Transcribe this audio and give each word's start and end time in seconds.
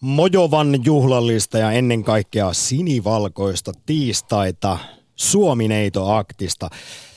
mojovan 0.00 0.84
juhlallista 0.84 1.58
ja 1.58 1.72
ennen 1.72 2.04
kaikkea 2.04 2.52
sinivalkoista 2.52 3.72
tiistaita 3.86 4.78
Suomineito-aktista. 5.16 6.70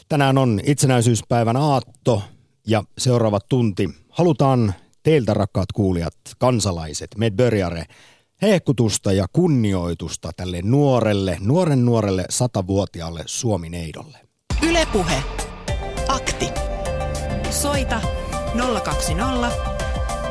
Tänään 0.10 0.38
on 0.38 0.60
itsenäisyyspäivän 0.64 1.58
aatto 1.58 2.22
ja 2.68 2.84
seuraava 2.98 3.40
tunti 3.40 3.90
halutaan 4.10 4.74
teiltä 5.04 5.34
rakkaat 5.34 5.72
kuulijat, 5.72 6.16
kansalaiset, 6.38 7.10
medbörjare, 7.18 7.86
hehkutusta 8.42 9.14
ja 9.14 9.26
kunnioitusta 9.34 10.32
tälle 10.38 10.62
nuorelle, 10.64 11.38
nuoren 11.40 11.86
nuorelle 11.86 12.26
satavuotiaalle 12.30 13.24
Suomineidolle. 13.26 14.18
Ylepuhe. 14.70 15.24
Akti. 16.08 16.50
Soita 17.50 18.02
020 18.84 19.52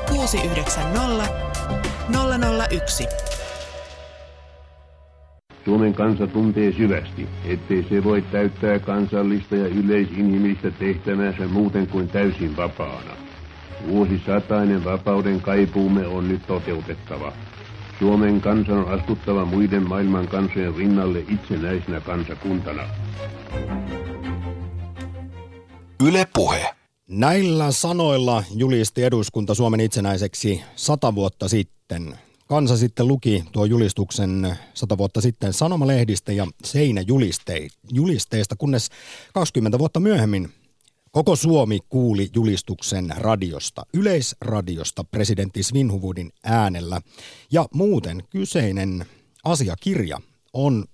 690 0.08 1.51
001. 2.08 3.08
Suomen 5.64 5.94
kansa 5.94 6.26
tuntee 6.26 6.72
syvästi, 6.72 7.28
ettei 7.48 7.86
se 7.88 8.04
voi 8.04 8.22
täyttää 8.22 8.78
kansallista 8.78 9.56
ja 9.56 9.66
yleisinhimillistä 9.66 10.70
tehtävänsä 10.70 11.46
muuten 11.48 11.86
kuin 11.86 12.08
täysin 12.08 12.56
vapaana. 12.56 13.16
Vuosisatainen 13.88 14.84
vapauden 14.84 15.40
kaipuumme 15.40 16.06
on 16.06 16.28
nyt 16.28 16.46
toteutettava. 16.46 17.32
Suomen 17.98 18.40
kansan 18.40 18.78
on 18.78 19.00
astuttava 19.00 19.44
muiden 19.44 19.88
maailman 19.88 20.28
kansojen 20.28 20.74
rinnalle 20.74 21.24
itsenäisenä 21.28 22.00
kansakuntana. 22.00 22.82
Yle 26.06 26.26
Puhe. 26.34 26.81
Näillä 27.12 27.72
sanoilla 27.72 28.44
julisti 28.54 29.02
eduskunta 29.02 29.54
Suomen 29.54 29.80
itsenäiseksi 29.80 30.62
sata 30.76 31.14
vuotta 31.14 31.48
sitten. 31.48 32.18
Kansa 32.48 32.76
sitten 32.76 33.08
luki 33.08 33.44
tuo 33.52 33.64
julistuksen 33.64 34.56
sata 34.74 34.98
vuotta 34.98 35.20
sitten 35.20 35.52
sanomalehdistä 35.52 36.32
ja 36.32 36.46
seinäjulisteista, 36.64 38.56
kunnes 38.58 38.88
20 39.34 39.78
vuotta 39.78 40.00
myöhemmin 40.00 40.52
koko 41.10 41.36
Suomi 41.36 41.78
kuuli 41.88 42.30
julistuksen 42.34 43.14
radiosta, 43.16 43.82
yleisradiosta 43.94 45.04
presidentti 45.04 45.62
Svinhuvudin 45.62 46.32
äänellä. 46.44 47.00
Ja 47.50 47.66
muuten 47.74 48.22
kyseinen 48.30 49.06
asiakirja 49.44 50.20
on 50.52 50.84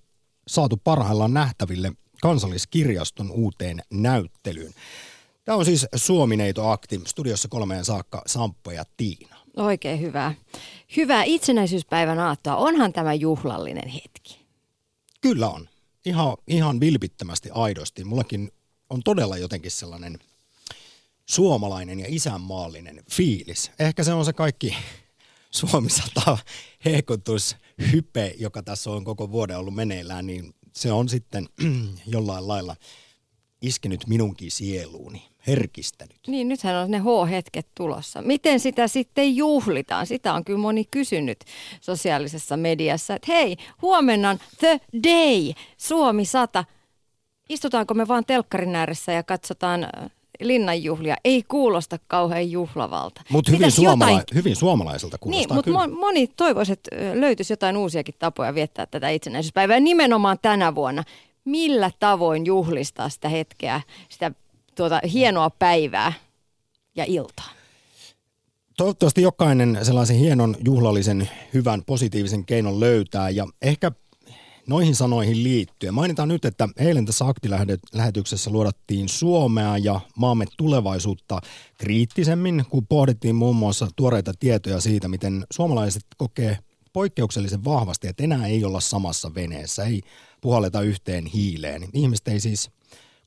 saatu 0.47 0.77
parhaillaan 0.83 1.33
nähtäville 1.33 1.91
kansalliskirjaston 2.21 3.31
uuteen 3.31 3.81
näyttelyyn. 3.91 4.73
Tämä 5.49 5.57
on 5.57 5.65
siis 5.65 5.85
Suomineito-akti. 5.95 7.01
Studiossa 7.07 7.47
kolmeen 7.47 7.85
saakka 7.85 8.21
Samppo 8.25 8.71
ja 8.71 8.85
Tiina. 8.97 9.37
Oikein 9.57 10.01
hyvä. 10.01 10.33
Hyvää 10.97 11.23
itsenäisyyspäivän 11.23 12.19
aattoa. 12.19 12.55
Onhan 12.55 12.93
tämä 12.93 13.13
juhlallinen 13.13 13.87
hetki? 13.87 14.45
Kyllä 15.21 15.49
on. 15.49 15.69
Ihan, 16.05 16.37
ihan 16.47 16.79
vilpittömästi 16.79 17.49
aidosti. 17.53 18.03
Mullakin 18.03 18.51
on 18.89 19.03
todella 19.03 19.37
jotenkin 19.37 19.71
sellainen 19.71 20.19
suomalainen 21.25 21.99
ja 21.99 22.05
isänmaallinen 22.09 23.03
fiilis. 23.11 23.71
Ehkä 23.79 24.03
se 24.03 24.13
on 24.13 24.25
se 24.25 24.33
kaikki 24.33 24.75
Suomi 25.51 25.89
100 25.89 26.37
hehkutus, 26.85 27.55
hype, 27.91 28.35
joka 28.37 28.63
tässä 28.63 28.91
on 28.91 29.03
koko 29.03 29.31
vuoden 29.31 29.57
ollut 29.57 29.75
meneillään, 29.75 30.27
niin 30.27 30.55
se 30.73 30.91
on 30.91 31.09
sitten 31.09 31.49
jollain 32.05 32.47
lailla 32.47 32.75
iskenyt 33.61 34.07
minunkin 34.07 34.51
sieluuni 34.51 35.29
herkistänyt. 35.47 36.17
Niin, 36.27 36.47
nythän 36.47 36.75
on 36.75 36.91
ne 36.91 36.99
H-hetket 36.99 37.67
tulossa. 37.75 38.21
Miten 38.21 38.59
sitä 38.59 38.87
sitten 38.87 39.35
juhlitaan? 39.35 40.07
Sitä 40.07 40.33
on 40.33 40.45
kyllä 40.45 40.59
moni 40.59 40.85
kysynyt 40.91 41.39
sosiaalisessa 41.81 42.57
mediassa, 42.57 43.15
että 43.15 43.31
hei, 43.31 43.57
huomenna 43.81 44.29
on 44.29 44.39
The 44.59 44.79
Day, 45.03 45.53
Suomi 45.77 46.25
100. 46.25 46.65
Istutaanko 47.49 47.93
me 47.93 48.07
vaan 48.07 48.25
telkkarin 48.25 48.75
ääressä 48.75 49.11
ja 49.11 49.23
katsotaan 49.23 49.83
äh, 49.83 50.11
linnanjuhlia? 50.39 51.15
Ei 51.25 51.43
kuulosta 51.47 51.99
kauhean 52.07 52.51
juhlavalta. 52.51 53.21
Mutta 53.29 53.51
hyvin, 53.51 53.71
suomala- 53.71 54.11
jotain... 54.11 54.23
hyvin 54.33 54.55
suomalaiselta 54.55 55.17
kuulostaa 55.17 55.61
Niin, 55.65 55.73
mutta 55.73 55.95
moni 55.99 56.27
toivoisi, 56.27 56.73
että 56.73 56.89
löytyisi 57.13 57.53
jotain 57.53 57.77
uusiakin 57.77 58.15
tapoja 58.19 58.55
viettää 58.55 58.85
tätä 58.85 59.09
itsenäisyyspäivää 59.09 59.79
nimenomaan 59.79 60.37
tänä 60.41 60.75
vuonna. 60.75 61.03
Millä 61.45 61.91
tavoin 61.99 62.45
juhlistaa 62.45 63.09
sitä 63.09 63.29
hetkeä, 63.29 63.81
sitä 64.09 64.31
tuota 64.75 65.01
hienoa 65.13 65.49
päivää 65.49 66.13
ja 66.95 67.05
iltaa? 67.07 67.49
Toivottavasti 68.77 69.21
jokainen 69.21 69.79
sellaisen 69.83 70.17
hienon, 70.17 70.55
juhlallisen, 70.65 71.29
hyvän, 71.53 71.83
positiivisen 71.85 72.45
keinon 72.45 72.79
löytää 72.79 73.29
ja 73.29 73.47
ehkä 73.61 73.91
noihin 74.67 74.95
sanoihin 74.95 75.43
liittyen. 75.43 75.93
Mainitaan 75.93 76.29
nyt, 76.29 76.45
että 76.45 76.69
eilen 76.77 77.05
tässä 77.05 77.27
aktilähetyksessä 77.27 78.49
luodattiin 78.49 79.09
Suomea 79.09 79.77
ja 79.77 79.99
maamme 80.15 80.45
tulevaisuutta 80.57 81.41
kriittisemmin, 81.77 82.65
kun 82.69 82.87
pohdittiin 82.87 83.35
muun 83.35 83.55
muassa 83.55 83.87
tuoreita 83.95 84.33
tietoja 84.39 84.81
siitä, 84.81 85.07
miten 85.07 85.45
suomalaiset 85.51 86.03
kokee 86.17 86.57
poikkeuksellisen 86.93 87.65
vahvasti, 87.65 88.07
että 88.07 88.23
enää 88.23 88.47
ei 88.47 88.65
olla 88.65 88.79
samassa 88.79 89.35
veneessä, 89.35 89.83
ei 89.83 90.01
puhalleta 90.41 90.81
yhteen 90.81 91.25
hiileen. 91.25 91.89
Ihmiset 91.93 92.27
ei 92.27 92.39
siis 92.39 92.69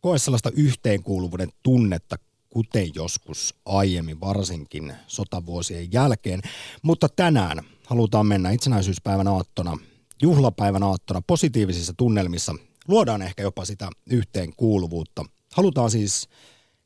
koe 0.00 0.18
sellaista 0.18 0.50
yhteenkuuluvuuden 0.56 1.52
tunnetta, 1.62 2.16
kuten 2.50 2.90
joskus 2.94 3.54
aiemmin, 3.66 4.20
varsinkin 4.20 4.92
sotavuosien 5.06 5.92
jälkeen. 5.92 6.40
Mutta 6.82 7.08
tänään 7.08 7.62
halutaan 7.86 8.26
mennä 8.26 8.50
itsenäisyyspäivän 8.50 9.28
aattona, 9.28 9.78
juhlapäivän 10.22 10.82
aattona 10.82 11.22
positiivisissa 11.26 11.92
tunnelmissa. 11.96 12.54
Luodaan 12.88 13.22
ehkä 13.22 13.42
jopa 13.42 13.64
sitä 13.64 13.90
yhteenkuuluvuutta. 14.10 15.24
Halutaan 15.52 15.90
siis 15.90 16.28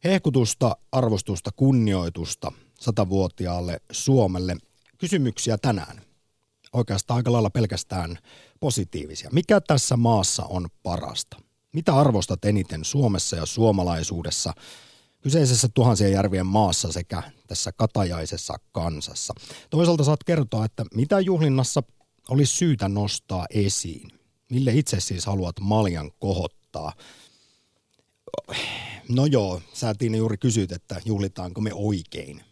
hehkutusta, 0.04 0.76
arvostusta, 0.92 1.50
kunnioitusta 1.56 2.52
satavuotiaalle 2.80 3.80
Suomelle. 3.92 4.56
Kysymyksiä 4.98 5.58
tänään. 5.58 6.02
Oikeastaan 6.72 7.16
aika 7.16 7.32
lailla 7.32 7.50
pelkästään 7.50 8.18
positiivisia. 8.66 9.30
Mikä 9.32 9.60
tässä 9.60 9.96
maassa 9.96 10.44
on 10.44 10.68
parasta? 10.82 11.36
Mitä 11.72 11.94
arvostat 11.96 12.44
eniten 12.44 12.84
Suomessa 12.84 13.36
ja 13.36 13.46
suomalaisuudessa, 13.46 14.52
kyseisessä 15.20 15.68
tuhansien 15.74 16.12
järvien 16.12 16.46
maassa 16.46 16.92
sekä 16.92 17.22
tässä 17.46 17.72
katajaisessa 17.72 18.54
kansassa? 18.72 19.34
Toisaalta 19.70 20.04
saat 20.04 20.24
kertoa, 20.24 20.64
että 20.64 20.84
mitä 20.94 21.20
juhlinnassa 21.20 21.82
olisi 22.28 22.56
syytä 22.56 22.88
nostaa 22.88 23.46
esiin? 23.50 24.10
Mille 24.50 24.72
itse 24.74 25.00
siis 25.00 25.26
haluat 25.26 25.60
maljan 25.60 26.10
kohottaa? 26.18 26.92
No 29.08 29.26
joo, 29.26 29.62
sä 29.72 29.94
Tiina 29.94 30.16
juuri 30.16 30.36
kysyt, 30.38 30.72
että 30.72 31.00
juhlitaanko 31.04 31.60
me 31.60 31.70
oikein. 31.74 32.42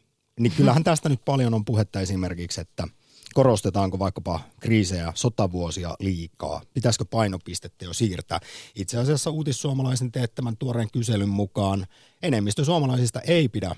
Niin 0.41 0.53
kyllähän 0.53 0.85
tästä 0.85 1.09
nyt 1.09 1.25
paljon 1.25 1.55
on 1.55 1.65
puhetta 1.65 2.01
esimerkiksi, 2.01 2.61
että– 2.61 2.89
korostetaanko 3.35 3.99
vaikkapa 3.99 4.41
kriisejä, 4.61 5.13
sotavuosia 5.15 5.97
liikaa? 6.01 6.63
Pitäisikö 6.75 7.05
painopistettä 7.05 7.85
jo 7.85 7.93
siirtää? 7.93 8.41
Itse 8.75 8.99
asiassa 8.99 9.31
uutissuomalaisen 9.31 10.13
teettämän 10.13 10.57
tuoreen 10.57 10.91
kyselyn 10.93 11.29
mukaan 11.29 11.87
enemmistö 12.23 12.65
suomalaisista 12.65 13.21
ei 13.21 13.49
pidä 13.49 13.77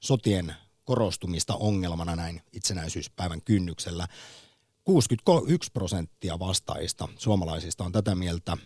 sotien 0.00 0.54
korostumista 0.84 1.54
ongelmana 1.54 2.16
näin 2.16 2.42
itsenäisyyspäivän 2.52 3.42
kynnyksellä. 3.42 4.08
61 4.84 5.70
prosenttia 5.72 6.38
vastaajista 6.38 7.08
suomalaisista 7.18 7.84
on 7.84 7.92
tätä 7.92 8.14
mieltä, 8.14 8.56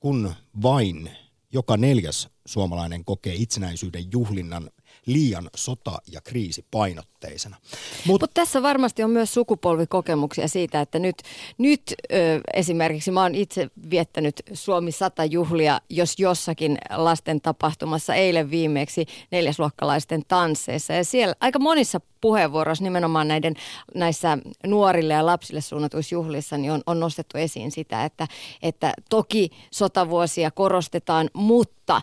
kun 0.00 0.34
vain 0.62 1.10
joka 1.52 1.76
neljäs 1.76 2.28
suomalainen 2.46 3.04
kokee 3.04 3.34
itsenäisyyden 3.34 4.04
juhlinnan 4.12 4.70
liian 5.06 5.50
sota- 5.56 5.98
ja 6.12 6.20
kriisipainotteisena. 6.20 7.56
Mutta 8.06 8.24
Mut 8.26 8.34
tässä 8.34 8.62
varmasti 8.62 9.02
on 9.02 9.10
myös 9.10 9.34
sukupolvikokemuksia 9.34 10.48
siitä, 10.48 10.80
että 10.80 10.98
nyt, 10.98 11.16
nyt 11.58 11.82
ö, 12.12 12.40
esimerkiksi 12.54 13.10
mä 13.10 13.22
oon 13.22 13.34
itse 13.34 13.70
viettänyt 13.90 14.42
Suomi 14.52 14.92
100 14.92 15.24
juhlia, 15.24 15.80
jos 15.90 16.14
jossakin 16.18 16.78
lasten 16.90 17.40
tapahtumassa 17.40 18.14
eilen 18.14 18.50
viimeksi 18.50 19.06
neljäsluokkalaisten 19.30 20.22
tansseissa. 20.28 20.92
Ja 20.92 21.04
siellä 21.04 21.34
aika 21.40 21.58
monissa 21.58 22.00
puheenvuoroissa 22.20 22.84
nimenomaan 22.84 23.28
näiden 23.28 23.54
näissä 23.94 24.38
nuorille 24.66 25.14
ja 25.14 25.26
lapsille 25.26 25.60
suunnatuissa 25.60 26.14
juhlissa 26.14 26.58
niin 26.58 26.72
on, 26.72 26.82
on 26.86 27.00
nostettu 27.00 27.38
esiin 27.38 27.70
sitä, 27.70 28.04
että, 28.04 28.28
että 28.62 28.92
toki 29.10 29.50
sotavuosia 29.70 30.50
korostetaan, 30.50 31.30
mutta 31.34 32.02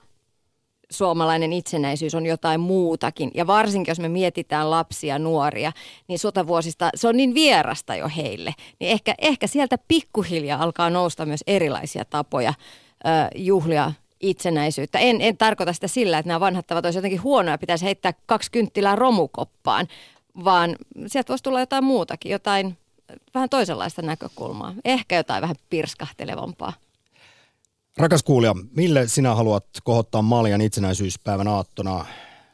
suomalainen 0.92 1.54
itsenäisyys 1.54 2.16
on 2.16 2.26
jotain 2.26 2.60
muutakin. 2.60 3.32
Ja 3.34 3.48
varsinkin, 3.48 3.92
jos 3.92 4.00
me 4.00 4.10
mietitään 4.10 4.72
lapsia, 4.72 5.20
nuoria, 5.20 5.72
niin 6.08 6.20
sotavuosista 6.20 6.90
se 6.96 7.08
on 7.08 7.18
niin 7.18 7.34
vierasta 7.34 7.96
jo 7.96 8.10
heille. 8.18 8.54
Niin 8.80 8.92
ehkä, 8.92 9.16
ehkä 9.18 9.48
sieltä 9.48 9.78
pikkuhiljaa 9.88 10.64
alkaa 10.64 10.90
nousta 10.90 11.26
myös 11.26 11.44
erilaisia 11.48 12.06
tapoja 12.06 12.54
ö, 13.06 13.10
juhlia 13.36 13.92
itsenäisyyttä. 14.20 15.00
En, 15.00 15.22
en 15.22 15.38
tarkoita 15.38 15.74
sitä 15.74 15.88
sillä, 15.88 16.18
että 16.18 16.28
nämä 16.28 16.40
vanhat 16.40 16.68
tavat 16.68 16.86
olisivat 16.86 17.00
jotenkin 17.00 17.24
huonoja, 17.24 17.58
pitäisi 17.58 17.86
heittää 17.86 18.14
kaksi 18.26 18.52
kynttilää 18.52 18.96
romukoppaan, 18.96 19.88
vaan 20.44 20.76
sieltä 21.08 21.30
voisi 21.30 21.44
tulla 21.44 21.60
jotain 21.60 21.84
muutakin, 21.84 22.32
jotain 22.32 22.78
vähän 23.34 23.50
toisenlaista 23.50 24.02
näkökulmaa. 24.02 24.74
Ehkä 24.86 25.16
jotain 25.16 25.42
vähän 25.42 25.56
pirskahtelevampaa. 25.70 26.74
Rakas 27.98 28.24
kuulija, 28.24 28.56
mille 28.76 29.08
sinä 29.08 29.36
haluat 29.36 29.66
kohottaa 29.84 30.22
Maljan 30.22 30.62
itsenäisyyspäivän 30.62 31.48
aattona 31.48 32.06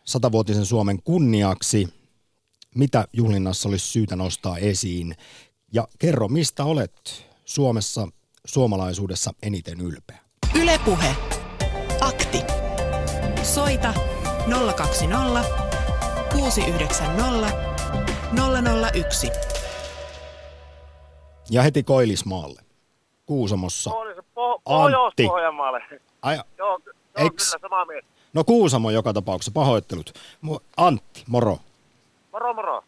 satavuotisen 0.03 0.65
Suomen 0.65 1.03
kunniaksi? 1.03 1.87
Mitä 2.75 3.07
juhlinnassa 3.13 3.69
olisi 3.69 3.87
syytä 3.87 4.15
nostaa 4.15 4.57
esiin? 4.57 5.15
Ja 5.73 5.87
kerro, 5.99 6.27
mistä 6.27 6.63
olet 6.63 7.25
Suomessa, 7.45 8.07
suomalaisuudessa 8.45 9.31
eniten 9.43 9.81
ylpeä? 9.81 10.19
Ylepuhe. 10.55 11.15
Akti. 12.01 12.41
Soita 13.43 13.93
020 14.75 15.43
690 16.31 17.51
001. 18.93 19.29
Ja 21.49 21.63
heti 21.63 21.83
Koilismaalle, 21.83 22.61
Kuusamossa. 23.25 23.91
Oli 23.91 24.14
po- 24.35 24.61
Antti. 24.65 25.23
Pohjois-Pohjanmaalle. 25.23 25.81
Ai, 26.21 26.35
Joo, 26.35 26.45
joo 26.57 26.79
Eks? 27.15 27.51
kyllä 27.51 27.61
samaa 27.61 27.85
mieltä. 27.85 28.07
no 28.33 28.43
Kuusamo 28.43 28.91
joka 28.91 29.13
tapauksessa, 29.13 29.51
pahoittelut. 29.53 30.13
Antti, 30.77 31.23
moro. 31.27 31.57
Moro 32.31 32.53
moro. 32.53 32.83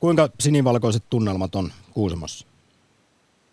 Kuinka 0.00 0.28
sinivalkoiset 0.40 1.02
tunnelmat 1.10 1.54
on 1.54 1.72
Kuusamossa? 1.92 2.46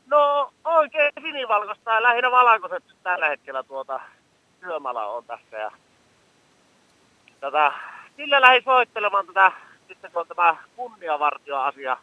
No 0.06 0.52
oikein 0.66 1.12
sinivalkoista 1.22 1.92
ja 1.92 2.04
lähinnä 2.04 2.32
valkoiset 2.32 2.84
tällä 3.04 3.28
hetkellä 3.28 3.64
tuota 3.64 4.00
työmala 4.60 5.06
on 5.06 5.24
tässä 5.26 5.58
ja 5.58 5.72
tätä, 7.40 7.72
sillä 8.18 8.42
lähdin 8.42 8.64
soittelemaan 8.64 9.28
tätä, 9.28 9.52
sitten 9.88 10.12
kun 10.12 10.22
on 10.22 10.28
tämä 10.28 10.56
kunniavartio-asia 10.76 11.98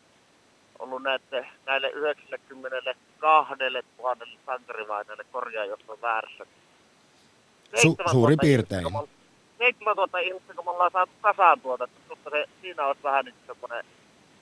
ollut 0.78 1.02
näette, 1.02 1.46
näille 1.66 1.90
92 1.90 2.74
000 3.22 4.16
sankarivainaille 4.46 5.24
korjaa, 5.32 5.64
jos 5.64 5.80
on 5.88 5.98
väärässä. 6.02 6.44
Su- 6.44 7.70
7000 7.70 8.10
suurin 8.12 8.32
ihmistä, 8.32 8.42
piirtein. 8.46 8.82
kun 8.82 8.92
me 8.92 8.98
ollaan- 8.98 9.18
7000 9.58 10.18
ihmistä, 10.18 10.54
kun 10.54 10.64
me 10.64 10.70
ollaan 10.70 10.90
saatu 10.92 11.12
kasaan 11.20 11.60
tuota, 11.60 11.88
minusta 12.04 12.30
se, 12.30 12.44
siinä 12.62 12.86
olisi 12.86 13.02
vähän 13.02 13.24
nyt 13.24 13.34
semmoinen 13.46 13.84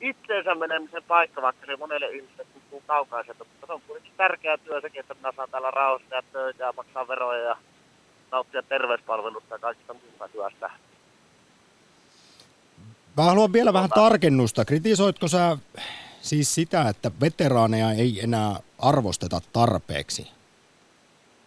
itseensä 0.01 0.55
menemisen 0.55 1.03
paikka, 1.03 1.43
vaikka 1.43 1.67
se 1.67 1.77
monelle 1.77 2.07
ihmiselle 2.07 2.45
tuntuu 2.53 2.83
kaukaiselta, 2.87 3.45
mutta 3.45 3.67
se 3.67 3.73
on 3.73 3.81
kuitenkin 3.87 4.13
tärkeä 4.17 4.59
työ 4.59 4.81
sekin, 4.81 5.01
että 5.01 5.15
minä 5.15 5.33
saan 5.37 5.51
täällä 5.51 5.71
rauhassa 5.71 6.09
tehdä 6.09 6.23
töitä 6.33 6.65
ja 6.65 6.73
maksaa 6.77 7.09
veroja 7.09 7.41
ja 7.45 7.57
nauttia 8.33 8.63
terveyspalvelusta 8.63 9.55
ja 9.55 9.59
kaikista 9.59 9.95
muuta 9.95 10.29
hyvästä. 10.35 10.71
Mä 13.17 13.23
haluan 13.23 13.53
vielä 13.53 13.73
vähän 13.73 13.91
tarkennusta. 13.91 14.65
Kritisoitko 14.65 15.29
sä 15.29 15.57
siis 16.27 16.55
sitä, 16.55 16.89
että 16.89 17.11
veteraaneja 17.21 17.91
ei 17.91 18.21
enää 18.23 18.61
arvosteta 18.79 19.41
tarpeeksi? 19.53 20.31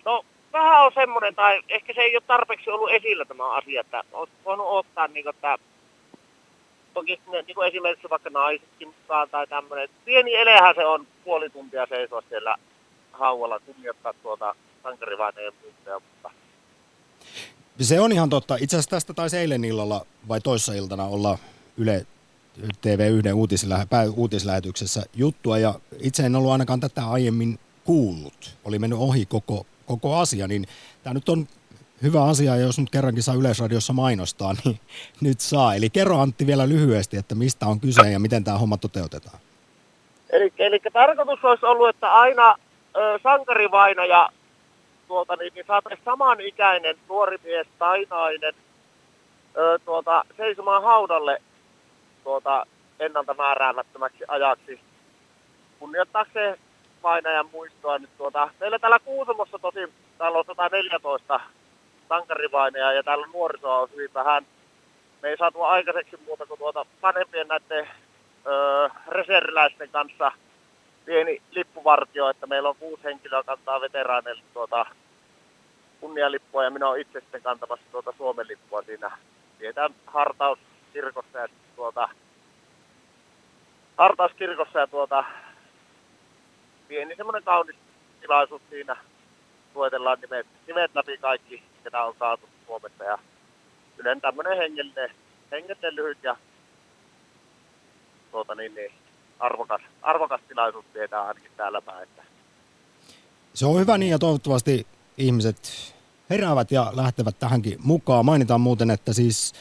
No, 0.06 0.26
vähän 0.54 0.86
on 0.86 0.92
semmoinen, 0.94 1.36
tai 1.36 1.62
ehkä 1.70 1.94
se 1.94 2.02
ei 2.02 2.16
ole 2.16 2.24
tarpeeksi 2.28 2.70
ollut 2.70 2.92
esillä 2.92 3.26
tämä 3.26 3.56
asia, 3.56 3.82
että 3.82 4.04
olisi 4.14 4.34
voinut 4.46 4.68
ottaa 4.70 5.08
niin 5.08 5.24
kuin, 5.24 5.36
että 5.36 5.58
toki 6.94 7.20
niin 7.46 7.56
kuin 7.56 7.68
esimerkiksi 7.68 8.10
vaikka 8.10 8.30
naisetkin 8.30 8.88
mukaan 8.88 9.30
tai 9.30 9.48
tämmöinen. 9.48 9.90
Pieni 10.06 10.36
elehän 10.36 10.76
se 10.76 10.86
on 10.86 11.08
puoli 11.24 11.50
tuntia 11.50 11.88
seisoa 11.90 12.24
siellä 12.30 12.56
haualla 13.12 13.60
kunnioittaa 13.60 14.14
tuota 14.14 14.56
sankarivaineen 14.84 15.54
muistoja, 15.64 16.00
mutta 16.00 16.32
Se 17.82 18.00
on 18.00 18.12
ihan 18.12 18.30
totta. 18.30 18.56
Itse 18.56 18.76
asiassa 18.76 18.90
tästä 18.90 19.14
taisi 19.14 19.38
eilen 19.38 19.66
illalla 19.66 20.06
vai 20.28 20.42
toissa 20.42 20.74
iltana 20.74 21.04
olla 21.04 21.38
Yle 21.78 22.06
TV1 22.64 23.34
uutislähe, 23.34 23.86
uutislähetyksessä 24.16 25.04
juttua 25.14 25.58
ja 25.58 25.74
itse 26.00 26.24
en 26.26 26.36
ollut 26.36 26.52
ainakaan 26.52 26.80
tätä 26.80 27.10
aiemmin 27.10 27.60
kuullut. 27.84 28.58
Oli 28.66 28.80
mennyt 28.80 29.00
ohi 29.00 29.26
koko, 29.26 29.66
koko 29.86 30.18
asia, 30.18 30.48
niin 30.48 30.66
tämä 31.04 31.14
nyt 31.14 31.30
on 31.30 31.48
hyvä 32.04 32.24
asia, 32.24 32.56
ja 32.56 32.62
jos 32.62 32.80
nyt 32.80 32.90
kerrankin 32.90 33.24
saa 33.24 33.36
Yleisradiossa 33.36 33.94
mainostaa, 33.94 34.54
niin 34.64 34.80
nyt 35.22 35.40
saa. 35.40 35.76
Eli 35.76 35.90
kerro 35.90 36.20
Antti 36.20 36.48
vielä 36.48 36.70
lyhyesti, 36.70 37.18
että 37.18 37.36
mistä 37.36 37.66
on 37.66 37.80
kyse 37.80 38.12
ja 38.12 38.20
miten 38.20 38.44
tämä 38.44 38.58
homma 38.58 38.78
toteutetaan. 38.78 39.40
Eli, 40.30 40.54
eli 40.58 40.80
tarkoitus 40.94 41.46
olisi 41.46 41.66
ollut, 41.66 41.90
että 41.90 42.14
aina 42.14 42.56
ö, 42.96 43.20
sankarivainaja 43.24 44.30
tuota, 45.08 45.36
niin, 45.36 45.54
niin 45.56 45.66
saataisiin 45.68 46.06
samanikäinen 46.06 46.96
nuori 47.10 47.38
mies 47.44 47.68
tai 47.80 48.06
nainen 48.10 48.54
tuota, 49.86 50.24
seisomaan 50.38 50.84
haudalle 50.84 51.42
tuota, 52.30 52.66
ennalta 53.00 53.34
määräämättömäksi 53.34 54.24
ajaksi 54.28 54.80
kunnioittaakseen 55.80 56.58
vainajan 57.04 57.50
muistoa. 57.52 57.98
Nyt, 57.98 58.18
tuota, 58.18 58.50
meillä 58.60 58.80
täällä 58.80 59.00
Kuusamossa 59.00 59.60
tosi, 59.60 59.80
täällä 60.18 60.38
on 60.38 60.46
114 60.46 61.40
sankarivainajaa 62.10 62.94
ja 62.94 63.04
täällä 63.04 63.28
nuorisoa 63.34 63.80
on 63.80 63.90
hyvin 63.92 64.14
vähän. 64.14 64.46
Me 65.22 65.30
ei 65.30 65.38
saatu 65.38 65.62
aikaiseksi 65.64 66.20
muuta 66.26 66.46
kuin 66.46 66.58
tuota 66.58 66.86
vanhempien 67.02 67.48
näiden 67.48 67.88
öö, 68.48 68.90
reserviläisten 69.08 69.90
kanssa 69.90 70.32
pieni 71.06 71.42
lippuvartio, 71.52 72.30
että 72.30 72.48
meillä 72.48 72.70
on 72.70 72.76
kuusi 72.76 73.04
henkilöä 73.04 73.44
kantaa 73.44 73.82
veteraaneille 73.82 74.44
tuota 74.54 74.86
kunnialippua 76.00 76.64
ja 76.64 76.70
minä 76.70 76.90
olen 76.90 77.02
itse 77.02 77.20
sitten 77.20 77.42
kantamassa 77.42 77.86
tuota 77.92 78.14
Suomen 78.18 78.48
lippua 78.48 78.82
siinä. 78.82 79.18
Pidetään 79.60 79.96
hartauskirkossa 80.06 81.38
ja 81.40 81.48
sitten 81.48 81.69
tuota 81.80 82.10
hartauskirkossa 83.98 84.80
ja 84.80 84.88
tuota 84.88 85.24
pieni 86.88 87.16
semmoinen 87.16 87.44
kaunis 87.44 87.76
tilaisuus 88.22 88.62
siinä. 88.70 88.98
Luetellaan 89.76 90.20
nimet, 90.22 90.48
nimet 90.68 90.92
läpi 90.96 91.18
kaikki, 91.18 91.64
ketä 91.84 92.04
on 92.04 92.16
saatu 92.20 92.50
Suomesta 92.66 93.04
ja 93.04 93.20
yleensä 93.98 94.22
tämmöinen 94.22 94.58
hengellinen, 94.58 95.10
hengellinen 95.52 95.96
lyhyt 95.96 96.18
ja 96.24 96.36
tuota 98.32 98.56
niin, 98.56 98.76
niin 98.76 98.92
arvokas, 99.40 99.82
arvokas 100.02 100.42
tilaisuus 100.48 100.86
pidetään 100.94 101.28
ainakin 101.28 101.52
täällä 101.58 101.82
päin. 101.82 102.04
Että 102.04 102.24
Se 103.54 103.66
on 103.66 103.80
hyvä 103.80 103.98
niin 103.98 104.12
ja 104.12 104.20
toivottavasti 104.20 104.88
ihmiset 105.18 105.94
heräävät 106.30 106.72
ja 106.72 106.92
lähtevät 106.96 107.40
tähänkin 107.40 107.78
mukaan. 107.84 108.26
Mainitaan 108.26 108.62
muuten, 108.62 108.92
että 108.92 109.14
siis 109.14 109.54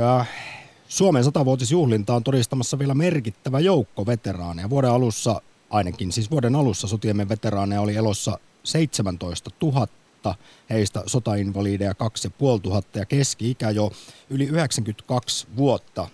äh, 0.00 0.55
Suomen 0.88 1.24
satavuotisjuhlinta 1.24 2.14
on 2.14 2.24
todistamassa 2.24 2.78
vielä 2.78 2.94
merkittävä 2.94 3.60
joukko 3.60 4.06
veteraaneja. 4.06 4.70
Vuoden 4.70 4.90
alussa, 4.90 5.42
ainakin 5.70 6.12
siis 6.12 6.30
vuoden 6.30 6.56
alussa 6.56 6.86
sotiemme 6.86 7.28
veteraaneja 7.28 7.80
oli 7.80 7.96
elossa 7.96 8.38
17 8.64 9.50
000, 9.62 9.86
heistä 10.70 11.02
sotainvalideja 11.06 11.94
2500 11.94 13.00
ja 13.00 13.06
keski-ikä 13.06 13.70
jo 13.70 13.92
yli 14.30 14.44
92 14.44 15.46
vuotta. 15.56 16.08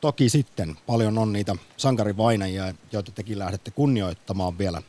Toki 0.00 0.28
sitten 0.28 0.76
paljon 0.86 1.18
on 1.18 1.32
niitä 1.32 1.56
sankarivainajia, 1.76 2.74
joita 2.92 3.12
tekin 3.12 3.38
lähdette 3.38 3.70
kunnioittamaan 3.70 4.58
vielä. 4.58 4.82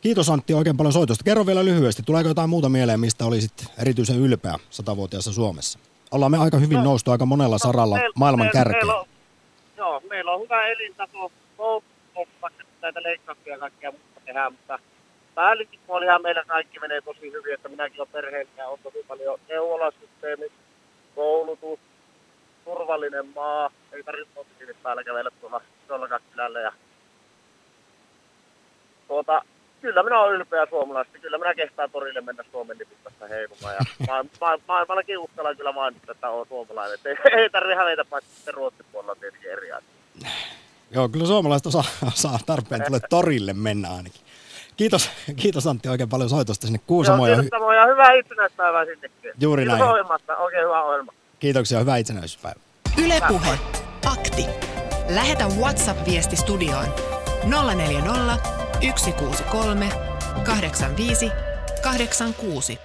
Kiitos 0.00 0.30
Antti 0.30 0.54
oikein 0.54 0.76
paljon 0.76 0.92
soitosta. 0.92 1.24
Kerro 1.24 1.46
vielä 1.46 1.64
lyhyesti, 1.64 2.02
tuleeko 2.02 2.28
jotain 2.28 2.50
muuta 2.50 2.68
mieleen, 2.68 3.00
mistä 3.00 3.26
olisit 3.26 3.52
erityisen 3.78 4.16
ylpeä 4.16 4.58
satavuotiaassa 4.70 5.32
Suomessa? 5.32 5.78
Ollaan 6.10 6.30
me 6.30 6.38
aika 6.38 6.56
hyvin 6.56 6.76
No, 6.78 6.84
noustu 6.84 7.10
aika 7.10 7.26
monella 7.26 7.58
saralla 7.58 7.96
meillä- 7.96 8.12
maailman 8.16 8.46
meillä- 8.46 8.52
kärkeen. 8.58 8.86
meillä 8.86 9.00
on- 9.00 9.06
Joo, 9.76 10.02
meillä 10.08 10.32
on 10.32 10.40
hyvä 10.40 10.66
elintaso, 10.66 11.32
koulutus, 11.56 12.28
vaikka 12.42 12.64
näitä 12.82 13.02
leikkauksia 13.02 13.52
ja 13.52 13.58
kaikkea 13.58 13.90
muuta 13.90 14.20
tehdään, 14.24 14.52
mutta 14.52 14.78
päällikin 15.34 15.80
puolihan 15.86 16.22
meillä 16.22 16.44
kaikki 16.46 16.78
menee 16.78 17.00
tosi 17.00 17.32
hyvin, 17.32 17.54
että 17.54 17.68
minäkin 17.68 18.00
olen 18.00 18.12
perheellinen 18.12 18.58
ja 18.62 18.68
on 18.68 18.78
tosi 18.82 19.04
paljon 19.08 19.40
neuvolasysteemi, 19.48 20.46
koulutus, 21.14 21.78
turvallinen 22.64 23.26
maa, 23.34 23.70
ei 23.92 24.02
tarvitse 24.02 24.34
positiivista 24.34 24.82
päällä 24.82 25.04
kävellä 25.04 25.30
tuolla 25.40 25.60
tuolla 25.88 26.20
kylällä 26.32 26.60
ja 26.60 26.72
tuota, 29.08 29.42
kyllä 29.80 30.02
minä 30.02 30.20
olen 30.20 30.34
ylpeä 30.34 30.66
suomalaisesta. 30.70 31.18
Kyllä 31.18 31.38
minä 31.38 31.54
kehtaan 31.54 31.90
torille 31.90 32.20
mennä 32.20 32.44
Suomen 32.52 32.78
lipun 32.78 32.96
tässä 33.04 33.26
heilumaan. 33.28 33.74
Ja 33.74 33.80
ma- 34.08 34.24
ma- 34.40 34.62
maailmallakin 34.68 35.18
uskallan 35.18 35.56
kyllä 35.56 35.72
mainita, 35.72 36.12
että 36.12 36.28
olen 36.30 36.48
suomalainen. 36.48 36.94
Et 36.94 37.06
ei, 37.06 37.16
ei 37.42 37.50
tarvitse 37.50 37.74
hävetä, 37.76 38.04
paitsi 38.10 38.30
sitten 38.34 38.54
Ruotsin 38.54 38.86
puolella 38.92 39.12
on 39.12 39.18
tietenkin 39.20 39.50
eri 39.50 39.72
asia. 39.72 39.88
Joo, 40.90 41.08
kyllä 41.08 41.26
suomalaiset 41.26 41.66
osaa, 41.66 41.84
osaa 42.06 42.38
tarpeen 42.46 42.82
tulee 42.86 43.00
torille 43.10 43.52
mennä 43.52 43.88
ainakin. 43.90 44.20
Kiitos, 44.76 45.10
kiitos 45.36 45.66
Antti 45.66 45.88
oikein 45.88 46.08
paljon 46.08 46.30
soitosta 46.30 46.66
sinne 46.66 46.80
Kuusamoon. 46.86 47.30
Joo, 47.30 47.40
kiitos 47.40 47.60
ja 47.76 47.86
hyvää 47.86 48.12
itsenäispäivää 48.12 48.84
sinnekin. 48.84 49.32
Juuri 49.40 49.62
Kiitos 49.62 49.78
näin. 49.78 49.90
ohjelmasta, 49.90 50.36
oikein 50.36 50.64
hyvä 50.64 50.82
ohjelma. 50.82 51.12
kiitoksia, 51.38 51.78
hyvää 51.78 51.96
itsenäisyyspäivää. 51.96 52.62
Ylepuhe. 53.04 53.58
Akti. 54.12 54.46
Lähetä 55.14 55.44
WhatsApp-viesti 55.60 56.36
studioon 56.36 56.86
040 57.74 58.36
163 58.80 59.88
85 60.44 61.30
86. 61.82 62.78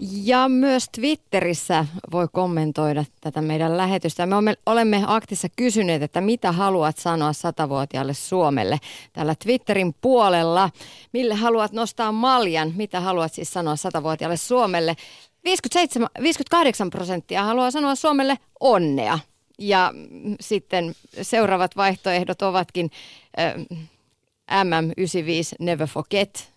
Ja 0.00 0.48
myös 0.48 0.88
Twitterissä 0.88 1.86
voi 2.12 2.28
kommentoida 2.32 3.04
tätä 3.20 3.42
meidän 3.42 3.76
lähetystä. 3.76 4.26
Me 4.26 4.36
olemme 4.66 5.04
aktissa 5.06 5.48
kysyneet, 5.56 6.02
että 6.02 6.20
mitä 6.20 6.52
haluat 6.52 6.98
sanoa 6.98 7.32
satavuotiaalle 7.32 8.14
Suomelle 8.14 8.78
täällä 9.12 9.34
Twitterin 9.44 9.94
puolella. 10.00 10.70
Mille 11.12 11.34
haluat 11.34 11.72
nostaa 11.72 12.12
maljan? 12.12 12.72
Mitä 12.76 13.00
haluat 13.00 13.32
siis 13.34 13.52
sanoa 13.52 13.76
satavuotiaalle 13.76 14.36
Suomelle? 14.36 14.96
57, 15.44 16.08
58 16.22 16.90
prosenttia 16.90 17.42
haluaa 17.42 17.70
sanoa 17.70 17.94
Suomelle 17.94 18.38
onnea. 18.60 19.18
Ja 19.58 19.92
sitten 20.40 20.94
seuraavat 21.22 21.76
vaihtoehdot 21.76 22.42
ovatkin 22.42 22.90
äh, 23.38 23.54
MM95 24.50 25.56
Never 25.60 25.86
Forget. 25.86 26.52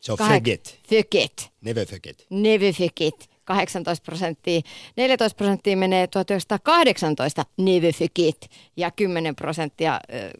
Se 0.00 0.12
on 0.12 0.18
forget. 0.18 0.78
Forget. 0.88 1.50
Never 1.60 1.86
forget. 1.86 2.26
Never 2.30 2.72
Forget. 2.72 3.30
18 3.44 4.04
prosenttia. 4.04 4.60
14 4.96 5.36
prosenttia 5.36 5.76
menee 5.76 6.06
1918 6.06 7.44
Never 7.56 7.92
Forget. 7.92 8.50
Ja 8.76 8.90
10 8.90 9.36
prosenttia 9.36 10.00
äh, 10.14 10.30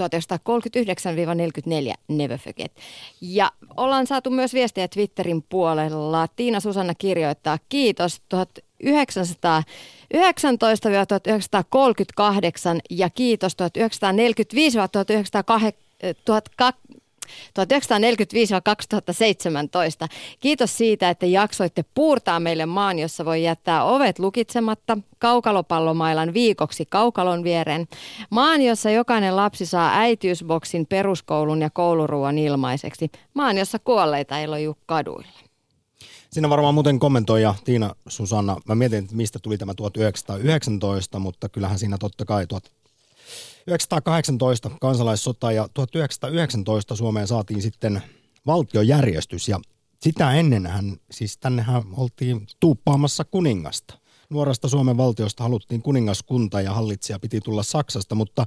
1939-44 0.00 0.04
Never 2.08 2.38
Forget. 2.38 2.72
Ja 3.20 3.52
ollaan 3.76 4.06
saatu 4.06 4.30
myös 4.30 4.54
viestejä 4.54 4.88
Twitterin 4.88 5.42
puolella. 5.42 6.28
Tiina 6.36 6.60
Susanna 6.60 6.94
kirjoittaa, 6.94 7.58
kiitos 7.68 8.22
1919-1938 8.34 8.38
ja 12.90 13.10
kiitos 13.10 13.52
1945-1908 13.52 13.56
1945-2017. 16.02 16.04
Kiitos 20.40 20.76
siitä, 20.76 21.10
että 21.10 21.26
jaksoitte 21.26 21.84
puurtaa 21.94 22.40
meille 22.40 22.66
maan, 22.66 22.98
jossa 22.98 23.24
voi 23.24 23.42
jättää 23.42 23.84
ovet 23.84 24.18
lukitsematta 24.18 24.98
kaukalopallomailan 25.18 26.34
viikoksi 26.34 26.86
kaukalon 26.86 27.44
viereen. 27.44 27.88
Maan, 28.30 28.62
jossa 28.62 28.90
jokainen 28.90 29.36
lapsi 29.36 29.66
saa 29.66 29.98
äitiysboksin 29.98 30.86
peruskoulun 30.86 31.60
ja 31.60 31.70
kouluruuan 31.70 32.38
ilmaiseksi. 32.38 33.10
Maan, 33.34 33.58
jossa 33.58 33.78
kuolleita 33.78 34.38
ei 34.38 34.46
loju 34.46 34.76
kaduilla. 34.86 35.42
Siinä 36.30 36.50
varmaan 36.50 36.74
muuten 36.74 36.98
kommentoija 36.98 37.54
Tiina 37.64 37.94
Susanna. 38.08 38.56
Mä 38.68 38.74
mietin, 38.74 38.98
että 38.98 39.16
mistä 39.16 39.38
tuli 39.38 39.58
tämä 39.58 39.74
1919, 39.74 41.18
mutta 41.18 41.48
kyllähän 41.48 41.78
siinä 41.78 41.98
totta 41.98 42.24
kai 42.24 42.46
1918 43.66 44.70
kansalaissota 44.80 45.52
ja 45.52 45.68
1919 45.74 46.96
Suomeen 46.96 47.26
saatiin 47.26 47.62
sitten 47.62 48.02
valtiojärjestys 48.46 49.48
ja 49.48 49.60
sitä 50.02 50.32
ennenhän, 50.32 50.96
siis 51.10 51.38
tännehän 51.38 51.82
oltiin 51.96 52.46
tuuppaamassa 52.60 53.24
kuningasta. 53.24 53.98
Nuorasta 54.30 54.68
Suomen 54.68 54.96
valtiosta 54.96 55.42
haluttiin 55.42 55.82
kuningaskunta 55.82 56.60
ja 56.60 56.72
hallitsija 56.72 57.18
piti 57.18 57.40
tulla 57.40 57.62
Saksasta, 57.62 58.14
mutta 58.14 58.46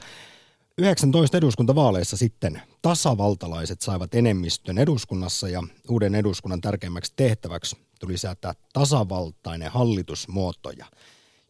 19 0.78 1.38
eduskuntavaaleissa 1.38 2.18
sitten 2.18 2.62
tasavaltalaiset 2.82 3.82
saivat 3.82 4.16
enemmistön 4.16 4.78
eduskunnassa 4.78 5.50
ja 5.50 5.64
uuden 5.90 6.16
eduskunnan 6.16 6.62
tärkeimmäksi 6.62 7.14
tehtäväksi 7.16 7.78
tuli 8.00 8.18
säätää 8.18 8.54
tasavaltainen 8.74 9.72
hallitusmuoto. 9.72 10.70
Ja 10.70 10.86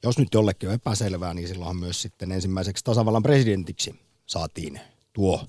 jos 0.06 0.18
nyt 0.18 0.34
jollekin 0.34 0.70
on 0.70 0.76
epäselvää, 0.76 1.34
niin 1.34 1.48
silloinhan 1.48 1.78
myös 1.78 2.02
sitten 2.02 2.32
ensimmäiseksi 2.32 2.84
tasavallan 2.84 3.24
presidentiksi 3.24 3.96
saatiin 4.26 4.80
tuo 5.14 5.48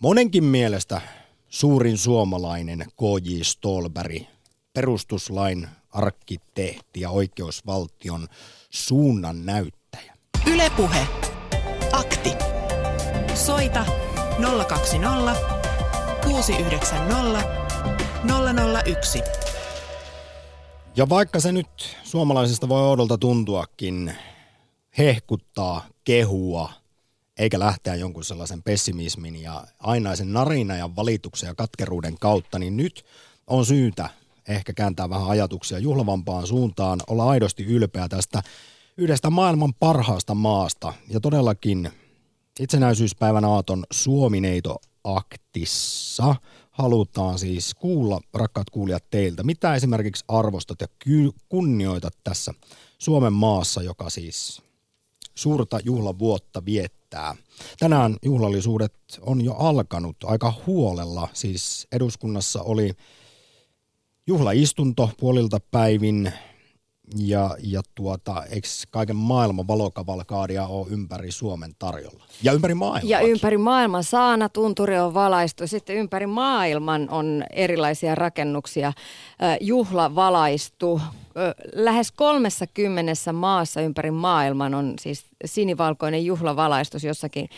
monenkin 0.00 0.44
mielestä 0.44 1.00
suurin 1.48 1.98
suomalainen 1.98 2.78
K.J. 2.78 3.42
Stolberg, 3.42 4.22
perustuslain 4.72 5.68
arkkitehti 5.90 7.00
ja 7.00 7.10
oikeusvaltion 7.10 8.28
suunnan 8.70 9.46
näyttäjä. 9.46 10.14
Ylepuhe. 10.46 11.06
Akti. 11.92 12.30
Soita 13.34 13.86
020 14.68 15.36
690 16.24 17.44
001. 18.84 19.53
Ja 20.96 21.08
vaikka 21.08 21.40
se 21.40 21.52
nyt 21.52 21.96
suomalaisista 22.02 22.68
voi 22.68 22.80
oudolta 22.80 23.18
tuntuakin 23.18 24.12
hehkuttaa, 24.98 25.86
kehua, 26.04 26.72
eikä 27.38 27.58
lähteä 27.58 27.94
jonkun 27.94 28.24
sellaisen 28.24 28.62
pessimismin 28.62 29.42
ja 29.42 29.64
ainaisen 29.80 30.32
narina 30.32 30.76
ja 30.76 30.96
valituksen 30.96 31.46
ja 31.46 31.54
katkeruuden 31.54 32.16
kautta, 32.20 32.58
niin 32.58 32.76
nyt 32.76 33.04
on 33.46 33.66
syytä 33.66 34.10
ehkä 34.48 34.72
kääntää 34.72 35.10
vähän 35.10 35.28
ajatuksia 35.28 35.78
juhlavampaan 35.78 36.46
suuntaan, 36.46 37.00
olla 37.06 37.30
aidosti 37.30 37.64
ylpeä 37.64 38.08
tästä 38.08 38.42
yhdestä 38.96 39.30
maailman 39.30 39.74
parhaasta 39.74 40.34
maasta. 40.34 40.92
Ja 41.08 41.20
todellakin 41.20 41.90
itsenäisyyspäivän 42.60 43.44
aaton 43.44 43.84
Suomineito 43.92 44.76
aktissa 45.04 46.36
halutaan 46.74 47.38
siis 47.38 47.74
kuulla, 47.74 48.20
rakkaat 48.34 48.70
kuulijat, 48.70 49.10
teiltä. 49.10 49.42
Mitä 49.42 49.74
esimerkiksi 49.74 50.24
arvostat 50.28 50.80
ja 50.80 50.86
kunnioitat 51.48 52.14
tässä 52.24 52.54
Suomen 52.98 53.32
maassa, 53.32 53.82
joka 53.82 54.10
siis 54.10 54.62
suurta 55.34 55.78
juhlavuotta 55.84 56.64
viettää. 56.64 57.36
Tänään 57.78 58.16
juhlallisuudet 58.24 58.94
on 59.20 59.44
jo 59.44 59.54
alkanut 59.54 60.16
aika 60.24 60.54
huolella. 60.66 61.28
Siis 61.32 61.86
eduskunnassa 61.92 62.62
oli 62.62 62.92
juhlaistunto 64.26 65.10
puolilta 65.20 65.60
päivin 65.70 66.32
ja, 67.16 67.56
ja 67.62 67.82
tuota, 67.94 68.44
eikö 68.50 68.68
kaiken 68.90 69.16
maailman 69.16 69.66
valokavalkaadia 69.66 70.66
ole 70.66 70.86
ympäri 70.90 71.30
Suomen 71.30 71.74
tarjolla? 71.78 72.24
Ja 72.42 72.52
ympäri 72.52 72.74
maailmaa. 72.74 73.10
Ja 73.10 73.20
ympäri 73.20 73.58
maailman 73.58 74.04
saana 74.04 74.48
tunturi 74.48 74.98
on 74.98 75.14
valaistu. 75.14 75.66
Sitten 75.66 75.96
ympäri 75.96 76.26
maailman 76.26 77.10
on 77.10 77.44
erilaisia 77.50 78.14
rakennuksia 78.14 78.92
juhlavalaistu. 79.60 81.00
Lähes 81.72 82.12
30 82.12 83.32
maassa 83.32 83.80
ympäri 83.80 84.10
maailman 84.10 84.74
on 84.74 84.94
siis 85.00 85.26
sinivalkoinen 85.44 86.26
juhlavalaistus 86.26 87.04
jossakin 87.04 87.48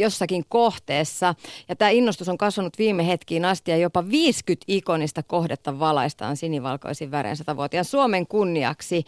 jossakin 0.00 0.44
kohteessa. 0.48 1.34
Ja 1.68 1.76
tämä 1.76 1.90
innostus 1.90 2.28
on 2.28 2.38
kasvanut 2.38 2.78
viime 2.78 3.06
hetkiin 3.06 3.44
asti 3.44 3.70
ja 3.70 3.76
jopa 3.76 4.04
50 4.10 4.64
ikonista 4.68 5.22
kohdetta 5.22 5.78
valaistaan 5.78 6.36
sinivalkoisin 6.36 7.10
värein 7.10 7.36
satavuotiaan 7.36 7.84
Suomen 7.84 8.26
kunniaksi. 8.26 9.04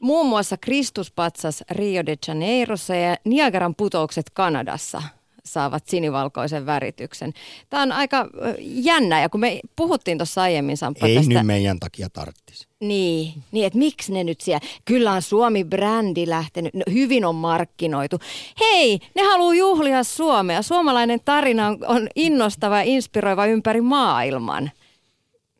Muun 0.00 0.26
muassa 0.26 0.56
Kristuspatsas 0.56 1.64
Rio 1.70 2.06
de 2.06 2.16
Janeirossa 2.28 2.94
ja 2.94 3.16
Niagaran 3.24 3.74
putoukset 3.74 4.30
Kanadassa 4.30 5.02
saavat 5.44 5.86
sinivalkoisen 5.88 6.66
värityksen. 6.66 7.32
Tämä 7.70 7.82
on 7.82 7.92
aika 7.92 8.28
jännä 8.60 9.20
ja 9.20 9.28
kun 9.28 9.40
me 9.40 9.60
puhuttiin 9.76 10.18
tuossa 10.18 10.42
aiemmin 10.42 10.76
Samppa 10.76 11.06
Ei 11.06 11.16
tästä... 11.16 11.34
nyt 11.34 11.46
meidän 11.46 11.80
takia 11.80 12.10
tarttisi. 12.10 12.65
Niin, 12.80 13.42
niin 13.52 13.66
että 13.66 13.78
miksi 13.78 14.12
ne 14.12 14.24
nyt 14.24 14.40
siellä, 14.40 14.66
kyllä 14.84 15.12
on 15.12 15.22
Suomi-brändi 15.22 16.28
lähtenyt, 16.28 16.74
no, 16.74 16.82
hyvin 16.92 17.24
on 17.24 17.34
markkinoitu. 17.34 18.18
Hei, 18.60 18.98
ne 19.14 19.22
haluaa 19.22 19.54
juhlia 19.54 20.04
Suomea. 20.04 20.62
Suomalainen 20.62 21.20
tarina 21.24 21.66
on, 21.66 21.78
on 21.86 22.08
innostava 22.14 22.76
ja 22.76 22.82
inspiroiva 22.82 23.46
ympäri 23.46 23.80
maailman. 23.80 24.70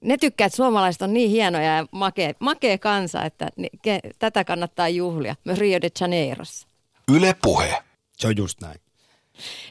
Ne 0.00 0.16
tykkää, 0.16 0.46
että 0.46 0.56
suomalaiset 0.56 1.02
on 1.02 1.12
niin 1.12 1.30
hienoja 1.30 1.76
ja 1.76 1.87
makea, 1.90 2.32
makea 2.38 2.78
kansa, 2.78 3.25
että 3.25 3.49
ni, 3.56 3.68
ke, 3.82 4.00
tätä 4.18 4.44
kannattaa 4.44 4.88
juhlia 4.88 5.37
myös 5.44 5.58
Rio 5.58 5.80
de 5.80 5.88
Janeirossa. 6.00 6.68
Yle 7.12 7.37
Puhe. 7.42 7.82
Se 8.16 8.26
on 8.26 8.37
just 8.37 8.61
näin. 8.61 8.80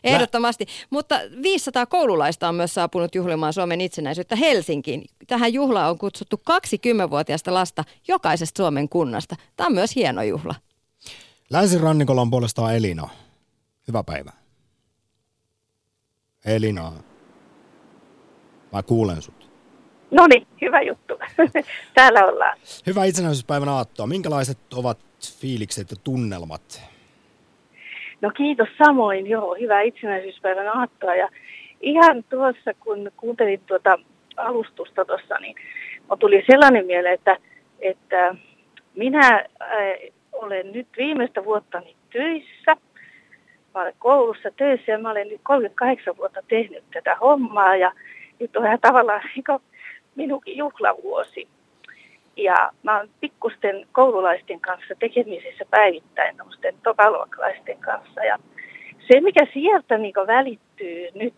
Ehdottomasti. 0.04 0.66
Mutta 0.90 1.20
500 1.44 1.86
koululaista 1.86 2.50
on 2.50 2.56
myös 2.56 2.74
saapunut 2.74 3.16
juhlimaan 3.16 3.54
Suomen 3.54 3.82
itsenäisyyttä 3.82 4.36
Helsinkiin. 4.36 5.06
Tähän 5.28 5.54
juhlaan 5.54 5.90
on 5.90 5.98
kutsuttu 5.98 6.42
20-vuotiaista 6.50 7.54
lasta 7.54 7.84
jokaisesta 8.08 8.64
Suomen 8.64 8.90
kunnasta. 8.90 9.36
Tämä 9.58 9.68
on 9.68 9.74
myös 9.74 9.96
hieno 9.96 10.24
juhla. 10.24 10.56
Länsirannikolla 11.50 12.22
on 12.22 12.30
puolestaan 12.30 12.76
Elina. 12.76 13.10
Hyvää 13.88 14.04
päivää. 14.04 14.34
Elina, 16.46 16.94
mä 18.72 18.84
kuulen 18.84 19.22
sut. 19.22 19.50
No 20.12 20.28
niin, 20.28 20.48
hyvä 20.62 20.82
juttu. 20.82 21.14
Täällä 21.94 22.26
ollaan. 22.26 22.58
Hyvää 22.86 23.06
itsenäisyyspäivän 23.06 23.70
aattoa. 23.70 24.08
Minkälaiset 24.08 24.74
ovat 24.74 25.00
fiilikset 25.40 25.92
ja 25.92 25.98
tunnelmat 26.04 26.82
No 28.22 28.32
kiitos 28.38 28.70
samoin, 28.86 29.28
joo, 29.28 29.56
hyvää 29.60 29.82
itsenäisyyspäivän 29.82 30.68
aattoa. 30.68 31.16
Ja 31.16 31.30
ihan 31.82 32.24
tuossa, 32.30 32.74
kun 32.80 33.12
kuuntelin 33.18 33.62
tuota 33.66 34.00
alustusta 34.38 35.06
tuossa, 35.06 35.36
niin 35.40 35.56
tuli 36.20 36.44
sellainen 36.48 36.86
mieleen, 36.86 37.14
että, 37.14 37.38
että 37.80 38.36
minä 38.96 39.46
äh, 39.62 40.14
olen 40.32 40.72
nyt 40.72 40.88
viimeistä 40.98 41.46
vuottani 41.46 41.96
töissä. 42.14 42.78
Mä 43.74 43.82
olen 43.82 43.94
koulussa 44.00 44.52
töissä 44.58 44.92
ja 44.92 45.00
mä 45.00 45.12
olen 45.12 45.28
nyt 45.28 45.42
38 45.44 46.18
vuotta 46.18 46.40
tehnyt 46.48 46.84
tätä 46.94 47.16
hommaa 47.16 47.76
ja 47.76 47.92
nyt 48.40 48.56
on 48.56 48.66
ihan 48.66 48.80
tavallaan 48.82 49.22
niin 49.36 49.62
minunkin 50.16 50.58
juhlavuosi. 50.58 51.48
Ja 52.38 52.72
mä 52.84 52.98
oon 52.98 53.10
pikkusten 53.20 53.88
koululaisten 53.92 54.60
kanssa 54.60 54.94
tekemisissä 55.00 55.66
päivittäin, 55.70 56.38
tämmöisten 56.38 56.76
tokaluokkalaisten 56.84 57.78
kanssa. 57.78 58.24
Ja 58.24 58.38
se, 59.08 59.22
mikä 59.22 59.48
sieltä 59.54 59.98
niin 59.98 60.14
välittyy 60.28 61.08
nyt, 61.14 61.34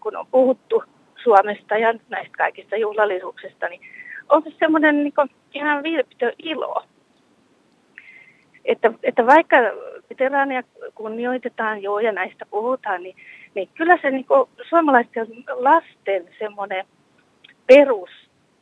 kun 0.00 0.16
on 0.16 0.26
puhuttu 0.26 0.84
Suomesta 1.22 1.76
ja 1.76 1.94
näistä 2.08 2.36
kaikista 2.38 2.76
juhlallisuuksista, 2.76 3.68
niin 3.68 3.80
on 4.28 4.42
se 4.42 4.50
semmoinen 4.58 5.02
niin 5.02 5.12
ihan 5.54 5.82
vilpitön 5.82 6.32
ilo. 6.38 6.84
Että, 8.64 8.92
että 9.02 9.26
vaikka 9.26 9.56
veteraania 10.10 10.62
kunnioitetaan 10.94 11.82
joo 11.82 12.00
ja 12.00 12.12
näistä 12.12 12.46
puhutaan, 12.46 13.02
niin, 13.02 13.16
niin 13.54 13.68
kyllä 13.74 13.98
se 14.02 14.10
niin 14.10 14.26
suomalaisten 14.68 15.26
lasten 15.48 16.28
semmoinen 16.38 16.84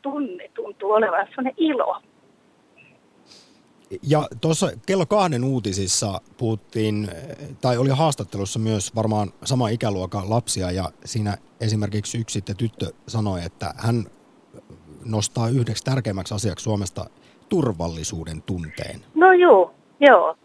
perustunne 0.02 0.50
tuntuu 0.54 0.92
olevan 0.92 1.26
semmoinen 1.26 1.54
ilo. 1.56 2.02
Ja 4.02 4.22
tuossa 4.40 4.66
kello 4.86 5.06
kahden 5.06 5.44
uutisissa 5.44 6.20
puhuttiin, 6.38 7.08
tai 7.60 7.76
oli 7.78 7.88
haastattelussa 7.88 8.58
myös 8.58 8.94
varmaan 8.94 9.28
sama 9.44 9.68
ikäluokan 9.68 10.30
lapsia, 10.30 10.70
ja 10.70 10.84
siinä 11.04 11.36
esimerkiksi 11.60 12.18
yksi 12.18 12.32
sitten 12.32 12.56
tyttö 12.56 12.86
sanoi, 13.06 13.40
että 13.44 13.66
hän 13.76 14.04
nostaa 15.04 15.48
yhdeksi 15.48 15.84
tärkeimmäksi 15.84 16.34
asiaksi 16.34 16.62
Suomesta 16.62 17.04
turvallisuuden 17.48 18.42
tunteen. 18.42 19.00
No 19.14 19.32
joo, 19.32 19.74
joo. 20.00 20.36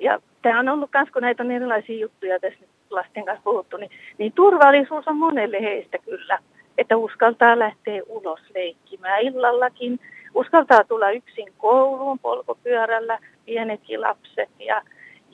Ja 0.00 0.20
tämä 0.42 0.60
on 0.60 0.68
ollut 0.68 0.90
myös, 0.94 1.08
kun 1.12 1.22
näitä 1.22 1.42
on 1.42 1.50
erilaisia 1.50 1.98
juttuja 2.00 2.40
tässä 2.40 2.64
lasten 2.90 3.24
kanssa 3.24 3.44
puhuttu, 3.44 3.76
niin, 3.76 3.90
niin 4.18 4.32
turvallisuus 4.32 5.08
on 5.08 5.16
monelle 5.16 5.60
heistä 5.60 5.98
kyllä. 5.98 6.38
Että 6.80 6.96
uskaltaa 6.96 7.58
lähteä 7.58 8.02
ulos 8.08 8.40
leikkimään 8.54 9.22
illallakin, 9.22 10.00
uskaltaa 10.34 10.84
tulla 10.84 11.10
yksin 11.10 11.52
kouluun 11.58 12.18
polkupyörällä, 12.18 13.18
pienetkin 13.44 14.00
lapset 14.00 14.50
ja, 14.58 14.82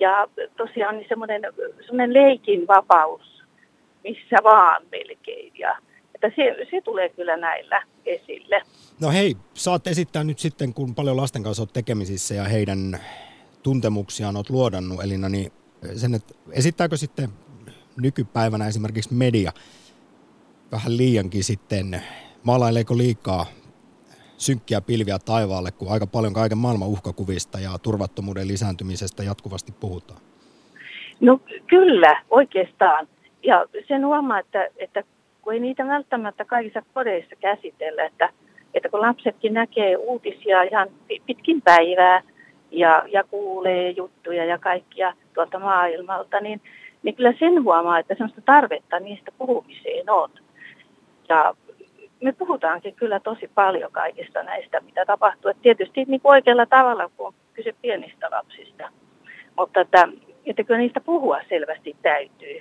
ja 0.00 0.26
tosiaan 0.56 0.96
niin 0.96 1.08
semmoinen, 1.08 1.42
semmoinen 1.80 2.14
leikin 2.14 2.66
vapaus, 2.66 3.42
missä 4.04 4.36
vaan 4.44 4.82
melkein. 4.92 5.52
Ja, 5.58 5.78
että 6.14 6.30
se, 6.36 6.66
se 6.70 6.80
tulee 6.80 7.08
kyllä 7.08 7.36
näillä 7.36 7.82
esille. 8.06 8.62
No 9.00 9.10
hei, 9.10 9.36
saat 9.54 9.86
esittää 9.86 10.24
nyt 10.24 10.38
sitten, 10.38 10.74
kun 10.74 10.94
paljon 10.94 11.16
lasten 11.16 11.42
kanssa 11.42 11.62
olet 11.62 11.72
tekemisissä 11.72 12.34
ja 12.34 12.44
heidän 12.44 12.98
tuntemuksiaan 13.62 14.36
olet 14.36 14.50
luodannut, 14.50 15.04
Elina, 15.04 15.28
niin 15.28 15.52
sen, 15.96 16.14
että 16.14 16.34
esittääkö 16.52 16.96
sitten 16.96 17.28
nykypäivänä 18.00 18.66
esimerkiksi 18.66 19.14
media 19.14 19.52
vähän 20.72 20.96
liiankin 20.96 21.44
sitten, 21.44 22.02
maalaileeko 22.44 22.96
liikaa 22.98 23.46
synkkiä 24.36 24.80
pilviä 24.80 25.18
taivaalle, 25.18 25.70
kun 25.70 25.92
aika 25.92 26.06
paljon 26.06 26.32
kaiken 26.32 26.58
maailman 26.58 26.88
uhkakuvista 26.88 27.60
ja 27.60 27.70
turvattomuuden 27.82 28.48
lisääntymisestä 28.48 29.22
jatkuvasti 29.22 29.72
puhutaan? 29.80 30.20
No 31.20 31.40
kyllä, 31.66 32.22
oikeastaan. 32.30 33.08
Ja 33.42 33.66
sen 33.88 34.06
huomaa, 34.06 34.38
että, 34.38 34.68
että 34.76 35.02
kun 35.42 35.52
ei 35.52 35.60
niitä 35.60 35.86
välttämättä 35.86 36.44
kaikissa 36.44 36.82
kodeissa 36.94 37.36
käsitellä, 37.40 38.04
että, 38.04 38.28
että 38.74 38.88
kun 38.88 39.00
lapsetkin 39.00 39.54
näkee 39.54 39.96
uutisia 39.96 40.62
ihan 40.62 40.88
pitkin 41.26 41.62
päivää 41.62 42.22
ja, 42.70 43.02
ja 43.12 43.24
kuulee 43.24 43.90
juttuja 43.90 44.44
ja 44.44 44.58
kaikkia 44.58 45.12
tuolta 45.34 45.58
maailmalta, 45.58 46.40
niin, 46.40 46.60
niin 47.02 47.14
kyllä 47.14 47.34
sen 47.38 47.64
huomaa, 47.64 47.98
että 47.98 48.14
sellaista 48.14 48.40
tarvetta 48.40 49.00
niistä 49.00 49.32
puhumiseen 49.38 50.10
on. 50.10 50.30
Ja 51.28 51.54
me 52.22 52.32
puhutaankin 52.32 52.94
kyllä 52.94 53.20
tosi 53.20 53.50
paljon 53.54 53.92
kaikista 53.92 54.42
näistä, 54.42 54.80
mitä 54.80 55.04
tapahtuu. 55.04 55.50
Et 55.50 55.62
tietysti 55.62 56.04
niin 56.04 56.20
kuin 56.20 56.30
oikealla 56.30 56.66
tavalla, 56.66 57.10
kun 57.16 57.26
on 57.26 57.34
kyse 57.54 57.74
pienistä 57.82 58.28
lapsista. 58.30 58.88
Mutta 59.56 59.80
että, 59.80 60.08
että 60.46 60.64
kyllä 60.64 60.78
niistä 60.78 61.00
puhua 61.00 61.40
selvästi 61.48 61.96
täytyy. 62.02 62.60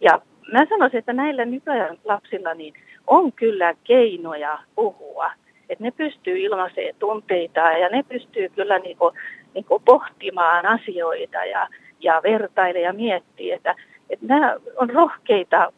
Ja 0.00 0.20
mä 0.52 0.66
sanoisin, 0.68 0.98
että 0.98 1.12
näillä 1.12 1.44
nykyajan 1.44 1.98
lapsilla 2.04 2.54
niin 2.54 2.74
on 3.06 3.32
kyllä 3.32 3.74
keinoja 3.84 4.58
puhua. 4.74 5.32
Että 5.68 5.84
ne 5.84 5.90
pystyy 5.90 6.38
ilmaisemaan 6.38 6.94
tunteita 6.98 7.60
ja 7.60 7.88
ne 7.88 8.02
pystyy 8.08 8.48
kyllä 8.48 8.78
niin 8.78 8.96
kuin, 8.96 9.14
niin 9.54 9.64
kuin 9.64 9.82
pohtimaan 9.84 10.66
asioita 10.66 11.44
ja, 11.44 11.68
ja 12.00 12.20
vertaile 12.22 12.80
ja 12.80 12.92
miettiä. 12.92 13.56
Että, 13.56 13.74
että 14.10 14.26
nämä 14.26 14.56
on 14.76 14.90
rohkeita, 14.90 15.72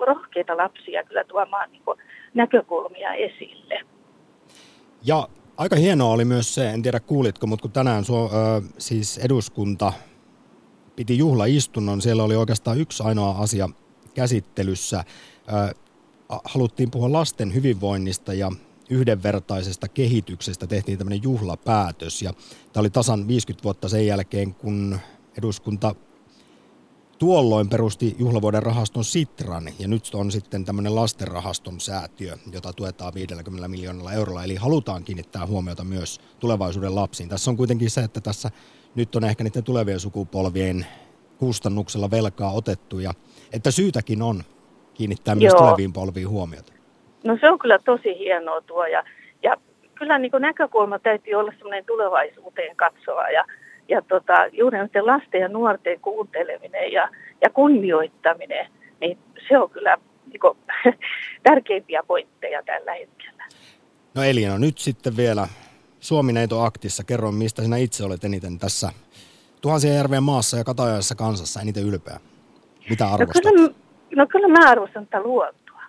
rohkeita 0.00 0.56
lapsia 0.56 1.04
kyllä 1.04 1.24
tuomaan 1.24 1.72
niin 1.72 1.82
näkökulmia 2.34 3.14
esille. 3.14 3.80
Ja 5.02 5.28
aika 5.56 5.76
hienoa 5.76 6.12
oli 6.12 6.24
myös 6.24 6.54
se, 6.54 6.70
en 6.70 6.82
tiedä 6.82 7.00
kuulitko, 7.00 7.46
mutta 7.46 7.62
kun 7.62 7.72
tänään 7.72 8.04
suo, 8.04 8.30
ö, 8.32 8.62
siis 8.78 9.18
eduskunta 9.18 9.92
piti 10.96 11.18
juhlaistunnon, 11.18 12.00
siellä 12.02 12.22
oli 12.22 12.36
oikeastaan 12.36 12.80
yksi 12.80 13.02
ainoa 13.02 13.38
asia 13.38 13.68
käsittelyssä. 14.14 15.04
Ö, 15.52 15.74
haluttiin 16.44 16.90
puhua 16.90 17.12
lasten 17.12 17.54
hyvinvoinnista 17.54 18.34
ja 18.34 18.50
yhdenvertaisesta 18.90 19.88
kehityksestä 19.88 20.66
tehtiin 20.66 20.98
tämmöinen 20.98 21.22
juhlapäätös. 21.22 22.22
Ja 22.22 22.32
tämä 22.72 22.80
oli 22.80 22.90
tasan 22.90 23.28
50 23.28 23.64
vuotta 23.64 23.88
sen 23.88 24.06
jälkeen, 24.06 24.54
kun 24.54 24.98
eduskunta 25.38 25.94
tuolloin 27.20 27.68
perusti 27.68 28.16
juhlavuoden 28.18 28.62
rahaston 28.62 29.04
Sitran 29.04 29.64
ja 29.78 29.88
nyt 29.88 30.02
on 30.14 30.30
sitten 30.30 30.64
tämmöinen 30.64 30.94
lastenrahaston 30.94 31.80
säätiö, 31.80 32.34
jota 32.52 32.72
tuetaan 32.72 33.14
50 33.14 33.68
miljoonalla 33.68 34.12
eurolla. 34.12 34.44
Eli 34.44 34.54
halutaan 34.54 35.04
kiinnittää 35.04 35.46
huomiota 35.46 35.84
myös 35.84 36.20
tulevaisuuden 36.38 36.94
lapsiin. 36.94 37.28
Tässä 37.28 37.50
on 37.50 37.56
kuitenkin 37.56 37.90
se, 37.90 38.00
että 38.00 38.20
tässä 38.20 38.50
nyt 38.94 39.16
on 39.16 39.24
ehkä 39.24 39.44
niiden 39.44 39.64
tulevien 39.64 40.00
sukupolvien 40.00 40.86
kustannuksella 41.38 42.10
velkaa 42.10 42.52
otettu 42.52 42.98
ja 42.98 43.10
että 43.52 43.70
syytäkin 43.70 44.22
on 44.22 44.42
kiinnittää 44.94 45.34
myös 45.34 45.52
Joo. 45.52 45.62
tuleviin 45.62 45.92
polviin 45.92 46.28
huomiota. 46.28 46.72
No 47.24 47.38
se 47.40 47.50
on 47.50 47.58
kyllä 47.58 47.78
tosi 47.84 48.18
hienoa 48.18 48.60
tuo 48.60 48.86
ja, 48.86 49.04
ja 49.42 49.56
kyllä 49.94 50.18
niin 50.18 50.32
näkökulma 50.38 50.98
täytyy 50.98 51.34
olla 51.34 51.52
semmoinen 51.52 51.84
tulevaisuuteen 51.84 52.76
katsova 52.76 53.30
ja 53.30 53.44
ja 53.90 54.02
tota, 54.02 54.46
juuri 54.52 54.78
näiden 54.78 55.06
lasten 55.06 55.40
ja 55.40 55.48
nuorten 55.48 56.00
kuunteleminen 56.00 56.92
ja, 56.92 57.08
ja 57.42 57.50
kunnioittaminen, 57.50 58.66
niin 59.00 59.18
se 59.48 59.58
on 59.58 59.70
kyllä 59.70 59.96
niin 60.26 60.40
kuin, 60.40 60.58
tärkeimpiä 61.42 62.02
pointteja 62.06 62.62
tällä 62.62 62.92
hetkellä. 62.92 63.44
No 64.14 64.22
Elina, 64.22 64.58
nyt 64.58 64.78
sitten 64.78 65.16
vielä 65.16 65.48
Suomi-neito 66.00 66.60
aktissa. 66.60 67.04
Kerro, 67.04 67.32
mistä 67.32 67.62
sinä 67.62 67.76
itse 67.76 68.04
olet 68.04 68.24
eniten 68.24 68.58
tässä 68.58 68.92
tuhansien 69.60 69.96
järvien 69.96 70.22
maassa 70.22 70.56
ja 70.56 70.64
katajaisessa 70.64 71.14
kansassa 71.14 71.60
eniten 71.60 71.84
ylpeä. 71.84 72.20
Mitä 72.90 73.04
no 73.04 73.14
arvostat? 73.14 73.44
No 73.44 73.50
kyllä, 73.50 73.74
no 74.16 74.26
kyllä 74.26 74.48
mä 74.48 74.70
arvostan 74.70 75.06
tätä 75.06 75.22
luontoa. 75.22 75.82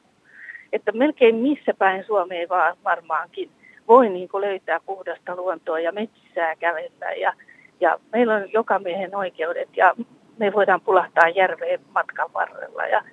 Että 0.73 0.91
melkein 0.91 1.35
missä 1.35 1.73
päin 1.77 2.03
Suomi 2.07 2.49
vaan 2.49 2.77
varmaankin 2.83 3.51
voi 3.87 4.09
niin 4.09 4.29
löytää 4.33 4.79
puhdasta 4.85 5.35
luontoa 5.35 5.79
ja 5.79 5.91
metsää 5.91 6.55
kävellä 6.55 7.11
ja 7.11 7.33
ja 7.82 8.00
meillä 8.12 8.36
on 8.36 8.52
joka 8.54 8.80
miehen 8.80 9.15
oikeudet 9.15 9.70
ja 9.78 9.96
me 10.38 10.54
voidaan 10.54 10.82
pulahtaa 10.82 11.30
järveen 11.30 11.80
matkan 11.94 12.34
varrella. 12.34 12.86
Ja, 12.86 13.04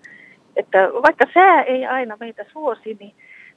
että 0.57 0.79
vaikka 1.03 1.25
sää 1.35 1.63
ei 1.63 1.87
aina 1.87 2.17
meitä 2.21 2.45
suosi, 2.53 2.97
niin, 3.01 3.15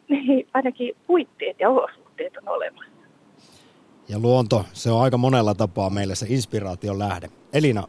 niin 0.09 0.47
ainakin 0.53 0.95
puitteet 1.07 1.59
ja 1.59 1.69
olosuhteet 1.69 2.37
on 2.37 2.49
olemassa. 2.49 2.91
Ja 4.09 4.19
luonto, 4.19 4.65
se 4.73 4.91
on 4.91 5.01
aika 5.01 5.17
monella 5.17 5.53
tapaa 5.55 5.89
meille 5.89 6.15
se 6.15 6.25
inspiraation 6.29 6.99
lähde. 6.99 7.27
Elina, 7.53 7.83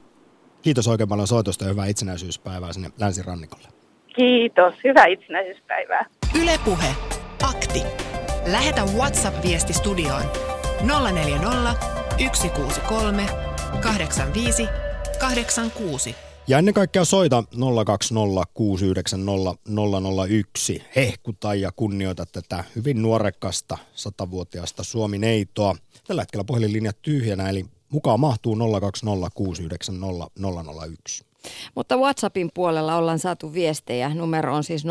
kiitos 0.62 0.88
oikein 0.88 1.08
paljon 1.08 1.26
soitosta 1.26 1.64
ja 1.64 1.70
hyvää 1.70 1.86
itsenäisyyspäivää 1.86 2.72
sinne 2.72 2.90
länsirannikolle. 3.00 3.68
Kiitos, 4.16 4.74
hyvää 4.84 5.06
itsenäisyyspäivää. 5.06 6.06
Ylepuhe 6.42 6.94
akti. 7.50 7.82
Lähetä 8.52 8.82
WhatsApp-viesti 8.96 9.72
studioon 9.72 10.22
040 11.12 12.01
163 12.18 13.26
85 13.82 14.68
86. 15.18 16.14
Ja 16.46 16.58
ennen 16.58 16.74
kaikkea 16.74 17.04
soita 17.04 17.44
020690001. 17.54 17.58
Hehkuta 20.96 21.54
ja 21.54 21.70
kunnioita 21.76 22.26
tätä 22.26 22.64
hyvin 22.76 23.02
nuorekasta 23.02 23.78
satavuotiaasta 23.94 24.82
Suomi-neitoa. 24.82 25.76
Tällä 26.06 26.22
hetkellä 26.22 26.44
puhelinlinjat 26.44 27.02
tyhjänä, 27.02 27.48
eli 27.48 27.66
mukaan 27.88 28.20
mahtuu 28.20 28.54
020690001. 28.54 28.58
Mutta 31.74 31.96
WhatsAppin 31.96 32.50
puolella 32.54 32.96
ollaan 32.96 33.18
saatu 33.18 33.52
viestejä. 33.52 34.14
Numero 34.14 34.54
on 34.54 34.64
siis 34.64 34.84
0401638586. 34.84 34.88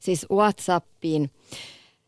Siis 0.00 0.26
WhatsAppiin. 0.30 1.30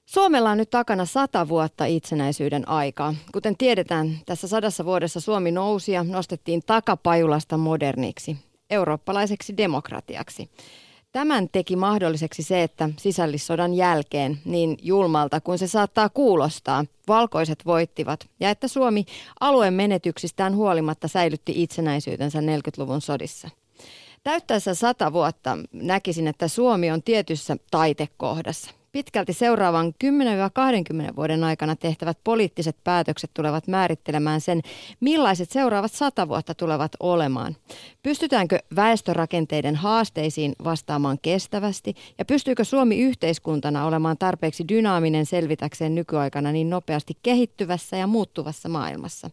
Suomella 0.07 0.51
on 0.51 0.59
nyt 0.59 0.71
takana 0.71 1.05
sata 1.05 1.49
vuotta 1.49 1.85
itsenäisyyden 1.85 2.69
aikaa. 2.69 3.15
Kuten 3.33 3.57
tiedetään, 3.57 4.19
tässä 4.27 4.49
sadassa 4.49 4.85
vuodessa 4.85 5.21
Suomi 5.21 5.51
nousi 5.51 5.93
ja 5.93 6.05
nostettiin 6.05 6.63
takapajulasta 6.67 7.57
moderniksi, 7.57 8.37
eurooppalaiseksi 8.71 9.57
demokratiaksi. 9.57 10.51
Tämän 11.13 11.49
teki 11.53 11.77
mahdolliseksi 11.77 12.43
se, 12.43 12.63
että 12.63 12.91
sisällissodan 12.99 13.75
jälkeen, 13.75 14.39
niin 14.45 14.77
julmalta 14.83 15.41
kuin 15.41 15.59
se 15.59 15.67
saattaa 15.67 16.09
kuulostaa, 16.09 16.85
valkoiset 17.09 17.67
voittivat 17.67 18.29
ja 18.41 18.51
että 18.51 18.69
Suomi 18.69 19.05
alueen 19.41 19.75
menetyksistään 19.75 20.57
huolimatta 20.57 21.09
säilytti 21.09 21.63
itsenäisyytensä 21.63 22.41
40-luvun 22.41 23.01
sodissa. 23.01 23.49
Täyttäessä 24.23 24.75
sata 24.75 25.13
vuotta 25.13 25.59
näkisin, 25.73 26.27
että 26.27 26.49
Suomi 26.49 26.91
on 26.91 27.03
tietyssä 27.03 27.57
taitekohdassa. 27.71 28.71
Pitkälti 28.95 29.33
seuraavan 29.33 29.95
10-20 31.13 31.17
vuoden 31.17 31.45
aikana 31.45 31.77
tehtävät 31.77 32.19
poliittiset 32.25 32.77
päätökset 32.85 33.31
tulevat 33.35 33.67
määrittelemään 33.67 34.41
sen, 34.41 34.61
millaiset 35.01 35.51
seuraavat 35.51 35.93
sata 35.93 36.29
vuotta 36.29 36.55
tulevat 36.55 36.93
olemaan. 37.01 37.57
Pystytäänkö 38.03 38.59
väestörakenteiden 38.77 39.77
haasteisiin 39.77 40.53
vastaamaan 40.65 41.19
kestävästi 41.23 41.95
ja 42.19 42.25
pystyykö 42.25 42.65
Suomi 42.65 42.99
yhteiskuntana 42.99 43.87
olemaan 43.87 44.19
tarpeeksi 44.19 44.65
dynaaminen 44.69 45.27
selvitäkseen 45.27 45.95
nykyaikana 45.95 46.53
niin 46.53 46.71
nopeasti 46.71 47.17
kehittyvässä 47.23 47.97
ja 47.97 48.07
muuttuvassa 48.07 48.69
maailmassa? 48.69 49.31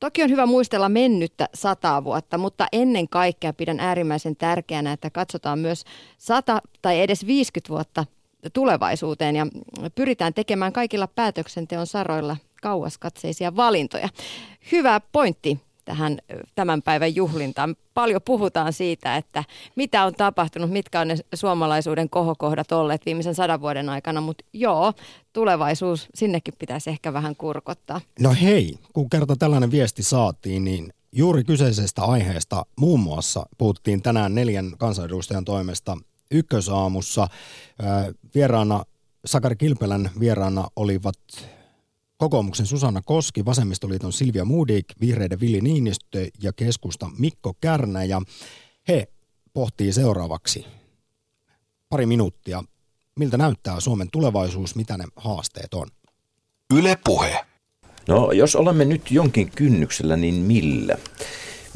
Toki 0.00 0.22
on 0.22 0.30
hyvä 0.30 0.46
muistella 0.46 0.88
mennyttä 0.88 1.48
sataa 1.54 2.04
vuotta, 2.04 2.38
mutta 2.38 2.66
ennen 2.72 3.08
kaikkea 3.08 3.52
pidän 3.52 3.80
äärimmäisen 3.80 4.36
tärkeänä, 4.36 4.92
että 4.92 5.10
katsotaan 5.10 5.58
myös 5.58 5.84
100 6.18 6.62
tai 6.82 7.00
edes 7.00 7.26
50 7.26 7.68
vuotta 7.68 8.06
tulevaisuuteen 8.52 9.36
ja 9.36 9.46
pyritään 9.94 10.34
tekemään 10.34 10.72
kaikilla 10.72 11.06
päätöksenteon 11.06 11.86
saroilla 11.86 12.36
kauaskatseisia 12.62 13.56
valintoja. 13.56 14.08
Hyvä 14.72 15.00
pointti 15.12 15.60
tähän 15.84 16.18
tämän 16.54 16.82
päivän 16.82 17.14
juhlintaan. 17.14 17.76
Paljon 17.94 18.20
puhutaan 18.24 18.72
siitä, 18.72 19.16
että 19.16 19.44
mitä 19.76 20.04
on 20.04 20.14
tapahtunut, 20.14 20.70
mitkä 20.70 21.00
on 21.00 21.08
ne 21.08 21.16
suomalaisuuden 21.34 22.10
kohokohdat 22.10 22.72
olleet 22.72 23.06
viimeisen 23.06 23.34
sadan 23.34 23.60
vuoden 23.60 23.88
aikana, 23.88 24.20
mutta 24.20 24.44
joo, 24.52 24.92
tulevaisuus, 25.32 26.08
sinnekin 26.14 26.54
pitäisi 26.58 26.90
ehkä 26.90 27.12
vähän 27.12 27.36
kurkottaa. 27.36 28.00
No 28.20 28.34
hei, 28.42 28.74
kun 28.92 29.10
kerta 29.10 29.36
tällainen 29.36 29.70
viesti 29.70 30.02
saatiin, 30.02 30.64
niin 30.64 30.92
juuri 31.12 31.44
kyseisestä 31.44 32.02
aiheesta 32.02 32.66
muun 32.76 33.00
muassa 33.00 33.46
puhuttiin 33.58 34.02
tänään 34.02 34.34
neljän 34.34 34.72
kansanedustajan 34.78 35.44
toimesta 35.44 35.96
ykkösaamussa. 36.30 37.28
Vieraana, 38.34 38.84
Sakari 39.24 39.56
Kilpelän 39.56 40.10
vieraana 40.20 40.68
olivat 40.76 41.18
kokoomuksen 42.16 42.66
Susanna 42.66 43.02
Koski, 43.04 43.44
Vasemmistoliiton 43.44 44.12
Silvia 44.12 44.44
Moodik, 44.44 44.86
Vihreiden 45.00 45.40
Vili 45.40 45.60
Niinistö 45.60 46.28
ja 46.42 46.52
keskusta 46.52 47.10
Mikko 47.18 47.54
Kärnä. 47.60 48.04
Ja 48.04 48.22
he 48.88 49.08
pohtii 49.52 49.92
seuraavaksi 49.92 50.66
pari 51.88 52.06
minuuttia, 52.06 52.64
miltä 53.18 53.36
näyttää 53.36 53.80
Suomen 53.80 54.08
tulevaisuus, 54.12 54.74
mitä 54.74 54.98
ne 54.98 55.04
haasteet 55.16 55.74
on. 55.74 55.88
Yle 56.74 56.98
Puhe. 57.04 57.44
No, 58.08 58.32
jos 58.32 58.56
olemme 58.56 58.84
nyt 58.84 59.10
jonkin 59.10 59.50
kynnyksellä, 59.50 60.16
niin 60.16 60.34
millä? 60.34 60.98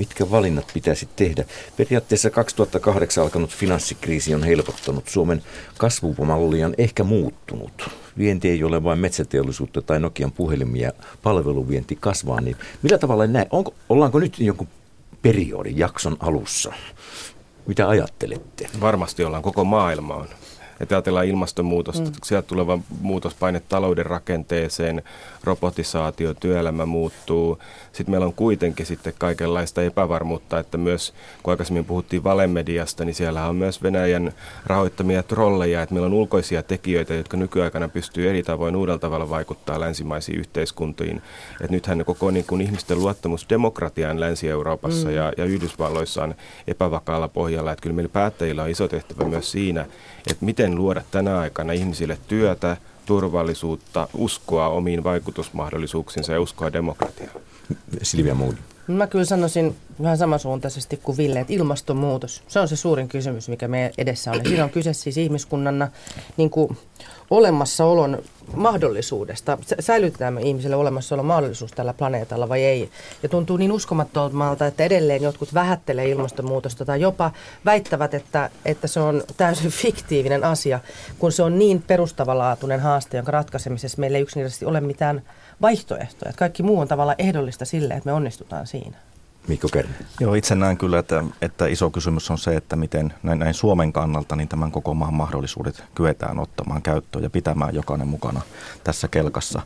Mitkä 0.00 0.30
valinnat 0.30 0.70
pitäisi 0.74 1.08
tehdä? 1.16 1.44
Periaatteessa 1.76 2.30
2008 2.30 3.24
alkanut 3.24 3.50
finanssikriisi 3.50 4.34
on 4.34 4.42
helpottanut. 4.42 5.08
Suomen 5.08 5.42
kasvumalli 5.78 6.64
on 6.64 6.74
ehkä 6.78 7.04
muuttunut. 7.04 7.90
Vienti 8.18 8.48
ei 8.48 8.64
ole 8.64 8.84
vain 8.84 8.98
metsäteollisuutta 8.98 9.82
tai 9.82 10.00
Nokian 10.00 10.32
puhelimia, 10.32 10.92
palveluvienti 11.22 11.96
kasvaa. 12.00 12.40
Niin 12.40 12.56
millä 12.82 12.98
tavalla 12.98 13.26
näin? 13.26 13.46
Onko, 13.50 13.74
ollaanko 13.88 14.18
nyt 14.18 14.38
jonkun 14.38 14.68
periodin 15.22 15.78
jakson 15.78 16.16
alussa? 16.20 16.72
Mitä 17.66 17.88
ajattelette? 17.88 18.68
Varmasti 18.80 19.24
ollaan. 19.24 19.42
Koko 19.42 19.64
maailma 19.64 20.14
on 20.14 20.28
että 20.80 20.94
ajatellaan 20.94 21.26
ilmastonmuutosta, 21.26 22.10
mm. 22.10 22.12
sieltä 22.24 22.46
tuleva 22.46 22.78
muutospaine 23.00 23.62
talouden 23.68 24.06
rakenteeseen, 24.06 25.02
robotisaatio, 25.44 26.34
työelämä 26.34 26.86
muuttuu. 26.86 27.58
Sitten 27.92 28.10
meillä 28.12 28.26
on 28.26 28.32
kuitenkin 28.32 28.86
sitten 28.86 29.12
kaikenlaista 29.18 29.82
epävarmuutta, 29.82 30.58
että 30.58 30.78
myös 30.78 31.14
kun 31.42 31.50
aikaisemmin 31.52 31.84
puhuttiin 31.84 32.24
valemediasta, 32.24 33.04
niin 33.04 33.14
siellä 33.14 33.46
on 33.46 33.56
myös 33.56 33.82
Venäjän 33.82 34.32
rahoittamia 34.66 35.22
trolleja, 35.22 35.82
että 35.82 35.94
meillä 35.94 36.06
on 36.06 36.14
ulkoisia 36.14 36.62
tekijöitä, 36.62 37.14
jotka 37.14 37.36
nykyaikana 37.36 37.88
pystyy 37.88 38.28
eri 38.30 38.42
tavoin 38.42 38.76
uudella 38.76 38.98
tavalla 38.98 39.30
vaikuttaa 39.30 39.80
länsimaisiin 39.80 40.38
yhteiskuntiin. 40.38 41.22
Että 41.60 41.72
nythän 41.72 42.04
koko 42.04 42.30
niin 42.30 42.44
kuin 42.46 42.60
ihmisten 42.60 42.98
luottamus 42.98 43.46
demokratiaan 43.50 44.20
Länsi-Euroopassa 44.20 45.08
mm. 45.08 45.14
ja, 45.14 45.32
ja 45.36 45.44
Yhdysvalloissa 45.44 46.22
on 46.22 46.34
epävakaalla 46.66 47.28
pohjalla. 47.28 47.72
Että 47.72 47.82
kyllä 47.82 47.96
meillä 47.96 48.12
päättäjillä 48.12 48.62
on 48.62 48.70
iso 48.70 48.88
tehtävä 48.88 49.24
myös 49.24 49.50
siinä, 49.52 49.86
että 50.26 50.44
miten 50.44 50.74
luoda 50.74 51.02
tänä 51.10 51.38
aikana 51.38 51.72
ihmisille 51.72 52.18
työtä, 52.28 52.76
turvallisuutta, 53.06 54.08
uskoa 54.14 54.68
omiin 54.68 55.04
vaikutusmahdollisuuksiinsa 55.04 56.32
ja 56.32 56.40
uskoa 56.40 56.72
demokratiaan. 56.72 57.40
Silvia 58.02 58.34
Moody. 58.34 58.56
Mä 58.86 59.06
kyllä 59.06 59.24
sanoisin 59.24 59.76
vähän 60.02 60.18
samansuuntaisesti 60.18 60.96
kuin 60.96 61.16
Ville, 61.16 61.40
että 61.40 61.52
ilmastonmuutos, 61.52 62.42
se 62.48 62.60
on 62.60 62.68
se 62.68 62.76
suurin 62.76 63.08
kysymys, 63.08 63.48
mikä 63.48 63.68
me 63.68 63.92
edessä 63.98 64.30
on. 64.30 64.38
Ja 64.38 64.44
siinä 64.44 64.64
on 64.64 64.70
kyse 64.70 64.92
siis 64.92 65.16
ihmiskunnan 65.16 65.88
niin 66.36 66.50
kuin 66.50 66.78
olemassaolon 67.30 68.22
mahdollisuudesta. 68.54 69.58
Säilytetäänkö 69.80 70.40
ihmiselle 70.40 70.76
olemassaolon 70.76 71.26
mahdollisuus 71.26 71.72
tällä 71.72 71.94
planeetalla 71.94 72.48
vai 72.48 72.64
ei? 72.64 72.90
Ja 73.22 73.28
tuntuu 73.28 73.56
niin 73.56 73.72
uskomattomalta, 73.72 74.66
että 74.66 74.84
edelleen 74.84 75.22
jotkut 75.22 75.54
vähättelee 75.54 76.08
ilmastonmuutosta 76.08 76.84
tai 76.84 77.00
jopa 77.00 77.30
väittävät, 77.64 78.14
että, 78.14 78.50
että 78.64 78.86
se 78.86 79.00
on 79.00 79.22
täysin 79.36 79.70
fiktiivinen 79.70 80.44
asia, 80.44 80.80
kun 81.18 81.32
se 81.32 81.42
on 81.42 81.58
niin 81.58 81.82
perustavanlaatuinen 81.82 82.80
haaste, 82.80 83.16
jonka 83.16 83.32
ratkaisemisessa 83.32 84.00
meillä 84.00 84.18
ei 84.18 84.22
yksinkertaisesti 84.22 84.64
ole 84.64 84.80
mitään 84.80 85.22
vaihtoehtoja. 85.62 86.32
Kaikki 86.36 86.62
muu 86.62 86.80
on 86.80 86.88
tavallaan 86.88 87.16
ehdollista 87.18 87.64
sille, 87.64 87.94
että 87.94 88.08
me 88.08 88.12
onnistutaan 88.12 88.66
siinä. 88.66 88.96
Mikko 89.48 89.68
Kerne. 89.72 89.94
Joo, 90.20 90.34
itse 90.34 90.54
näen 90.54 90.76
kyllä, 90.76 90.98
että, 90.98 91.24
että 91.42 91.66
iso 91.66 91.90
kysymys 91.90 92.30
on 92.30 92.38
se, 92.38 92.56
että 92.56 92.76
miten 92.76 93.14
näin, 93.22 93.38
näin 93.38 93.54
Suomen 93.54 93.92
kannalta 93.92 94.36
niin 94.36 94.48
tämän 94.48 94.72
koko 94.72 94.94
maan 94.94 95.14
mahdollisuudet 95.14 95.84
kyetään 95.94 96.38
ottamaan 96.38 96.82
käyttöön 96.82 97.24
ja 97.24 97.30
pitämään 97.30 97.74
jokainen 97.74 98.08
mukana 98.08 98.40
tässä 98.84 99.08
kelkassa. 99.08 99.62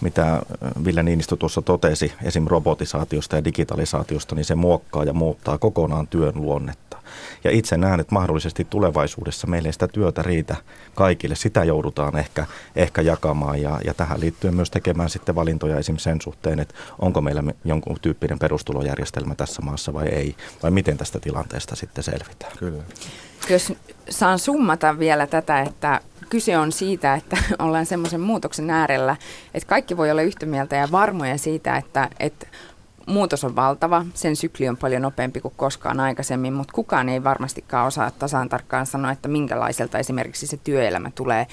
Mitä 0.00 0.42
Ville 0.84 1.02
Niinistö 1.02 1.36
tuossa 1.36 1.62
totesi 1.62 2.12
esim. 2.22 2.46
robotisaatiosta 2.46 3.36
ja 3.36 3.44
digitalisaatiosta, 3.44 4.34
niin 4.34 4.44
se 4.44 4.54
muokkaa 4.54 5.04
ja 5.04 5.12
muuttaa 5.12 5.58
kokonaan 5.58 6.08
työn 6.08 6.32
luonnetta. 6.34 7.01
Ja 7.44 7.50
itse 7.50 7.76
näen, 7.76 8.00
että 8.00 8.14
mahdollisesti 8.14 8.66
tulevaisuudessa 8.70 9.46
meille 9.46 9.68
ei 9.68 9.72
sitä 9.72 9.88
työtä 9.88 10.22
riitä 10.22 10.56
kaikille. 10.94 11.34
Sitä 11.34 11.64
joudutaan 11.64 12.18
ehkä, 12.18 12.46
ehkä 12.76 13.02
jakamaan 13.02 13.62
ja, 13.62 13.80
ja 13.84 13.94
tähän 13.94 14.20
liittyen 14.20 14.54
myös 14.54 14.70
tekemään 14.70 15.10
sitten 15.10 15.34
valintoja 15.34 15.78
esim. 15.78 15.96
sen 15.96 16.20
suhteen, 16.20 16.60
että 16.60 16.74
onko 16.98 17.20
meillä 17.20 17.42
jonkun 17.64 17.96
tyyppinen 18.02 18.38
perustulojärjestelmä 18.38 19.34
tässä 19.34 19.62
maassa 19.62 19.92
vai 19.94 20.08
ei. 20.08 20.36
Vai 20.62 20.70
miten 20.70 20.98
tästä 20.98 21.20
tilanteesta 21.20 21.76
sitten 21.76 22.04
selvitään. 22.04 22.52
Kyllä. 22.58 22.82
Jos 23.50 23.72
saan 24.10 24.38
summata 24.38 24.98
vielä 24.98 25.26
tätä, 25.26 25.60
että 25.60 26.00
kyse 26.28 26.58
on 26.58 26.72
siitä, 26.72 27.14
että 27.14 27.36
ollaan 27.58 27.86
semmoisen 27.86 28.20
muutoksen 28.20 28.70
äärellä, 28.70 29.16
että 29.54 29.68
kaikki 29.68 29.96
voi 29.96 30.10
olla 30.10 30.22
yhtä 30.22 30.46
mieltä 30.46 30.76
ja 30.76 30.88
varmoja 30.92 31.38
siitä, 31.38 31.76
että, 31.76 32.08
että 32.20 32.46
muutos 33.06 33.44
on 33.44 33.56
valtava, 33.56 34.06
sen 34.14 34.36
sykli 34.36 34.68
on 34.68 34.76
paljon 34.76 35.02
nopeampi 35.02 35.40
kuin 35.40 35.54
koskaan 35.56 36.00
aikaisemmin, 36.00 36.52
mutta 36.52 36.72
kukaan 36.72 37.08
ei 37.08 37.24
varmastikaan 37.24 37.86
osaa 37.86 38.10
tasan 38.10 38.48
tarkkaan 38.48 38.86
sanoa, 38.86 39.10
että 39.12 39.28
minkälaiselta 39.28 39.98
esimerkiksi 39.98 40.46
se 40.46 40.56
työelämä 40.56 41.10
tulee 41.14 41.46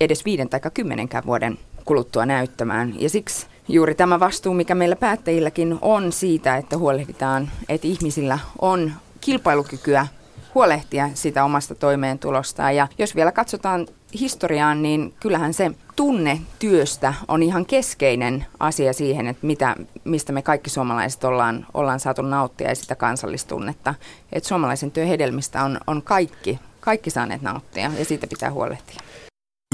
edes 0.00 0.24
viiden 0.24 0.48
tai 0.48 0.60
kymmenenkään 0.74 1.26
vuoden 1.26 1.58
kuluttua 1.84 2.26
näyttämään. 2.26 3.00
Ja 3.00 3.10
siksi 3.10 3.46
juuri 3.68 3.94
tämä 3.94 4.20
vastuu, 4.20 4.54
mikä 4.54 4.74
meillä 4.74 4.96
päättäjilläkin 4.96 5.78
on 5.82 6.12
siitä, 6.12 6.56
että 6.56 6.78
huolehditaan, 6.78 7.50
että 7.68 7.86
ihmisillä 7.86 8.38
on 8.60 8.92
kilpailukykyä 9.20 10.06
huolehtia 10.54 11.10
sitä 11.14 11.44
omasta 11.44 11.74
toimeentulostaan. 11.74 12.76
Ja 12.76 12.88
jos 12.98 13.14
vielä 13.14 13.32
katsotaan 13.32 13.86
historiaan, 14.16 14.82
niin 14.82 15.14
kyllähän 15.20 15.54
se 15.54 15.70
tunne 15.96 16.40
työstä 16.58 17.14
on 17.28 17.42
ihan 17.42 17.66
keskeinen 17.66 18.46
asia 18.60 18.92
siihen, 18.92 19.26
että 19.26 19.46
mitä, 19.46 19.76
mistä 20.04 20.32
me 20.32 20.42
kaikki 20.42 20.70
suomalaiset 20.70 21.24
ollaan, 21.24 21.66
ollaan 21.74 22.00
saatu 22.00 22.22
nauttia 22.22 22.68
ja 22.68 22.74
sitä 22.74 22.94
kansallistunnetta. 22.94 23.94
Että 24.32 24.48
suomalaisen 24.48 24.90
työn 24.90 25.08
hedelmistä 25.08 25.64
on, 25.64 25.80
on 25.86 26.02
kaikki, 26.02 26.58
kaikki 26.80 27.10
saaneet 27.10 27.42
nauttia 27.42 27.90
ja 27.98 28.04
siitä 28.04 28.26
pitää 28.26 28.52
huolehtia. 28.52 29.00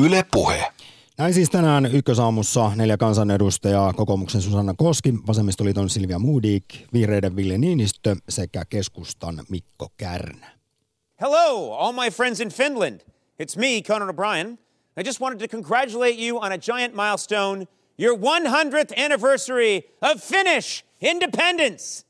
Yle 0.01 0.25
Puhe. 0.33 0.73
Näin 1.19 1.35
siis 1.35 1.51
tänään 1.51 1.87
ykkösaamussa 1.87 2.73
neljä 2.77 2.97
kansanedustajaa, 2.97 3.93
kokoomuksen 3.93 4.43
Susanna 4.43 4.75
Koski, 4.77 5.15
vasemmistoliiton 5.27 5.91
Silvia 5.91 6.19
Moodik, 6.19 6.65
vihreiden 6.93 7.37
Ville 7.37 7.59
Niinistö 7.59 8.17
sekä 8.29 8.65
keskustan 8.65 9.43
Mikko 9.49 9.89
Kärnä. 9.97 10.51
Hello, 11.21 11.75
all 11.75 11.93
my 11.93 12.11
friends 12.11 12.41
in 12.41 12.49
Finland. 12.49 13.12
It's 13.43 13.57
me, 13.57 13.83
Conan 13.83 14.09
O'Brien. 14.09 14.57
I 14.97 15.03
just 15.03 15.19
wanted 15.19 15.41
to 15.41 15.49
congratulate 15.49 16.17
you 16.17 16.39
on 16.39 16.53
a 16.53 16.59
giant 16.59 16.95
milestone 16.95 17.67
your 17.97 18.17
100th 18.17 18.97
anniversary 18.97 19.87
of 20.01 20.23
Finnish 20.23 20.85
independence. 21.01 22.05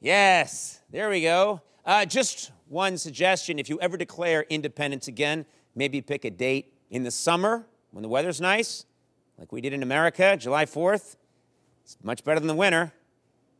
Yes, 0.00 0.80
there 0.90 1.08
we 1.08 1.20
go. 1.20 1.62
Uh, 1.84 2.04
just 2.04 2.50
one 2.66 2.98
suggestion 2.98 3.60
if 3.60 3.68
you 3.68 3.78
ever 3.80 3.96
declare 3.96 4.44
independence 4.50 5.06
again, 5.06 5.46
maybe 5.76 6.00
pick 6.00 6.24
a 6.24 6.30
date 6.32 6.74
in 6.90 7.04
the 7.04 7.12
summer 7.12 7.64
when 7.92 8.02
the 8.02 8.08
weather's 8.08 8.40
nice, 8.40 8.86
like 9.38 9.52
we 9.52 9.60
did 9.60 9.72
in 9.72 9.84
America, 9.84 10.36
July 10.36 10.64
4th. 10.64 11.14
It's 11.84 11.96
much 12.02 12.24
better 12.24 12.40
than 12.40 12.48
the 12.48 12.56
winter. 12.56 12.92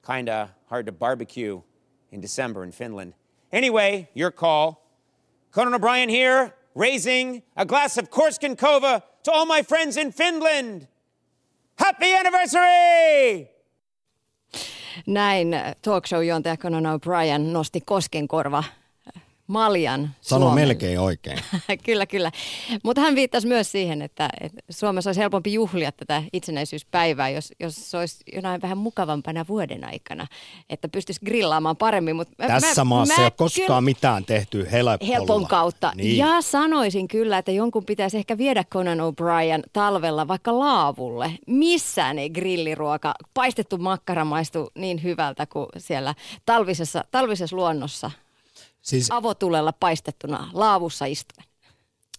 Kind 0.02 0.28
of 0.28 0.50
hard 0.68 0.86
to 0.86 0.92
barbecue 0.92 1.62
in 2.10 2.20
December 2.20 2.64
in 2.64 2.72
Finland. 2.72 3.14
Anyway, 3.52 4.10
your 4.12 4.32
call. 4.32 4.82
Conan 5.52 5.72
O'Brien 5.72 6.08
here, 6.08 6.52
raising 6.76 7.42
a 7.56 7.64
glass 7.66 7.98
of 7.98 8.10
Korsken 8.10 8.56
Kova 8.56 9.02
to 9.22 9.32
all 9.32 9.46
my 9.46 9.62
friends 9.62 9.96
in 9.96 10.12
Finland. 10.12 10.88
Happy 11.78 12.14
anniversary! 12.14 13.50
Näin 15.06 15.54
talkshow-juontaja 15.82 16.56
Conan 16.56 16.86
O'Brien 16.86 17.52
nosti 17.52 17.80
Koskenkorva 17.80 18.64
maljan 19.46 20.10
Sano 20.20 20.46
Suomen. 20.46 20.68
melkein 20.68 21.00
oikein. 21.00 21.38
kyllä, 21.86 22.06
kyllä. 22.06 22.32
Mutta 22.84 23.00
hän 23.00 23.14
viittasi 23.14 23.46
myös 23.46 23.72
siihen, 23.72 24.02
että, 24.02 24.28
että 24.40 24.60
Suomessa 24.70 25.08
olisi 25.08 25.20
helpompi 25.20 25.52
juhlia 25.52 25.92
tätä 25.92 26.22
itsenäisyyspäivää, 26.32 27.28
jos, 27.28 27.52
jos 27.60 27.90
se 27.90 27.98
olisi 27.98 28.24
jonain 28.34 28.62
vähän 28.62 28.78
mukavampana 28.78 29.44
vuoden 29.48 29.84
aikana, 29.84 30.26
että 30.70 30.88
pystyisi 30.88 31.20
grillaamaan 31.24 31.76
paremmin. 31.76 32.16
Mut 32.16 32.28
Tässä 32.36 32.80
mä, 32.80 32.88
maassa 32.88 33.14
mä 33.14 33.20
ei 33.22 33.24
ole 33.24 33.30
koskaan 33.36 33.66
kyllä- 33.66 33.80
mitään 33.80 34.24
tehty 34.24 34.68
helpolla. 34.72 35.12
helpon 35.12 35.46
kautta. 35.46 35.92
Niin. 35.94 36.16
Ja 36.16 36.40
sanoisin 36.40 37.08
kyllä, 37.08 37.38
että 37.38 37.50
jonkun 37.52 37.84
pitäisi 37.84 38.16
ehkä 38.16 38.38
viedä 38.38 38.64
Conan 38.64 38.98
O'Brien 38.98 39.62
talvella 39.72 40.28
vaikka 40.28 40.58
laavulle. 40.58 41.32
Missään 41.46 42.18
ei 42.18 42.30
grilliruoka, 42.30 43.14
paistettu 43.34 43.78
makkara 43.78 44.24
maistu 44.24 44.70
niin 44.74 45.02
hyvältä 45.02 45.46
kuin 45.46 45.66
siellä 45.78 46.14
talvisessa, 46.46 47.04
talvisessa 47.10 47.56
luonnossa. 47.56 48.10
Siis 48.86 49.10
Avotulella 49.10 49.72
paistettuna 49.72 50.50
laavussa 50.52 51.04
istuen. 51.04 51.46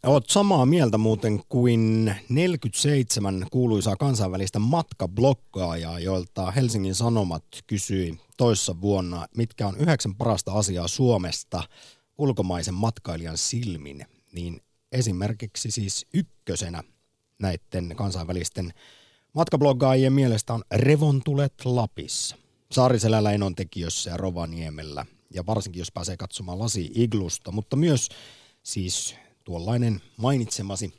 Oot 0.06 0.30
samaa 0.30 0.66
mieltä 0.66 0.98
muuten 0.98 1.42
kuin 1.50 2.16
47 2.30 3.48
kuuluisaa 3.52 3.96
kansainvälistä 3.96 4.60
matkablokkaajaa, 4.60 6.00
joilta 6.00 6.52
Helsingin 6.52 6.96
Sanomat 6.96 7.44
kysyi 7.68 8.18
toissa 8.38 8.82
vuonna, 8.82 9.28
mitkä 9.38 9.68
on 9.68 9.78
yhdeksän 9.78 10.16
parasta 10.16 10.52
asiaa 10.52 10.88
Suomesta 10.88 11.64
ulkomaisen 12.18 12.74
matkailijan 12.74 13.38
silmin. 13.38 14.06
Niin 14.32 14.62
esimerkiksi 14.92 15.72
siis 15.72 16.06
ykkösenä 16.14 16.84
näiden 17.40 17.96
kansainvälisten 17.96 18.74
matkabloggaajien 19.34 20.14
mielestä 20.14 20.54
on 20.54 20.64
revontulet 20.72 21.54
Lapissa. 21.66 22.36
Saariselällä 22.72 23.32
Enon 23.32 23.56
tekijössä 23.56 24.10
ja 24.10 24.18
Rovaniemellä. 24.18 25.06
Ja 25.34 25.46
varsinkin 25.46 25.80
jos 25.80 25.92
pääsee 25.92 26.18
katsomaan 26.18 26.60
lasi 26.60 26.92
iglusta, 26.96 27.52
mutta 27.52 27.76
myös 27.76 28.10
siis 28.64 29.16
tuollainen 29.44 30.02
mainitsemasi 30.18 30.94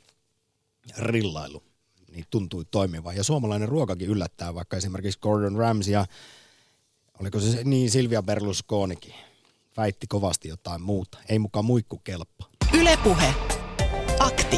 rillailu 0.97 1.63
niin 2.11 2.25
tuntui 2.29 2.65
toimivan. 2.71 3.15
Ja 3.15 3.23
suomalainen 3.23 3.69
ruokakin 3.69 4.09
yllättää, 4.09 4.55
vaikka 4.55 4.77
esimerkiksi 4.77 5.19
Gordon 5.19 5.55
Ramsay 5.55 5.93
ja 5.93 6.05
oliko 7.19 7.39
se 7.39 7.63
niin 7.63 7.91
Silvia 7.91 8.23
Berlusconikin 8.23 9.13
väitti 9.77 10.07
kovasti 10.07 10.47
jotain 10.47 10.81
muuta. 10.81 11.17
Ei 11.29 11.39
mukaan 11.39 11.65
muikku 11.65 11.97
kelpaa. 12.03 12.49
Ylepuhe. 12.73 13.33
Akti. 14.19 14.57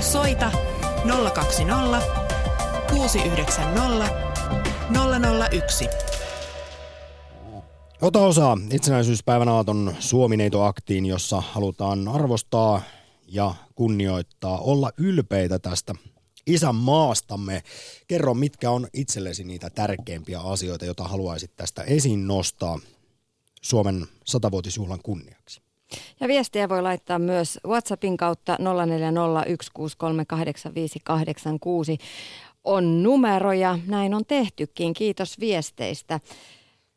Soita 0.00 0.52
020 1.34 2.02
690 2.90 4.28
001. 5.50 5.88
Ota 8.02 8.20
osaa 8.20 8.58
itsenäisyyspäivän 8.72 9.48
aaton 9.48 9.94
Suomineito-aktiin, 9.98 11.06
jossa 11.06 11.40
halutaan 11.40 12.08
arvostaa 12.08 12.82
ja 13.28 13.54
kunnioittaa, 13.74 14.58
olla 14.58 14.90
ylpeitä 14.98 15.58
tästä 15.58 15.94
isänmaastamme. 16.46 17.62
Kerro, 18.06 18.34
mitkä 18.34 18.70
on 18.70 18.88
itsellesi 18.92 19.44
niitä 19.44 19.70
tärkeimpiä 19.70 20.40
asioita, 20.40 20.84
joita 20.84 21.04
haluaisit 21.04 21.56
tästä 21.56 21.82
esiin 21.82 22.26
nostaa 22.26 22.78
Suomen 23.62 24.06
satavuotisjuhlan 24.24 25.00
kunniaksi. 25.02 25.60
Ja 26.20 26.28
viestiä 26.28 26.68
voi 26.68 26.82
laittaa 26.82 27.18
myös 27.18 27.58
WhatsAppin 27.66 28.16
kautta 28.16 28.56
0401638586 28.56 28.60
on 32.64 33.02
numero 33.02 33.52
ja 33.52 33.78
näin 33.86 34.14
on 34.14 34.24
tehtykin. 34.26 34.94
Kiitos 34.94 35.40
viesteistä. 35.40 36.20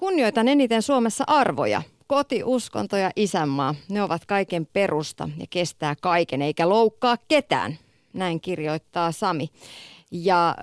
Kunnioitan 0.01 0.47
eniten 0.47 0.81
Suomessa 0.81 1.23
arvoja. 1.27 1.81
Koti, 2.07 2.43
uskonto 2.43 2.97
ja 2.97 3.11
isänmaa, 3.15 3.75
ne 3.89 4.03
ovat 4.03 4.25
kaiken 4.25 4.67
perusta 4.73 5.29
ja 5.37 5.45
kestää 5.49 5.95
kaiken 6.01 6.41
eikä 6.41 6.69
loukkaa 6.69 7.17
ketään. 7.27 7.77
Näin 8.13 8.41
kirjoittaa 8.41 9.11
Sami. 9.11 9.49
Ja 10.11 10.55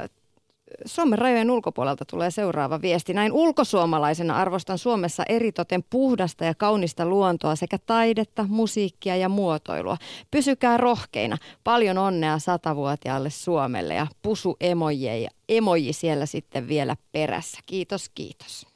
Suomen 0.85 1.19
rajojen 1.19 1.51
ulkopuolelta 1.51 2.05
tulee 2.05 2.31
seuraava 2.31 2.83
viesti. 2.83 3.15
Näin 3.15 3.33
ulkosuomalaisena 3.33 4.37
arvostan 4.37 4.79
Suomessa 4.79 5.23
eritoten 5.29 5.85
puhdasta 5.91 6.45
ja 6.45 6.55
kaunista 6.55 7.07
luontoa 7.07 7.57
sekä 7.57 7.79
taidetta, 7.87 8.47
musiikkia 8.49 9.17
ja 9.17 9.29
muotoilua. 9.29 9.97
Pysykää 10.31 10.77
rohkeina. 10.77 11.39
Paljon 11.65 11.99
onnea 11.99 12.39
satavuotiaalle 12.39 13.31
Suomelle 13.31 13.95
ja 13.95 14.07
pusu 14.23 14.57
emoji, 14.61 15.27
emoji 15.49 15.93
siellä 15.93 16.27
sitten 16.27 16.69
vielä 16.69 16.97
perässä. 17.13 17.59
Kiitos, 17.67 18.09
kiitos. 18.09 18.68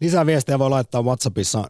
Lisää 0.00 0.26
viestejä 0.26 0.58
voi 0.58 0.70
laittaa 0.70 1.02
WhatsAppissa 1.02 1.58
0401638586. 1.58 1.62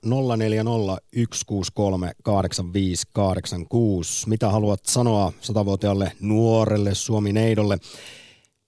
Mitä 4.26 4.48
haluat 4.48 4.80
sanoa 4.82 5.32
satavuotiaalle 5.40 6.12
nuorelle 6.20 6.94
Suomi-neidolle? 6.94 7.76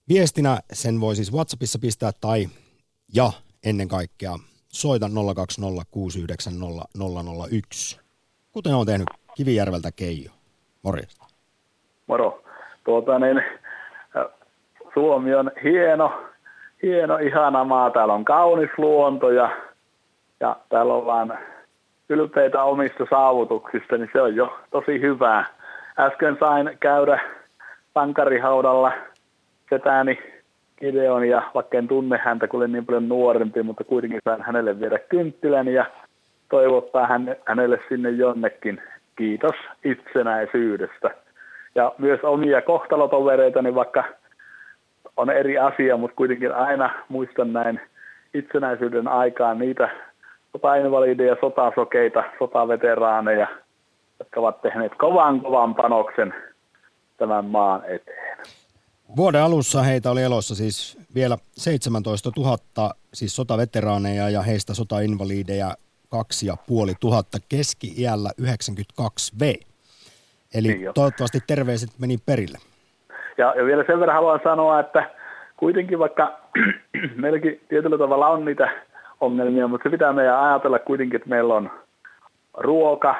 Viestinä 0.09 0.59
sen 0.73 1.01
voi 1.01 1.15
siis 1.15 1.33
WhatsAppissa 1.33 1.79
pistää 1.79 2.11
tai 2.21 2.47
ja 3.13 3.31
ennen 3.65 3.87
kaikkea 3.87 4.33
soita 4.67 5.07
020690001. 5.07 5.11
Kuten 8.51 8.75
on 8.75 8.85
tehnyt 8.85 9.07
Kivijärveltä 9.35 9.91
Keijo. 9.91 10.31
Morjesta. 10.81 11.25
Moro. 12.07 12.43
Tuota 12.85 13.19
niin, 13.19 13.41
Suomi 14.93 15.35
on 15.35 15.51
hieno, 15.63 16.23
hieno, 16.83 17.17
ihana 17.17 17.63
maa. 17.63 17.89
Täällä 17.89 18.13
on 18.13 18.25
kaunis 18.25 18.69
luonto 18.77 19.31
ja, 19.31 19.49
ja 20.39 20.55
täällä 20.69 20.93
ollaan 20.93 21.37
ylpeitä 22.09 22.63
omista 22.63 23.05
saavutuksista, 23.09 23.97
niin 23.97 24.09
se 24.13 24.21
on 24.21 24.35
jo 24.35 24.57
tosi 24.71 25.01
hyvää. 25.01 25.45
Äsken 25.99 26.37
sain 26.39 26.77
käydä 26.79 27.19
pankarihaudalla 27.93 28.91
setäni 29.69 30.19
Gideon 30.79 31.29
ja 31.29 31.41
vaikka 31.53 31.77
en 31.77 31.87
tunne 31.87 32.17
häntä, 32.17 32.47
kun 32.47 32.59
olen 32.59 32.71
niin 32.71 32.85
paljon 32.85 33.09
nuorempi, 33.09 33.63
mutta 33.63 33.83
kuitenkin 33.83 34.19
sain 34.23 34.41
hänelle 34.41 34.79
viedä 34.79 34.99
kynttilän 34.99 35.67
ja 35.67 35.85
toivottaa 36.49 37.07
hän, 37.07 37.35
hänelle 37.45 37.79
sinne 37.89 38.09
jonnekin. 38.09 38.81
Kiitos 39.15 39.55
itsenäisyydestä. 39.83 41.09
Ja 41.75 41.91
myös 41.97 42.19
omia 42.23 42.61
kohtalotovereitani, 42.61 43.75
vaikka 43.75 44.03
on 45.17 45.29
eri 45.29 45.57
asia, 45.57 45.97
mutta 45.97 46.15
kuitenkin 46.15 46.55
aina 46.55 46.89
muistan 47.09 47.53
näin 47.53 47.79
itsenäisyyden 48.33 49.07
aikaan 49.07 49.59
niitä 49.59 49.89
sotainvalideja, 50.51 51.35
sotasokeita, 51.41 52.23
sotaveteraaneja, 52.39 53.47
jotka 54.19 54.39
ovat 54.39 54.61
tehneet 54.61 54.91
kovan 54.97 55.41
kovan 55.41 55.75
panoksen 55.75 56.33
tämän 57.17 57.45
maan 57.45 57.81
eteen. 57.85 58.37
Vuoden 59.15 59.41
alussa 59.41 59.81
heitä 59.81 60.11
oli 60.11 60.23
elossa 60.23 60.55
siis 60.55 60.97
vielä 61.15 61.37
17 61.57 62.31
000 62.37 62.93
siis 63.13 63.35
sotaveteraaneja 63.35 64.29
ja 64.29 64.41
heistä 64.41 64.73
sotainvalideja 64.73 65.75
2500 66.09 67.39
keski-iällä 67.49 68.29
92V. 68.41 69.65
Eli 70.53 70.67
Niin 70.67 70.93
toivottavasti 70.93 71.39
terveiset 71.47 71.89
meni 71.99 72.17
perille. 72.25 72.57
Ja, 73.37 73.53
ja 73.57 73.65
vielä 73.65 73.83
sen 73.87 73.99
verran 73.99 74.15
haluan 74.15 74.39
sanoa, 74.43 74.79
että 74.79 75.09
kuitenkin 75.57 75.99
vaikka 75.99 76.39
meilläkin 77.21 77.61
tietyllä 77.69 77.97
tavalla 77.97 78.27
on 78.27 78.45
niitä 78.45 78.69
ongelmia, 79.21 79.67
mutta 79.67 79.83
se 79.83 79.91
pitää 79.91 80.13
meidän 80.13 80.39
ajatella 80.39 80.79
kuitenkin, 80.79 81.15
että 81.15 81.29
meillä 81.29 81.53
on 81.53 81.71
ruoka, 82.57 83.15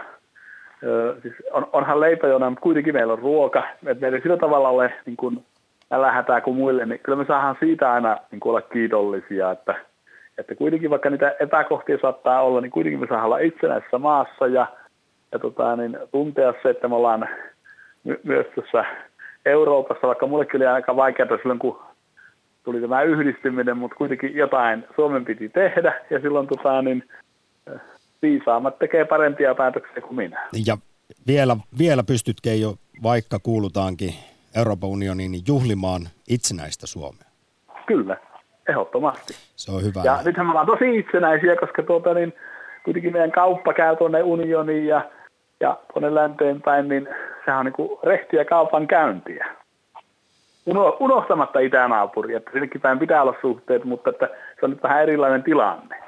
siis 1.21 1.33
on, 1.51 1.67
onhan 1.73 1.99
leipäjona, 1.99 2.49
mutta 2.49 2.63
kuitenkin 2.63 2.93
meillä 2.93 3.13
on 3.13 3.19
ruoka, 3.19 3.63
että 3.85 4.01
meillä 4.01 4.15
ei 4.15 4.21
sillä 4.21 4.37
tavalla 4.37 4.69
ole 4.69 4.93
niin 5.05 5.17
kuin 5.17 5.45
hätää 6.11 6.41
kuin 6.41 6.55
muille, 6.55 6.85
niin 6.85 6.99
kyllä 7.03 7.17
me 7.17 7.25
saadaan 7.25 7.57
siitä 7.59 7.91
aina 7.91 8.17
niin 8.31 8.39
kuin 8.39 8.49
olla 8.49 8.61
kiitollisia, 8.61 9.51
että, 9.51 9.75
että 10.37 10.55
kuitenkin 10.55 10.89
vaikka 10.89 11.09
niitä 11.09 11.35
epäkohtia 11.39 11.97
saattaa 12.01 12.41
olla, 12.41 12.61
niin 12.61 12.71
kuitenkin 12.71 12.99
me 12.99 13.07
saadaan 13.07 13.25
olla 13.25 13.37
itsenäisessä 13.37 13.97
maassa 13.97 14.47
ja, 14.47 14.67
ja 15.31 15.39
tota, 15.39 15.75
niin 15.75 15.97
tuntea 16.11 16.53
se, 16.63 16.69
että 16.69 16.87
me 16.87 16.95
ollaan 16.95 17.29
my- 18.03 18.19
myös 18.23 18.45
tässä 18.55 18.85
Euroopassa, 19.45 20.07
vaikka 20.07 20.27
mullekin 20.27 20.55
oli 20.55 20.67
aika 20.67 20.95
vaikeaa 20.95 21.37
silloin, 21.37 21.59
kun 21.59 21.79
tuli 22.63 22.81
tämä 22.81 23.01
yhdistyminen, 23.01 23.77
mutta 23.77 23.95
kuitenkin 23.95 24.35
jotain 24.35 24.85
Suomen 24.95 25.25
piti 25.25 25.49
tehdä 25.49 25.93
ja 26.09 26.19
silloin 26.19 26.47
tota, 26.47 26.81
niin, 26.81 27.03
viisaammat 28.21 28.79
tekee 28.79 29.05
parempia 29.05 29.55
päätöksiä 29.55 30.01
kuin 30.01 30.15
minä. 30.15 30.47
Ja 30.65 30.77
vielä, 31.27 31.57
vielä 31.77 32.03
pystytkö 32.03 32.49
jo, 32.49 32.75
vaikka 33.03 33.39
kuulutaankin 33.39 34.13
Euroopan 34.57 34.89
unioniin, 34.89 35.31
niin 35.31 35.43
juhlimaan 35.47 36.01
itsenäistä 36.29 36.87
Suomea. 36.87 37.27
Kyllä, 37.87 38.17
ehdottomasti. 38.69 39.33
Se 39.55 39.71
on 39.71 39.83
hyvä. 39.83 40.01
Ja 40.03 40.19
nythän 40.25 40.45
me 40.45 40.49
ollaan 40.49 40.67
tosi 40.67 40.97
itsenäisiä, 40.99 41.55
koska 41.55 41.83
tuota, 41.83 42.13
niin, 42.13 42.33
kuitenkin 42.85 43.13
meidän 43.13 43.31
kauppa 43.31 43.73
käy 43.73 43.95
tuonne 43.95 44.23
unioniin 44.23 44.87
ja, 44.87 45.09
ja 45.59 45.77
tuonne 45.93 46.15
länteen 46.15 46.61
päin, 46.61 46.87
niin 46.87 47.07
sehän 47.45 47.59
on 47.59 47.65
niin 47.65 47.73
kuin 47.73 47.99
rehtiä 48.03 48.45
kaupan 48.45 48.87
käyntiä. 48.87 49.55
Uno, 50.65 50.97
unohtamatta 50.99 51.59
itänaapuria, 51.59 52.37
että 52.37 52.51
sinnekin 52.51 52.81
päin 52.81 52.99
pitää 52.99 53.21
olla 53.21 53.35
suhteet, 53.41 53.83
mutta 53.83 54.09
että 54.09 54.29
se 54.59 54.65
on 54.65 54.69
nyt 54.69 54.83
vähän 54.83 55.03
erilainen 55.03 55.43
tilanne. 55.43 56.03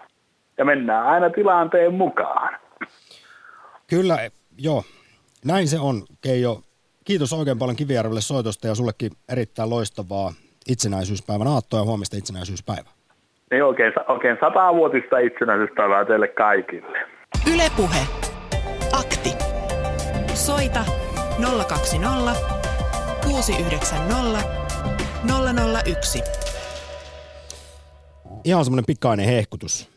Ja 0.57 0.65
mennään 0.65 1.05
aina 1.05 1.29
tilanteen 1.29 1.93
mukaan. 1.93 2.57
Kyllä, 3.89 4.17
joo. 4.57 4.83
Näin 5.45 5.67
se 5.67 5.79
on, 5.79 6.01
Keijo. 6.21 6.61
Kiitos 7.05 7.33
oikein 7.33 7.59
paljon 7.59 7.75
Kivijärvelle 7.75 8.21
soitosta 8.21 8.67
ja 8.67 8.75
sullekin 8.75 9.11
erittäin 9.29 9.69
loistavaa 9.69 10.33
itsenäisyyspäivän 10.67 11.47
aattoa 11.47 11.79
ja 11.79 11.85
huomista 11.85 12.17
itsenäisyyspäivää. 12.17 12.91
Niin 13.51 13.63
oikein, 13.63 13.93
oikein 14.07 14.37
satavuotista 14.39 15.17
itsenäisyyspäivää 15.17 16.05
teille 16.05 16.27
kaikille. 16.27 16.99
Ylepuhe. 17.53 18.24
Soita 20.45 20.85
020 21.67 22.35
690 23.23 24.43
001. 25.85 26.21
Ihan 28.43 28.65
semmoinen 28.65 28.85
pikainen 28.85 29.25
hehkutus. 29.25 29.89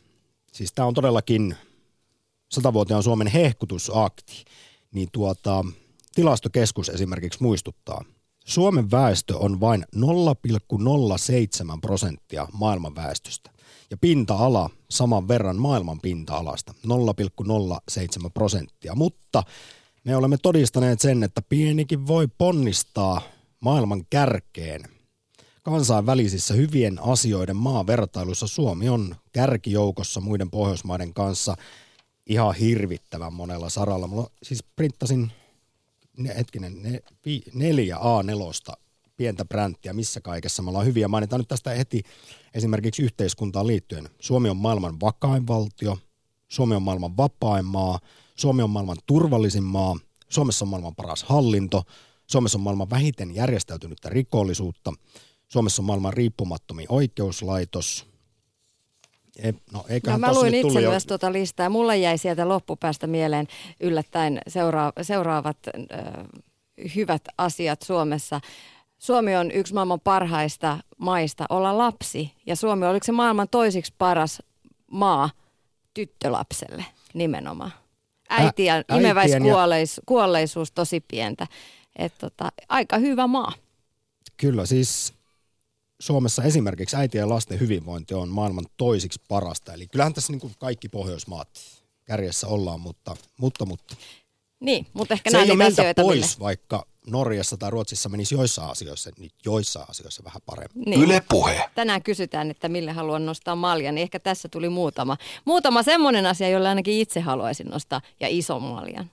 Siis 0.53 0.73
tämä 0.73 0.89
on 0.89 0.95
todellakin 0.95 1.57
satavuotiaan 2.51 3.03
Suomen 3.03 3.27
hehkutusakti. 3.27 4.45
Niin 4.95 5.09
tuota, 5.13 5.65
tilastokeskus 6.15 6.89
esimerkiksi 6.89 7.43
muistuttaa. 7.43 8.05
Suomen 8.45 8.91
väestö 8.91 9.37
on 9.37 9.61
vain 9.61 9.85
0,07 9.97 10.03
prosenttia 11.81 12.49
maailman 12.53 12.95
väestöstä. 12.95 13.51
Ja 13.91 13.97
pinta-ala 13.97 14.71
saman 14.91 15.29
verran 15.29 15.57
maailman 15.57 16.01
pinta-alasta, 16.01 16.75
0,07 16.87 18.31
prosenttia. 18.35 18.95
Mutta 18.95 19.43
me 20.09 20.16
olemme 20.16 20.37
todistaneet 20.42 21.01
sen, 21.01 21.23
että 21.23 21.42
pienikin 21.42 22.07
voi 22.07 22.29
ponnistaa 22.38 23.23
maailman 23.61 24.07
kärkeen. 24.11 24.83
Kansainvälisissä 25.62 26.55
hyvien 26.55 27.03
asioiden 27.03 27.57
maavertailussa 27.57 28.47
Suomi 28.47 28.88
on 28.88 29.16
kärkijoukossa 29.33 30.21
muiden 30.21 30.51
Pohjoismaiden 30.51 31.14
kanssa 31.14 31.57
ihan 32.27 32.55
hirvittävän 32.55 33.33
monella 33.33 33.68
saralla. 33.68 34.07
Mulla 34.07 34.31
siis 34.42 34.64
printtasin 34.77 35.33
ne, 36.16 36.35
hetkinen, 36.37 36.83
ne, 36.83 37.03
vi, 37.25 37.42
neljä 37.55 37.97
A4 37.97 38.75
pientä 39.16 39.44
bränttiä, 39.44 39.92
missä 39.92 40.21
kaikessa 40.21 40.62
me 40.62 40.68
ollaan 40.68 40.87
hyviä. 40.87 41.09
Mainitaan 41.09 41.40
nyt 41.40 41.49
tästä 41.49 41.71
heti 41.71 42.03
esimerkiksi 42.55 43.03
yhteiskuntaan 43.03 43.66
liittyen. 43.66 44.09
Suomi 44.21 44.49
on 44.49 44.57
maailman 44.57 45.01
vakain 45.01 45.47
valtio, 45.47 45.99
Suomi 46.49 46.75
on 46.75 46.83
maailman 46.83 47.16
vapain 47.16 47.64
maa, 47.64 47.99
Suomi 48.38 48.62
on 48.62 48.70
maailman 48.70 48.96
turvallisin 49.07 49.62
maa, 49.62 49.96
Suomessa 50.29 50.64
on 50.64 50.68
maailman 50.68 50.94
paras 50.94 51.22
hallinto, 51.22 51.83
Suomessa 52.27 52.59
on 52.59 52.62
maailman 52.62 52.90
vähiten 52.90 53.35
järjestäytynyttä 53.35 54.09
rikollisuutta, 54.09 54.92
Suomessa 55.48 55.83
on 55.83 55.87
maailman 55.87 56.12
riippumattomin 56.12 56.87
oikeuslaitos. 56.88 58.07
E, 59.38 59.53
no, 59.72 59.85
no, 60.07 60.18
mä 60.18 60.35
luin 60.35 60.55
itse 60.55 60.81
jo... 60.81 60.90
myös 60.90 61.07
tuota 61.07 61.33
listaa. 61.33 61.68
Mulla 61.68 61.94
jäi 61.94 62.18
sieltä 62.18 62.48
loppupäästä 62.48 63.07
mieleen 63.07 63.46
yllättäen 63.81 64.40
seura- 64.48 64.92
seuraavat 65.03 65.59
äh, 65.66 66.12
hyvät 66.96 67.22
asiat 67.38 67.83
Suomessa. 67.83 68.40
Suomi 68.98 69.37
on 69.37 69.51
yksi 69.51 69.74
maailman 69.74 70.01
parhaista 70.01 70.79
maista 70.98 71.46
olla 71.48 71.79
lapsi 71.79 72.33
ja 72.46 72.57
Suomi 72.57 72.87
oliko 72.87 73.05
se 73.05 73.12
maailman 73.12 73.48
toisiksi 73.51 73.94
paras 73.98 74.42
maa 74.90 75.31
tyttölapselle 75.94 76.85
nimenomaan 77.14 77.72
äiti 78.29 78.64
ja 78.64 78.85
imeväiskuolleisuus 78.99 80.73
tosi 80.73 81.01
pientä. 81.01 81.47
Et 81.97 82.12
tota, 82.19 82.53
aika 82.69 82.99
hyvä 82.99 83.27
maa. 83.27 83.53
Kyllä, 84.37 84.67
siis 84.67 85.14
Suomessa 85.99 86.43
esimerkiksi 86.43 86.97
äitien 86.97 87.23
ja 87.23 87.29
lasten 87.29 87.61
hyvinvointi 87.61 88.14
on 88.14 88.29
maailman 88.29 88.67
toisiksi 88.77 89.21
parasta. 89.29 89.73
Eli 89.73 89.87
kyllähän 89.87 90.14
tässä 90.14 90.33
niin 90.33 90.41
kuin 90.41 90.53
kaikki 90.59 90.88
Pohjoismaat 90.88 91.49
kärjessä 92.05 92.47
ollaan, 92.47 92.81
mutta, 92.81 93.17
mutta, 93.37 93.64
mutta. 93.64 93.97
Niin, 94.61 94.87
mutta 94.93 95.14
ehkä 95.14 95.31
Se 95.31 95.38
ei 95.38 95.51
ole 95.51 95.64
asioita, 95.64 96.03
pois, 96.03 96.21
mille. 96.21 96.41
vaikka 96.41 96.87
Norjassa 97.11 97.57
tai 97.57 97.71
Ruotsissa 97.71 98.09
menisi 98.09 98.35
joissain 98.35 98.71
asioissa, 98.71 99.11
niin 99.18 99.31
joissain 99.44 99.87
asioissa 99.90 100.25
vähän 100.25 100.42
paremmin. 100.47 100.85
Niin. 100.90 101.03
Yle 101.03 101.23
puhe. 101.29 101.71
Tänään 101.75 102.03
kysytään, 102.03 102.51
että 102.51 102.68
mille 102.68 102.92
haluan 102.92 103.27
nostaa 103.27 103.57
malja, 103.57 103.92
niin 103.92 104.03
ehkä 104.03 104.18
tässä 104.18 104.49
tuli 104.49 104.68
muutama. 104.68 105.16
Muutama 105.44 105.83
semmoinen 105.83 106.27
asia, 106.27 106.49
jolla 106.49 106.68
ainakin 106.68 106.94
itse 106.94 107.21
haluaisin 107.21 107.66
nostaa, 107.66 108.01
ja 108.21 108.29
iso 108.31 108.61
maljan. 108.61 109.11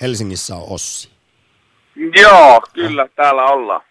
Helsingissä 0.00 0.56
on 0.56 0.64
Ossi. 0.68 1.08
Joo, 2.20 2.62
kyllä, 2.72 3.08
täällä 3.16 3.44
ollaan. 3.44 3.82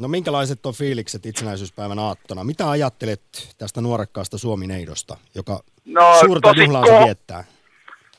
No 0.00 0.08
minkälaiset 0.08 0.66
on 0.66 0.74
fiilikset 0.74 1.26
itsenäisyyspäivän 1.26 1.98
aattona? 1.98 2.44
Mitä 2.44 2.70
ajattelet 2.70 3.54
tästä 3.58 3.80
nuorekkaasta 3.80 4.38
Suomi-neidosta, 4.38 5.16
joka 5.34 5.64
no, 5.84 6.20
suurta 6.20 6.52
juhlaansa 6.56 7.00
ko- 7.00 7.04
viettää? 7.04 7.44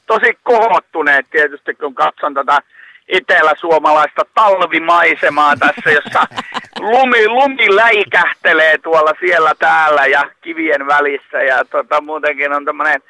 Tosi 0.07 0.37
kohottuneet 0.43 1.25
tietysti, 1.31 1.73
kun 1.73 1.95
katson 1.95 2.33
tätä 2.33 2.61
eteläsuomalaista 3.07 4.21
talvimaisemaa 4.33 5.55
tässä, 5.55 5.91
jossa 5.91 6.27
lumi, 6.93 7.27
lumi 7.27 7.75
läikähtelee 7.75 8.77
tuolla 8.77 9.11
siellä 9.19 9.53
täällä 9.59 10.05
ja 10.05 10.23
kivien 10.41 10.87
välissä 10.87 11.37
ja 11.43 11.65
tota, 11.65 12.01
muutenkin 12.01 12.53
on 12.53 12.65
tämmöinen 12.65 13.01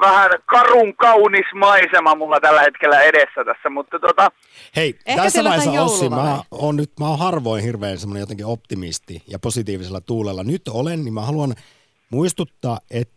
vähän 0.00 0.30
karun 0.46 0.96
kaunis 0.96 1.46
maisema 1.54 2.14
mulla 2.14 2.40
tällä 2.40 2.60
hetkellä 2.60 3.00
edessä 3.00 3.44
tässä, 3.44 3.70
mutta 3.70 3.98
tota... 3.98 4.30
Hei, 4.76 4.94
Ehkä 5.06 5.22
tässä 5.22 5.44
vaiheessa 5.44 5.82
Ossi, 5.82 6.08
mä 6.08 6.42
oon 6.50 6.76
nyt, 6.76 6.90
mä 7.00 7.08
oon 7.08 7.18
harvoin 7.18 7.64
hirveän 7.64 7.98
semmoinen 7.98 8.20
jotenkin 8.20 8.46
optimisti 8.46 9.22
ja 9.26 9.38
positiivisella 9.38 10.00
tuulella. 10.00 10.44
Nyt 10.44 10.68
olen, 10.68 11.04
niin 11.04 11.14
mä 11.14 11.20
haluan 11.20 11.54
muistuttaa, 12.10 12.78
että 12.90 13.13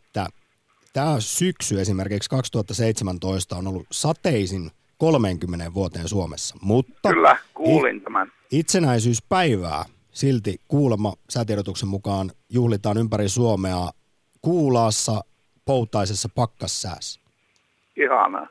tämä 0.93 1.15
syksy 1.19 1.81
esimerkiksi 1.81 2.29
2017 2.29 3.55
on 3.55 3.67
ollut 3.67 3.87
sateisin 3.91 4.71
30 4.97 5.73
vuoteen 5.73 6.07
Suomessa, 6.07 6.55
mutta... 6.61 7.09
Kyllä, 7.09 7.37
kuulin 7.53 8.01
tämän. 8.01 8.31
Itsenäisyyspäivää 8.51 9.85
silti 10.11 10.61
kuulemma 10.67 11.13
säätiedotuksen 11.29 11.89
mukaan 11.89 12.31
juhlitaan 12.49 12.97
ympäri 12.97 13.29
Suomea 13.29 13.89
Kuulaassa 14.41 15.21
poutaisessa 15.65 16.29
pakkassäässä. 16.35 17.21
Ihanaa. 17.95 18.47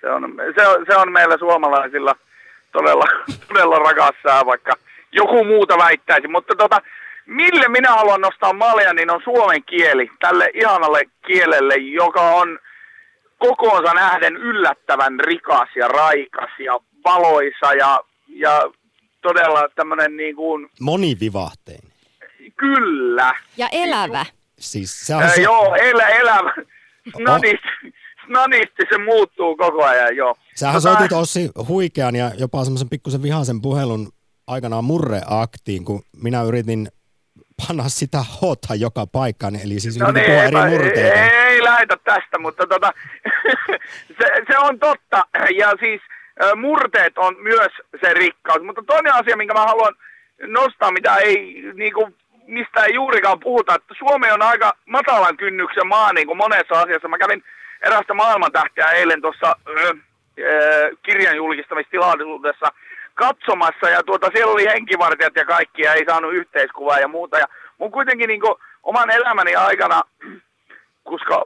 Se 0.00 0.10
on, 0.10 0.22
se, 0.54 0.66
on, 0.68 0.86
se 0.86 0.96
on 0.96 1.12
meillä 1.12 1.38
suomalaisilla 1.38 2.14
todella, 2.72 3.04
todella 3.48 3.76
rakas 3.76 4.14
sää, 4.22 4.46
vaikka 4.46 4.72
joku 5.12 5.44
muuta 5.44 5.78
väittäisi. 5.78 6.28
Mutta 6.28 6.54
tota, 6.56 6.80
mille 7.26 7.68
minä 7.68 7.90
haluan 7.90 8.20
nostaa 8.20 8.52
malja, 8.52 8.94
niin 8.94 9.10
on 9.10 9.20
suomen 9.24 9.64
kieli 9.64 10.10
tälle 10.20 10.50
ihanalle 10.54 11.00
kielelle, 11.26 11.76
joka 11.76 12.20
on 12.20 12.58
kokoonsa 13.38 13.94
nähden 13.94 14.36
yllättävän 14.36 15.20
rikas 15.20 15.68
ja 15.76 15.88
raikas 15.88 16.50
ja 16.64 16.78
valoisa 17.04 17.74
ja, 17.78 18.00
ja 18.28 18.70
todella 19.22 19.68
tämmöinen 19.74 20.16
niin 20.16 20.36
kuin... 20.36 20.70
Monivivahteinen. 20.80 21.92
Kyllä. 22.56 23.34
Ja 23.56 23.68
elävä. 23.72 24.26
Siis 24.58 25.06
se 25.06 25.14
on 25.14 25.30
se... 25.34 25.42
joo, 25.42 25.74
elä, 25.74 26.08
elävä. 26.08 26.54
Snadisti, 27.16 27.68
snadisti 28.26 28.82
se 28.90 28.98
muuttuu 28.98 29.56
koko 29.56 29.84
ajan, 29.84 30.16
joo. 30.16 30.34
Sähän 30.54 30.82
tota... 30.82 30.94
soitit 30.94 31.12
Ossi 31.12 31.50
huikean 31.68 32.16
ja 32.16 32.30
jopa 32.38 32.64
semmoisen 32.64 32.88
pikkusen 32.88 33.22
vihaisen 33.22 33.60
puhelun 33.60 34.12
aikanaan 34.46 34.84
murreaktiin, 34.84 35.84
kun 35.84 36.02
minä 36.22 36.42
yritin 36.42 36.88
panna 37.66 37.88
sitä 37.88 38.18
hota 38.42 38.74
joka 38.74 39.06
paikkaan, 39.06 39.56
eli 39.64 39.80
siis 39.80 39.98
no 39.98 40.10
niin, 40.10 40.30
eri 40.30 40.70
murteita. 40.70 41.20
Ei, 41.20 41.30
ei 41.30 41.64
lähetä 41.64 41.96
tästä, 42.04 42.38
mutta 42.38 42.66
tota, 42.66 42.92
se, 44.18 44.26
se 44.50 44.58
on 44.58 44.78
totta, 44.78 45.24
ja 45.56 45.72
siis 45.80 46.00
murteet 46.56 47.18
on 47.18 47.36
myös 47.38 47.72
se 48.00 48.14
rikkaus, 48.14 48.62
mutta 48.62 48.82
toinen 48.86 49.14
asia, 49.14 49.36
minkä 49.36 49.54
mä 49.54 49.66
haluan 49.66 49.94
nostaa, 50.46 50.92
mitä 50.92 51.16
ei, 51.16 51.62
niin 51.74 51.94
kuin, 51.94 52.16
mistä 52.46 52.84
ei 52.84 52.94
juurikaan 52.94 53.40
puhuta, 53.40 53.74
että 53.74 53.94
Suomi 53.98 54.30
on 54.30 54.42
aika 54.42 54.72
matalan 54.86 55.36
kynnyksen 55.36 55.86
maa 55.86 56.12
niin 56.12 56.26
kuin 56.26 56.36
monessa 56.36 56.80
asiassa. 56.80 57.08
Mä 57.08 57.18
kävin 57.18 57.44
erästä 57.82 58.14
maailmantähtiä 58.14 58.86
eilen 58.86 59.22
tuossa 59.22 59.56
kirjan 61.02 61.36
julkistamistilaisuudessa, 61.36 62.66
katsomassa 63.24 63.86
ja 63.88 64.02
tuota, 64.02 64.30
siellä 64.34 64.52
oli 64.52 64.66
henkivartijat 64.74 65.36
ja 65.36 65.44
kaikki 65.44 65.82
ja 65.82 65.94
ei 65.94 66.04
saanut 66.04 66.34
yhteiskuvaa 66.34 66.98
ja 66.98 67.08
muuta. 67.08 67.38
Ja 67.38 67.46
mun 67.78 67.90
kuitenkin 67.90 68.28
niin 68.28 68.40
kuin, 68.40 68.54
oman 68.82 69.10
elämäni 69.10 69.54
aikana 69.54 70.02
koska 71.10 71.44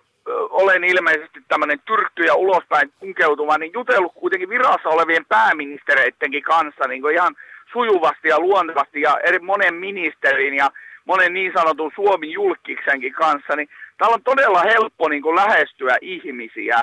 olen 0.50 0.84
ilmeisesti 0.84 1.40
tämmöinen 1.48 1.80
tyrkty 1.84 2.22
ja 2.22 2.34
ulospäin 2.34 2.92
kunkeutuva, 2.98 3.58
niin 3.58 3.72
jutellut 3.72 4.12
kuitenkin 4.14 4.48
virassa 4.48 4.88
olevien 4.88 5.26
pääministereidenkin 5.26 6.42
kanssa 6.42 6.84
niin 6.88 7.12
ihan 7.12 7.36
sujuvasti 7.72 8.28
ja 8.28 8.40
luontevasti 8.40 9.00
ja 9.00 9.18
eri, 9.24 9.38
monen 9.38 9.74
ministerin 9.74 10.54
ja 10.54 10.70
monen 11.04 11.34
niin 11.34 11.52
sanotun 11.54 11.92
Suomi 11.94 12.32
julkiksenkin 12.32 13.12
kanssa, 13.12 13.56
niin 13.56 13.68
täällä 13.98 14.14
on 14.14 14.22
todella 14.22 14.62
helppo 14.62 15.08
niin 15.08 15.22
kuin 15.22 15.36
lähestyä 15.36 15.96
ihmisiä. 16.00 16.80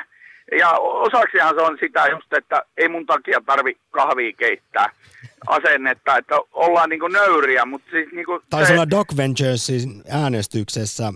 Ja 0.60 0.72
osaksihan 0.80 1.56
se 1.56 1.62
on 1.62 1.78
sitä 1.80 2.08
just, 2.08 2.34
että 2.34 2.62
ei 2.78 2.90
mun 2.90 3.06
takia 3.06 3.42
tarvi 3.46 3.78
kahvia 3.92 4.34
keittää 4.38 4.90
asennetta, 5.48 6.18
että 6.18 6.36
ollaan 6.52 6.90
niin 6.90 7.00
kuin 7.00 7.14
nöyriä. 7.14 7.66
Mutta 7.66 7.92
siis 7.92 8.12
niin 8.12 8.26
kuin 8.26 8.42
Taisi 8.50 8.68
se... 8.68 8.74
olla 8.74 8.90
Doc 8.90 9.18
Venturesin 9.18 10.04
äänestyksessä 10.24 11.14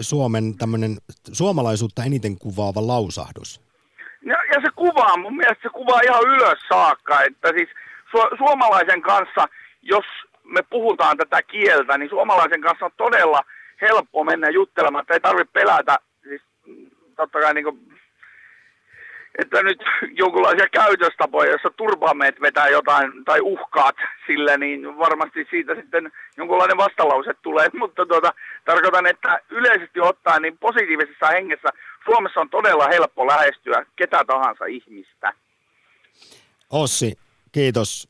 Suomen 0.00 0.58
tämmöinen 0.58 0.96
suomalaisuutta 1.32 2.04
eniten 2.04 2.38
kuvaava 2.38 2.86
lausahdus. 2.86 3.60
Ja, 4.22 4.36
ja 4.54 4.60
se 4.64 4.68
kuvaa, 4.76 5.16
mun 5.16 5.36
mielestä 5.36 5.62
se 5.62 5.68
kuvaa 5.68 6.00
ihan 6.00 6.22
ylös 6.22 6.58
saakka, 6.68 7.22
että 7.22 7.48
siis 7.48 7.68
su- 8.16 8.38
suomalaisen 8.38 9.02
kanssa, 9.02 9.48
jos 9.82 10.04
me 10.44 10.62
puhutaan 10.62 11.16
tätä 11.16 11.42
kieltä, 11.42 11.98
niin 11.98 12.10
suomalaisen 12.10 12.60
kanssa 12.60 12.84
on 12.84 12.92
todella 12.96 13.40
helppo 13.80 14.24
mennä 14.24 14.50
juttelemaan, 14.50 15.02
että 15.02 15.14
ei 15.14 15.20
tarvitse 15.20 15.52
pelätä, 15.52 15.98
siis 16.22 16.42
totta 17.16 17.40
kai 17.40 17.54
niin 17.54 17.64
kuin 17.64 17.90
että 19.38 19.62
nyt 19.62 19.82
jonkinlaisia 20.12 20.68
käytöstapoja, 20.68 21.50
jossa 21.52 21.70
turvameet 21.70 22.40
vetää 22.40 22.68
jotain 22.68 23.24
tai 23.24 23.40
uhkaat 23.40 23.96
sille, 24.26 24.56
niin 24.56 24.98
varmasti 24.98 25.46
siitä 25.50 25.74
sitten 25.74 26.12
jonkinlainen 26.36 26.76
vastalause 26.76 27.34
tulee. 27.42 27.68
Mutta 27.78 28.06
tuota, 28.06 28.34
tarkoitan, 28.64 29.06
että 29.06 29.40
yleisesti 29.50 30.00
ottaen 30.00 30.42
niin 30.42 30.58
positiivisessa 30.58 31.26
hengessä 31.26 31.68
Suomessa 32.04 32.40
on 32.40 32.50
todella 32.50 32.88
helppo 32.88 33.26
lähestyä 33.26 33.86
ketä 33.96 34.24
tahansa 34.26 34.64
ihmistä. 34.64 35.32
Ossi, 36.70 37.18
kiitos 37.52 38.08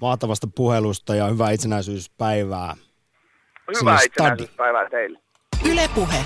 mahtavasta 0.00 0.46
puhelusta 0.54 1.14
ja 1.14 1.26
hyvää 1.26 1.50
itsenäisyyspäivää. 1.50 2.74
Hyvää 3.80 3.98
itsenäisyyspäivää 4.06 4.88
teille. 4.90 5.18
Ylepuhe 5.72 6.24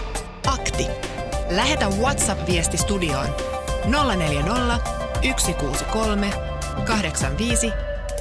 Akti. 0.54 0.86
Lähetä 1.50 1.86
WhatsApp-viesti 1.86 2.76
studioon 2.76 3.53
040 3.86 4.80
163 5.38 6.30
85 6.86 7.72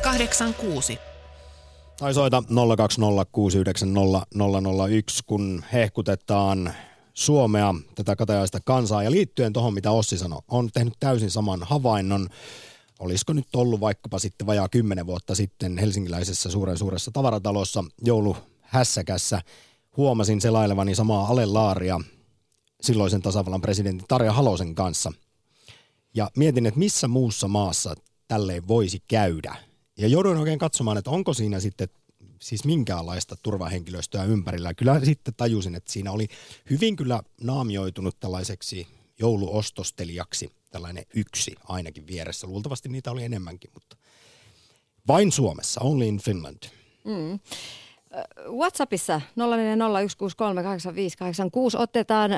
86. 0.03 0.99
Tai 1.99 2.14
soita 2.14 2.43
020690001, 2.49 2.53
kun 5.26 5.64
hehkutetaan 5.74 6.74
Suomea, 7.14 7.76
tätä 7.95 8.16
katajaista 8.16 8.59
kansaa. 8.66 9.03
Ja 9.03 9.11
liittyen 9.11 9.53
tuohon, 9.53 9.74
mitä 9.74 9.91
Ossi 9.91 10.18
sanoi, 10.18 10.41
on 10.47 10.70
tehnyt 10.74 10.93
täysin 10.99 11.32
saman 11.32 11.59
havainnon. 11.64 12.28
Olisiko 12.99 13.34
nyt 13.34 13.55
ollut 13.55 13.80
vaikkapa 13.80 14.20
sitten 14.20 14.47
vajaa 14.47 14.70
kymmenen 14.70 15.07
vuotta 15.07 15.36
sitten 15.36 15.78
helsingiläisessä 15.78 16.51
suuren 16.51 16.78
suuressa 16.78 17.11
tavaratalossa 17.11 17.84
jouluhässäkässä 18.01 19.41
huomasin 19.97 20.41
selailevani 20.41 20.95
samaa 20.95 21.28
alelaaria 21.28 22.01
silloisen 22.82 23.22
tasavallan 23.22 23.61
presidentin 23.61 24.07
Tarja 24.07 24.34
Halosen 24.34 24.76
kanssa– 24.76 25.11
ja 26.14 26.30
mietin, 26.38 26.66
että 26.66 26.80
missä 26.80 27.07
muussa 27.07 27.47
maassa 27.47 27.95
tälleen 28.28 28.68
voisi 28.68 29.03
käydä. 29.07 29.55
Ja 29.97 30.07
jouduin 30.07 30.38
oikein 30.38 30.59
katsomaan, 30.59 30.97
että 30.97 31.11
onko 31.11 31.34
siinä 31.34 31.59
sitten 31.59 31.88
siis 32.41 32.66
minkäänlaista 32.66 33.36
turvahenkilöstöä 33.43 34.24
ympärillä. 34.24 34.74
Kyllä 34.74 35.05
sitten 35.05 35.34
tajusin, 35.38 35.76
että 35.76 35.91
siinä 35.91 36.11
oli 36.11 36.28
hyvin 36.70 36.95
kyllä 36.95 37.24
naamioitunut 37.41 38.20
tällaiseksi 38.20 38.88
jouluostostelijaksi 39.20 40.51
tällainen 40.72 41.05
yksi 41.16 41.55
ainakin 41.64 42.07
vieressä. 42.07 42.47
Luultavasti 42.47 42.89
niitä 42.89 43.11
oli 43.11 43.24
enemmänkin, 43.24 43.72
mutta 43.74 43.97
vain 45.07 45.32
Suomessa, 45.32 45.82
only 45.82 46.05
in 46.05 46.20
Finland. 46.20 46.64
Mm. 47.03 47.39
WhatsAppissa 48.57 49.22
0401638586 49.39 49.43
otetaan 51.78 52.32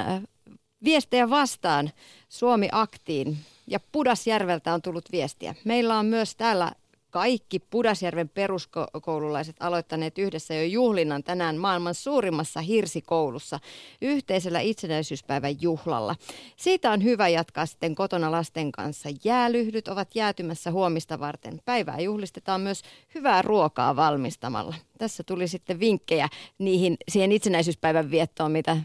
viestejä 0.84 1.30
vastaan 1.30 1.92
Suomi 2.30 2.70
Aktiin. 2.72 3.38
Ja 3.68 3.80
Pudasjärveltä 3.92 4.74
on 4.74 4.82
tullut 4.82 5.12
viestiä. 5.12 5.56
Meillä 5.66 6.00
on 6.00 6.06
myös 6.06 6.36
täällä 6.36 6.72
kaikki 7.16 7.60
Pudasjärven 7.60 8.30
peruskoululaiset 8.30 9.56
aloittaneet 9.60 10.18
yhdessä 10.18 10.54
jo 10.54 10.64
juhlinnan 10.64 11.24
tänään 11.24 11.58
maailman 11.58 11.96
suurimmassa 11.96 12.62
hirsikoulussa 12.62 13.60
yhteisellä 14.02 14.60
itsenäisyyspäivän 14.60 15.62
juhlalla. 15.62 16.16
Siitä 16.56 16.92
on 16.92 17.04
hyvä 17.04 17.28
jatkaa 17.28 17.66
sitten 17.66 17.96
kotona 17.96 18.32
lasten 18.32 18.72
kanssa. 18.72 19.10
Jäälyhdyt 19.24 19.88
ovat 19.88 20.16
jäätymässä 20.16 20.72
huomista 20.72 21.20
varten. 21.20 21.62
Päivää 21.66 22.00
juhlistetaan 22.00 22.62
myös 22.62 22.82
hyvää 23.16 23.42
ruokaa 23.42 23.96
valmistamalla. 23.96 24.76
Tässä 24.98 25.24
tuli 25.24 25.48
sitten 25.48 25.80
vinkkejä 25.80 26.30
niihin, 26.58 26.98
siihen 27.10 27.32
itsenäisyyspäivän 27.32 28.12
viettoon, 28.12 28.52
mitä 28.52 28.78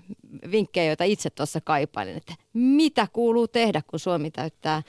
vinkkejä, 0.50 0.86
joita 0.86 1.04
itse 1.04 1.30
tuossa 1.30 1.60
kaipailin, 1.60 2.16
että 2.16 2.34
mitä 2.52 3.06
kuuluu 3.12 3.48
tehdä, 3.48 3.82
kun 3.86 3.98
Suomi 3.98 4.30
täyttää 4.30 4.82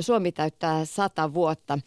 Suomi 0.00 0.32
täyttää 0.32 0.84
sata 0.84 1.34
vuotta. 1.34 1.78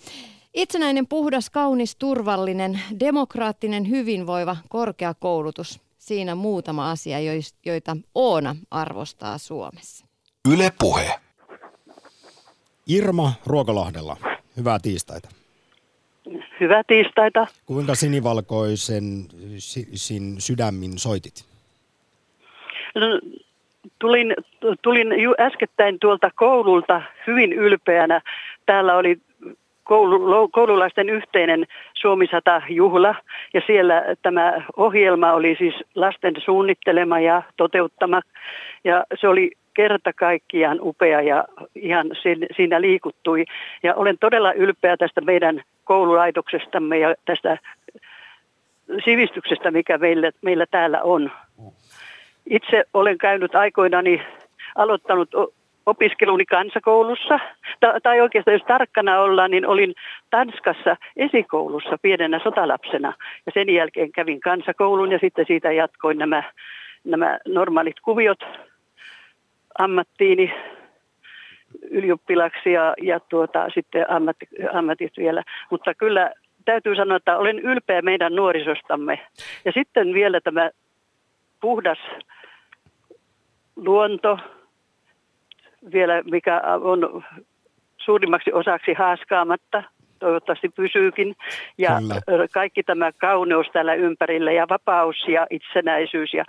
Itsenäinen, 0.54 1.08
puhdas, 1.08 1.50
kaunis, 1.50 1.96
turvallinen, 1.96 2.80
demokraattinen, 3.00 3.90
hyvinvoiva, 3.90 4.58
korkeakoulutus. 4.70 5.82
Siinä 5.98 6.36
muutama 6.36 6.92
asia, 6.92 7.18
joita 7.66 7.98
Oona 8.16 8.56
arvostaa 8.72 9.38
Suomessa. 9.38 10.06
Yle 10.54 10.72
Puhe. 10.80 11.20
Irma 12.88 13.34
Ruokolahdella, 13.46 14.18
hyvää 14.58 14.80
tiistaita. 14.80 15.30
Hyvää 16.60 16.84
tiistaita. 16.88 17.48
Kuinka 17.66 17.96
sinivalkoisen 17.96 19.28
sin 19.94 20.42
sydämin 20.42 21.00
soitit? 21.00 21.46
No, 22.96 23.06
tulin, 24.00 24.34
tulin 24.82 25.22
ju 25.22 25.34
äskettäin 25.40 26.00
tuolta 26.00 26.32
koululta 26.36 27.02
hyvin 27.28 27.54
ylpeänä. 27.54 28.22
Täällä 28.66 28.96
oli 28.96 29.18
koulu, 29.84 30.48
koululaisten 30.48 31.10
yhteinen 31.10 31.66
Suomi 31.94 32.28
100 32.32 32.62
juhla 32.70 33.16
ja 33.54 33.62
siellä 33.68 34.04
tämä 34.22 34.64
ohjelma 34.78 35.34
oli 35.34 35.56
siis 35.58 35.76
lasten 35.96 36.34
suunnittelema 36.46 37.20
ja 37.20 37.44
toteuttama 37.58 38.22
ja 38.84 39.04
se 39.22 39.28
oli 39.28 39.52
kerta 39.74 40.14
kaikkiaan 40.14 40.78
upea 40.82 41.22
ja 41.22 41.46
ihan 41.76 42.08
siinä 42.56 42.82
liikuttui. 42.82 43.46
Ja 43.84 43.96
olen 43.96 44.18
todella 44.18 44.54
ylpeä 44.54 44.98
tästä 44.98 45.22
meidän 45.22 45.62
koululaitoksestamme 45.84 46.98
ja 46.98 47.16
tästä 47.26 47.58
sivistyksestä, 49.06 49.72
mikä 49.72 49.98
meillä, 49.98 50.32
meillä 50.42 50.66
täällä 50.72 51.02
on. 51.04 51.32
Itse 52.50 52.84
olen 52.94 53.18
käynyt 53.18 53.56
aikoinani, 53.56 54.22
aloittanut 54.76 55.30
opiskeluni 55.86 56.46
kansakoulussa, 56.46 57.40
tai 58.04 58.22
oikeastaan 58.22 58.56
jos 58.56 58.68
tarkkana 58.68 59.20
ollaan, 59.20 59.52
niin 59.52 59.68
olin 59.68 59.96
Tanskassa 60.30 60.98
esikoulussa 61.16 61.98
pienenä 62.02 62.40
sotalapsena. 62.44 63.14
Ja 63.46 63.52
sen 63.54 63.70
jälkeen 63.70 64.12
kävin 64.12 64.40
kansakoulun 64.40 65.12
ja 65.12 65.20
sitten 65.20 65.46
siitä 65.48 65.72
jatkoin 65.72 66.18
nämä, 66.18 66.44
nämä 67.04 67.40
normaalit 67.48 68.00
kuviot 68.00 68.40
ammattiini 69.80 70.54
ylioppilaksi 71.92 72.72
ja, 72.72 72.94
ja 73.02 73.20
tuota, 73.20 73.70
sitten 73.74 74.12
ammatti, 74.12 74.48
ammatit 74.74 75.14
vielä. 75.18 75.44
Mutta 75.72 75.94
kyllä 75.94 76.32
täytyy 76.66 76.96
sanoa, 76.96 77.18
että 77.18 77.38
olen 77.38 77.60
ylpeä 77.60 78.02
meidän 78.02 78.36
nuorisostamme. 78.36 79.20
Ja 79.66 79.72
sitten 79.72 80.14
vielä 80.14 80.42
tämä 80.42 80.70
puhdas 81.62 82.00
luonto, 83.86 84.38
vielä 85.94 86.22
mikä 86.24 86.62
on 86.82 87.24
suurimmaksi 87.98 88.54
osaksi 88.54 88.94
haaskaamatta, 88.94 89.84
toivottavasti 90.20 90.70
pysyykin. 90.70 91.36
Ja 91.78 92.00
Kyllä. 92.00 92.48
kaikki 92.54 92.84
tämä 92.84 93.12
kauneus 93.12 93.68
täällä 93.74 93.94
ympärillä 93.94 94.52
ja 94.52 94.66
vapaus 94.70 95.16
ja 95.28 95.48
itsenäisyys 95.50 96.34
ja 96.34 96.46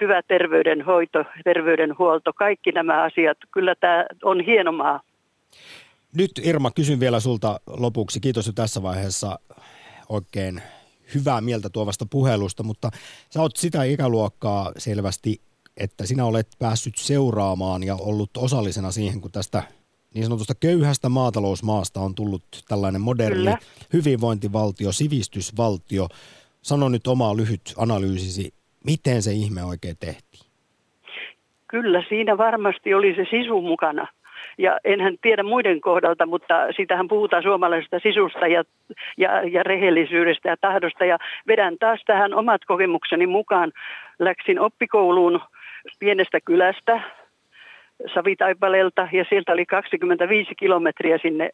hyvä 0.00 0.22
terveydenhoito, 0.22 1.24
terveydenhuolto, 1.44 2.32
kaikki 2.32 2.72
nämä 2.72 3.02
asiat. 3.02 3.38
Kyllä 3.50 3.74
tämä 3.74 4.04
on 4.22 4.40
hieno 4.40 4.72
maa. 4.72 5.00
Nyt 6.16 6.30
Irma, 6.44 6.70
kysyn 6.70 7.00
vielä 7.00 7.20
sulta 7.20 7.60
lopuksi. 7.66 8.20
Kiitos 8.20 8.46
jo 8.46 8.52
tässä 8.52 8.82
vaiheessa 8.82 9.38
oikein 10.08 10.62
hyvää 11.14 11.40
mieltä 11.40 11.68
tuovasta 11.72 12.06
puhelusta, 12.10 12.62
mutta 12.62 12.90
sä 13.30 13.40
oot 13.40 13.56
sitä 13.56 13.84
ikäluokkaa 13.84 14.72
selvästi, 14.78 15.40
että 15.76 16.06
sinä 16.06 16.24
olet 16.24 16.48
päässyt 16.58 16.94
seuraamaan 16.96 17.82
ja 17.82 17.94
ollut 17.94 18.30
osallisena 18.36 18.90
siihen, 18.90 19.20
kun 19.20 19.32
tästä 19.32 19.62
niin 20.14 20.24
sanotusta 20.24 20.54
köyhästä 20.60 21.08
maatalousmaasta 21.08 22.00
on 22.00 22.14
tullut 22.14 22.42
tällainen 22.68 23.00
moderni 23.00 23.36
Kyllä. 23.36 23.58
hyvinvointivaltio, 23.92 24.92
sivistysvaltio. 24.92 26.08
Sano 26.62 26.88
nyt 26.88 27.06
omaa 27.06 27.36
lyhyt 27.36 27.74
analyysisi, 27.76 28.54
miten 28.84 29.22
se 29.22 29.32
ihme 29.32 29.64
oikein 29.64 29.96
tehtiin? 30.00 30.54
kyllä 31.74 32.02
siinä 32.08 32.38
varmasti 32.38 32.94
oli 32.94 33.14
se 33.14 33.24
sisu 33.30 33.62
mukana. 33.62 34.06
Ja 34.58 34.78
enhän 34.84 35.14
tiedä 35.22 35.42
muiden 35.42 35.80
kohdalta, 35.80 36.26
mutta 36.26 36.54
sitähän 36.76 37.08
puhutaan 37.08 37.42
suomalaisesta 37.42 37.98
sisusta 37.98 38.46
ja, 38.46 38.64
ja, 39.16 39.42
ja 39.42 39.62
rehellisyydestä 39.62 40.48
ja 40.48 40.56
tahdosta. 40.56 41.04
Ja 41.04 41.18
vedän 41.46 41.76
taas 41.78 42.00
tähän 42.06 42.34
omat 42.34 42.64
kokemukseni 42.64 43.26
mukaan. 43.26 43.72
Läksin 44.18 44.60
oppikouluun 44.60 45.40
pienestä 45.98 46.38
kylästä, 46.44 47.00
Savitaipaleelta, 48.14 49.08
ja 49.12 49.24
sieltä 49.28 49.52
oli 49.52 49.66
25 49.66 50.54
kilometriä 50.54 51.18
sinne 51.18 51.50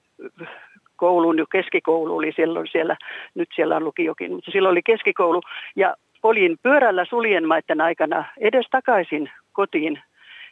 kouluun, 0.96 1.38
jo 1.38 1.46
keskikoulu 1.52 2.16
oli 2.16 2.32
silloin 2.36 2.68
siellä, 2.72 2.96
nyt 3.34 3.48
siellä 3.54 3.76
on 3.76 3.84
lukiokin, 3.84 4.32
mutta 4.32 4.50
silloin 4.50 4.72
oli 4.72 4.82
keskikoulu. 4.82 5.40
Ja 5.76 5.94
olin 6.22 6.56
pyörällä 6.62 7.04
suljenmaiden 7.04 7.80
aikana 7.80 8.24
edes 8.40 8.66
takaisin 8.70 9.30
kotiin 9.52 10.02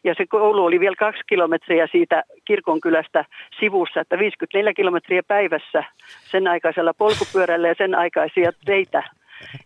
ja 0.04 0.14
se 0.14 0.26
koulu 0.26 0.64
oli 0.64 0.80
vielä 0.80 0.96
kaksi 0.98 1.22
kilometriä 1.26 1.86
siitä 1.92 2.22
kirkonkylästä 2.44 3.24
sivussa, 3.60 4.00
että 4.00 4.18
54 4.18 4.74
kilometriä 4.74 5.22
päivässä 5.22 5.84
sen 6.30 6.48
aikaisella 6.48 6.94
polkupyörällä 6.94 7.68
ja 7.68 7.74
sen 7.78 7.94
aikaisia 7.94 8.52
teitä. 8.64 9.02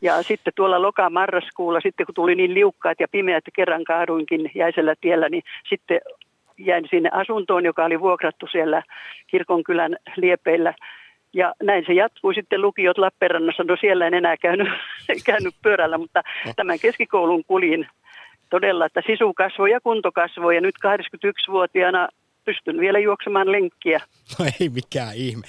Ja 0.00 0.22
sitten 0.22 0.52
tuolla 0.56 0.82
loka-marraskuulla, 0.82 1.80
sitten 1.80 2.06
kun 2.06 2.14
tuli 2.14 2.34
niin 2.34 2.54
liukkaat 2.54 3.00
ja 3.00 3.08
pimeät 3.08 3.44
kerran 3.56 3.84
kaaduinkin 3.84 4.50
jäisellä 4.54 4.94
tiellä, 5.00 5.28
niin 5.28 5.42
sitten 5.68 6.00
jäin 6.58 6.84
sinne 6.90 7.10
asuntoon, 7.12 7.64
joka 7.64 7.84
oli 7.84 8.00
vuokrattu 8.00 8.46
siellä 8.52 8.82
kirkonkylän 9.26 9.96
liepeillä. 10.16 10.74
Ja 11.32 11.54
näin 11.62 11.84
se 11.86 11.92
jatkuu 11.92 12.32
sitten 12.32 12.62
lukiot 12.62 12.98
Lappeenrannassa. 12.98 13.64
No 13.64 13.76
siellä 13.80 14.06
en 14.06 14.14
enää 14.14 14.36
käynyt, 14.36 14.68
käynyt 15.24 15.54
pyörällä, 15.62 15.98
mutta 15.98 16.22
tämän 16.56 16.78
keskikoulun 16.78 17.44
kulin 17.44 17.86
todella, 18.50 18.86
että 18.86 19.02
sisu 19.06 19.34
kasvoi 19.34 19.70
ja 19.70 19.80
kunto 19.80 20.12
kasvoi 20.12 20.54
ja 20.54 20.60
nyt 20.60 20.74
81-vuotiaana 20.86 22.08
pystyn 22.44 22.80
vielä 22.80 22.98
juoksemaan 22.98 23.52
lenkkiä. 23.52 24.00
No 24.38 24.44
ei 24.60 24.68
mikään 24.68 25.12
ihme. 25.14 25.46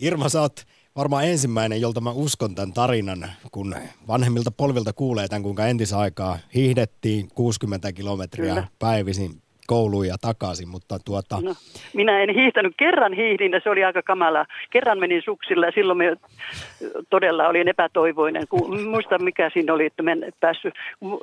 Irma, 0.00 0.28
sä 0.28 0.40
oot 0.40 0.66
varmaan 0.96 1.24
ensimmäinen, 1.24 1.80
jolta 1.80 2.00
mä 2.00 2.10
uskon 2.10 2.54
tämän 2.54 2.72
tarinan, 2.72 3.26
kun 3.52 3.74
vanhemmilta 4.08 4.50
polvilta 4.50 4.92
kuulee 4.92 5.28
tämän, 5.28 5.42
kuinka 5.42 5.66
entisaikaa 5.66 6.38
hiihdettiin 6.54 7.28
60 7.34 7.92
kilometriä 7.92 8.54
Kyllä. 8.54 8.66
päivisin 8.78 9.30
kouluun 9.66 10.06
ja 10.06 10.16
takaisin, 10.20 10.68
mutta 10.68 10.98
tuota... 11.04 11.38
No, 11.42 11.54
minä 11.94 12.22
en 12.22 12.34
hiihtänyt, 12.34 12.74
kerran 12.76 13.12
hiihdin 13.12 13.52
ja 13.52 13.60
se 13.64 13.70
oli 13.70 13.84
aika 13.84 14.02
kamala. 14.02 14.46
Kerran 14.70 14.98
menin 14.98 15.22
suksilla 15.24 15.66
ja 15.66 15.72
silloin 15.74 15.98
me 15.98 16.16
todella 17.10 17.48
olin 17.48 17.68
epätoivoinen, 17.68 18.48
kun 18.48 18.80
muista 18.82 19.18
mikä 19.18 19.50
siinä 19.52 19.74
oli, 19.74 19.86
että 19.86 20.02
en 20.12 20.32
päässyt. 20.40 20.74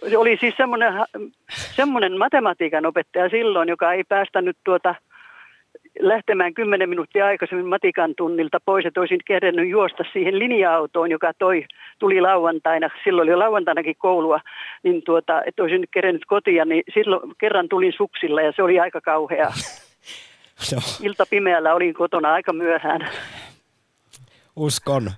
Se 0.10 0.18
oli 0.18 0.38
siis 0.40 0.58
semmoinen, 0.58 0.94
semmoinen 1.50 2.18
matematiikan 2.18 2.86
opettaja 2.86 3.30
silloin, 3.30 3.70
joka 3.70 3.94
ei 3.94 4.04
päästänyt 4.04 4.58
tuota 4.64 4.96
lähtemään 6.00 6.54
kymmenen 6.54 6.90
minuuttia 6.90 7.26
aikaisemmin 7.26 7.68
matikan 7.68 8.14
tunnilta 8.18 8.60
pois, 8.66 8.86
että 8.86 9.00
olisin 9.00 9.20
kerännyt 9.26 9.70
juosta 9.70 10.04
siihen 10.14 10.40
linja-autoon, 10.40 11.12
joka 11.12 11.34
toi, 11.40 11.66
tuli 12.00 12.22
lauantaina, 12.22 12.90
silloin 13.04 13.26
oli 13.26 13.32
jo 13.32 13.40
lauantainakin 13.40 13.96
koulua, 13.98 14.40
niin 14.84 15.02
tuota, 15.06 15.42
että 15.46 15.64
olisin 15.64 15.86
kerännyt 15.92 16.26
kotia, 16.26 16.66
niin 16.66 16.84
silloin 16.94 17.32
kerran 17.40 17.70
tulin 17.70 17.94
suksilla 17.98 18.42
ja 18.42 18.54
se 18.56 18.64
oli 18.64 18.80
aika 18.80 19.02
kauhea. 19.02 19.46
no. 20.72 20.80
Ilta 21.02 21.26
pimeällä 21.30 21.74
olin 21.74 21.94
kotona 21.94 22.34
aika 22.34 22.54
myöhään. 22.54 23.10
Uskon. 24.56 25.12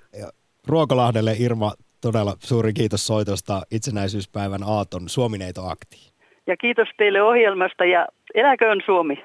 Ruokolahdelle 0.68 1.36
Irma, 1.40 1.74
todella 2.02 2.34
suuri 2.40 2.74
kiitos 2.74 3.08
soitosta 3.08 3.62
itsenäisyyspäivän 3.72 4.64
aaton 4.68 5.10
Suomineito 5.10 5.62
aktiin. 5.68 6.12
Ja 6.48 6.58
kiitos 6.58 6.88
teille 6.98 7.22
ohjelmasta 7.22 7.86
ja 7.86 8.08
eläköön 8.36 8.82
Suomi. 8.86 9.24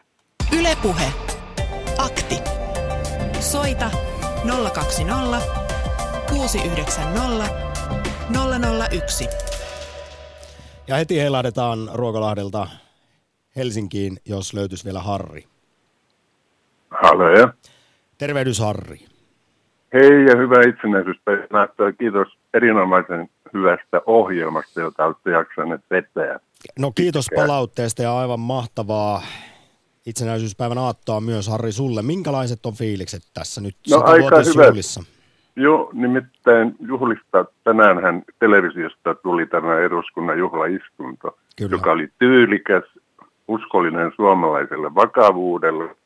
Ylepuhe 0.60 1.12
Akti. 2.04 2.34
Soita 3.40 3.90
020 4.74 5.38
690 6.30 7.46
001. 8.90 9.28
Ja 10.88 10.96
heti 10.96 11.20
heilahdetaan 11.20 11.78
Ruokolahdelta 11.94 12.66
Helsinkiin, 13.56 14.16
jos 14.26 14.54
löytyisi 14.54 14.84
vielä 14.84 15.00
Harri. 15.00 15.44
Halleja. 17.02 17.48
Tervehdys 18.18 18.58
Harri. 18.58 18.98
Hei 19.92 20.24
ja 20.24 20.36
hyvää 20.36 20.62
itsenäisyyspäivää. 20.68 21.68
Kiitos 21.98 22.28
erinomaisen 22.54 23.28
hyvästä 23.52 24.00
ohjelmasta, 24.06 24.80
jota 24.80 25.04
olette 25.04 25.30
jaksaneet 25.30 25.80
vetää. 25.90 26.40
No 26.78 26.92
kiitos 26.94 27.26
palautteesta 27.36 28.02
ja 28.02 28.18
aivan 28.18 28.40
mahtavaa 28.40 29.22
itsenäisyyspäivän 30.06 30.78
aattoa 30.78 31.20
myös, 31.20 31.48
Harri, 31.48 31.72
sulle. 31.72 32.02
Minkälaiset 32.02 32.66
on 32.66 32.74
fiilikset 32.74 33.22
tässä 33.34 33.60
nyt 33.60 33.76
no, 33.90 34.02
aika 34.04 34.36
hyvä. 34.36 34.72
Joo, 35.56 35.90
nimittäin 35.92 36.74
juhlista 36.80 37.44
tänäänhän 37.64 38.22
televisiosta 38.38 39.14
tuli 39.14 39.46
tämä 39.46 39.78
eduskunnan 39.78 40.38
juhlaistunto, 40.38 41.38
Kyllä. 41.56 41.70
joka 41.70 41.92
oli 41.92 42.08
tyylikäs, 42.18 42.84
uskollinen 43.48 44.12
suomalaiselle 44.16 44.94
vakavuudelle. 44.94 45.96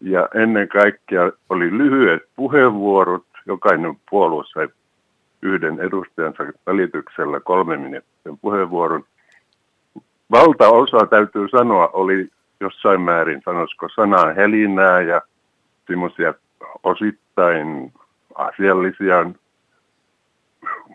Ja 0.00 0.28
ennen 0.34 0.68
kaikkea 0.68 1.32
oli 1.48 1.78
lyhyet 1.78 2.22
puheenvuorot, 2.36 3.26
jokainen 3.46 3.96
puolue 4.10 4.44
sai 4.52 4.68
yhden 5.42 5.80
edustajansa 5.80 6.44
välityksellä 6.66 7.40
kolme 7.40 7.76
minuutin 7.76 8.38
puheenvuoron. 8.40 9.04
Valtaosa, 10.30 11.06
täytyy 11.06 11.48
sanoa, 11.48 11.90
oli 11.92 12.28
jossain 12.62 13.00
määrin, 13.00 13.42
sanoisiko 13.44 13.88
sanaa 13.88 14.32
helinää 14.32 15.00
ja 15.00 15.22
semmoisia 15.86 16.34
osittain 16.82 17.92
asiallisia 18.34 19.30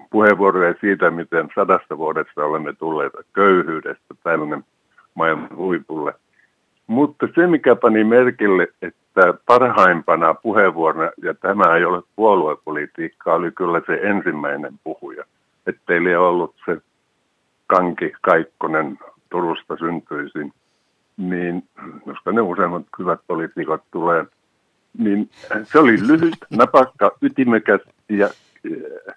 puheenvuoroja 0.09 0.73
siitä, 0.81 1.11
miten 1.11 1.49
sadasta 1.55 1.97
vuodesta 1.97 2.45
olemme 2.45 2.73
tulleet 2.73 3.13
köyhyydestä 3.33 4.15
tällainen 4.23 4.63
maailman 5.15 5.55
huipulle. 5.55 6.13
Mutta 6.87 7.27
se, 7.35 7.47
mikä 7.47 7.75
pani 7.75 8.03
merkille, 8.03 8.67
että 8.81 9.33
parhaimpana 9.45 10.33
puheenvuorona, 10.33 11.11
ja 11.23 11.33
tämä 11.33 11.75
ei 11.75 11.85
ole 11.85 12.03
puoluepolitiikkaa, 12.15 13.35
oli 13.35 13.51
kyllä 13.51 13.81
se 13.85 13.99
ensimmäinen 14.03 14.73
puhuja. 14.83 15.23
Että 15.67 15.93
ei 15.93 16.15
ollut 16.15 16.55
se 16.65 16.81
Kanki 17.67 18.13
Kaikkonen 18.21 18.99
Turusta 19.29 19.77
syntyisin 19.77 20.53
niin 21.17 21.63
koska 22.05 22.31
ne 22.31 22.41
useimmat 22.41 22.83
hyvät 22.99 23.19
poliitikot 23.27 23.81
tulee, 23.91 24.25
niin 24.97 25.29
se 25.63 25.79
oli 25.79 25.97
lyhyt, 26.07 26.35
napakka, 26.49 27.11
ytimekäs 27.21 27.81
ja 28.09 28.29
eh, 28.71 29.15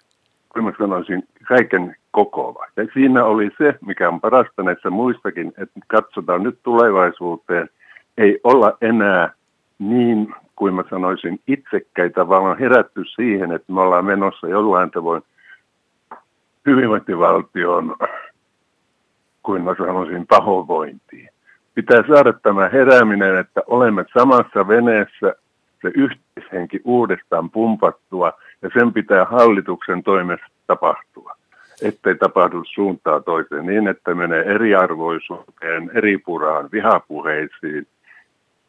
kun 0.49 0.63
mä 0.63 0.71
sanoisin, 0.77 1.23
kaiken 1.47 1.95
kokova. 2.11 2.65
Ja 2.75 2.87
siinä 2.93 3.25
oli 3.25 3.51
se, 3.57 3.77
mikä 3.85 4.09
on 4.09 4.21
parasta 4.21 4.63
näissä 4.63 4.89
muistakin, 4.89 5.53
että 5.57 5.79
katsotaan 5.87 6.43
nyt 6.43 6.59
tulevaisuuteen, 6.63 7.69
ei 8.17 8.39
olla 8.43 8.77
enää 8.81 9.33
niin 9.79 10.35
kuin 10.55 10.73
mä 10.73 10.83
sanoisin 10.89 11.39
itsekkäitä, 11.47 12.27
vaan 12.27 12.43
on 12.43 12.59
herätty 12.59 13.03
siihen, 13.15 13.51
että 13.51 13.73
me 13.73 13.81
ollaan 13.81 14.05
menossa 14.05 14.47
jollain 14.47 14.91
tavoin 14.91 15.21
hyvinvointivaltion, 16.65 17.95
kuin 19.43 19.63
mä 19.63 19.75
sanoisin, 19.77 20.27
pahoinvointiin 20.27 21.29
pitää 21.73 22.03
saada 22.07 22.33
tämä 22.33 22.69
herääminen, 22.69 23.37
että 23.37 23.61
olemme 23.67 24.05
samassa 24.19 24.67
veneessä, 24.67 25.35
se 25.81 25.91
yhteishenki 25.95 26.81
uudestaan 26.83 27.49
pumpattua 27.49 28.33
ja 28.61 28.69
sen 28.73 28.93
pitää 28.93 29.25
hallituksen 29.25 30.03
toimesta 30.03 30.47
tapahtua. 30.67 31.35
Ettei 31.81 32.15
tapahdu 32.15 32.63
suuntaa 32.73 33.19
toiseen 33.19 33.65
niin, 33.65 33.87
että 33.87 34.15
menee 34.15 34.43
eriarvoisuuteen, 34.43 35.91
eripuraan, 35.93 36.69
vihapuheisiin 36.71 37.87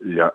ja 0.05 0.33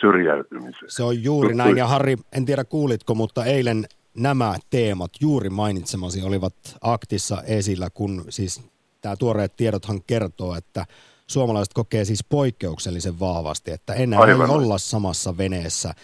syrjäytymiseen. 0.00 0.90
Se 0.90 1.02
on 1.02 1.22
juuri 1.22 1.54
näin 1.54 1.76
ja 1.76 1.86
Harri, 1.86 2.16
en 2.36 2.44
tiedä 2.44 2.64
kuulitko, 2.64 3.14
mutta 3.14 3.44
eilen 3.44 3.84
nämä 4.16 4.54
teemat 4.70 5.10
juuri 5.20 5.50
mainitsemasi 5.50 6.22
olivat 6.22 6.54
aktissa 6.80 7.42
esillä, 7.46 7.88
kun 7.94 8.24
siis 8.28 8.70
tämä 9.00 9.16
tuoreet 9.16 9.56
tiedothan 9.56 10.00
kertoo, 10.06 10.54
että 10.56 10.84
suomalaiset 11.26 11.74
kokee 11.74 12.04
siis 12.04 12.24
poikkeuksellisen 12.24 13.20
vahvasti, 13.20 13.70
että 13.70 13.94
enää 13.94 14.20
Aivan. 14.20 14.50
ei 14.50 14.56
olla 14.56 14.78
samassa 14.78 15.36
veneessä. 15.36 15.94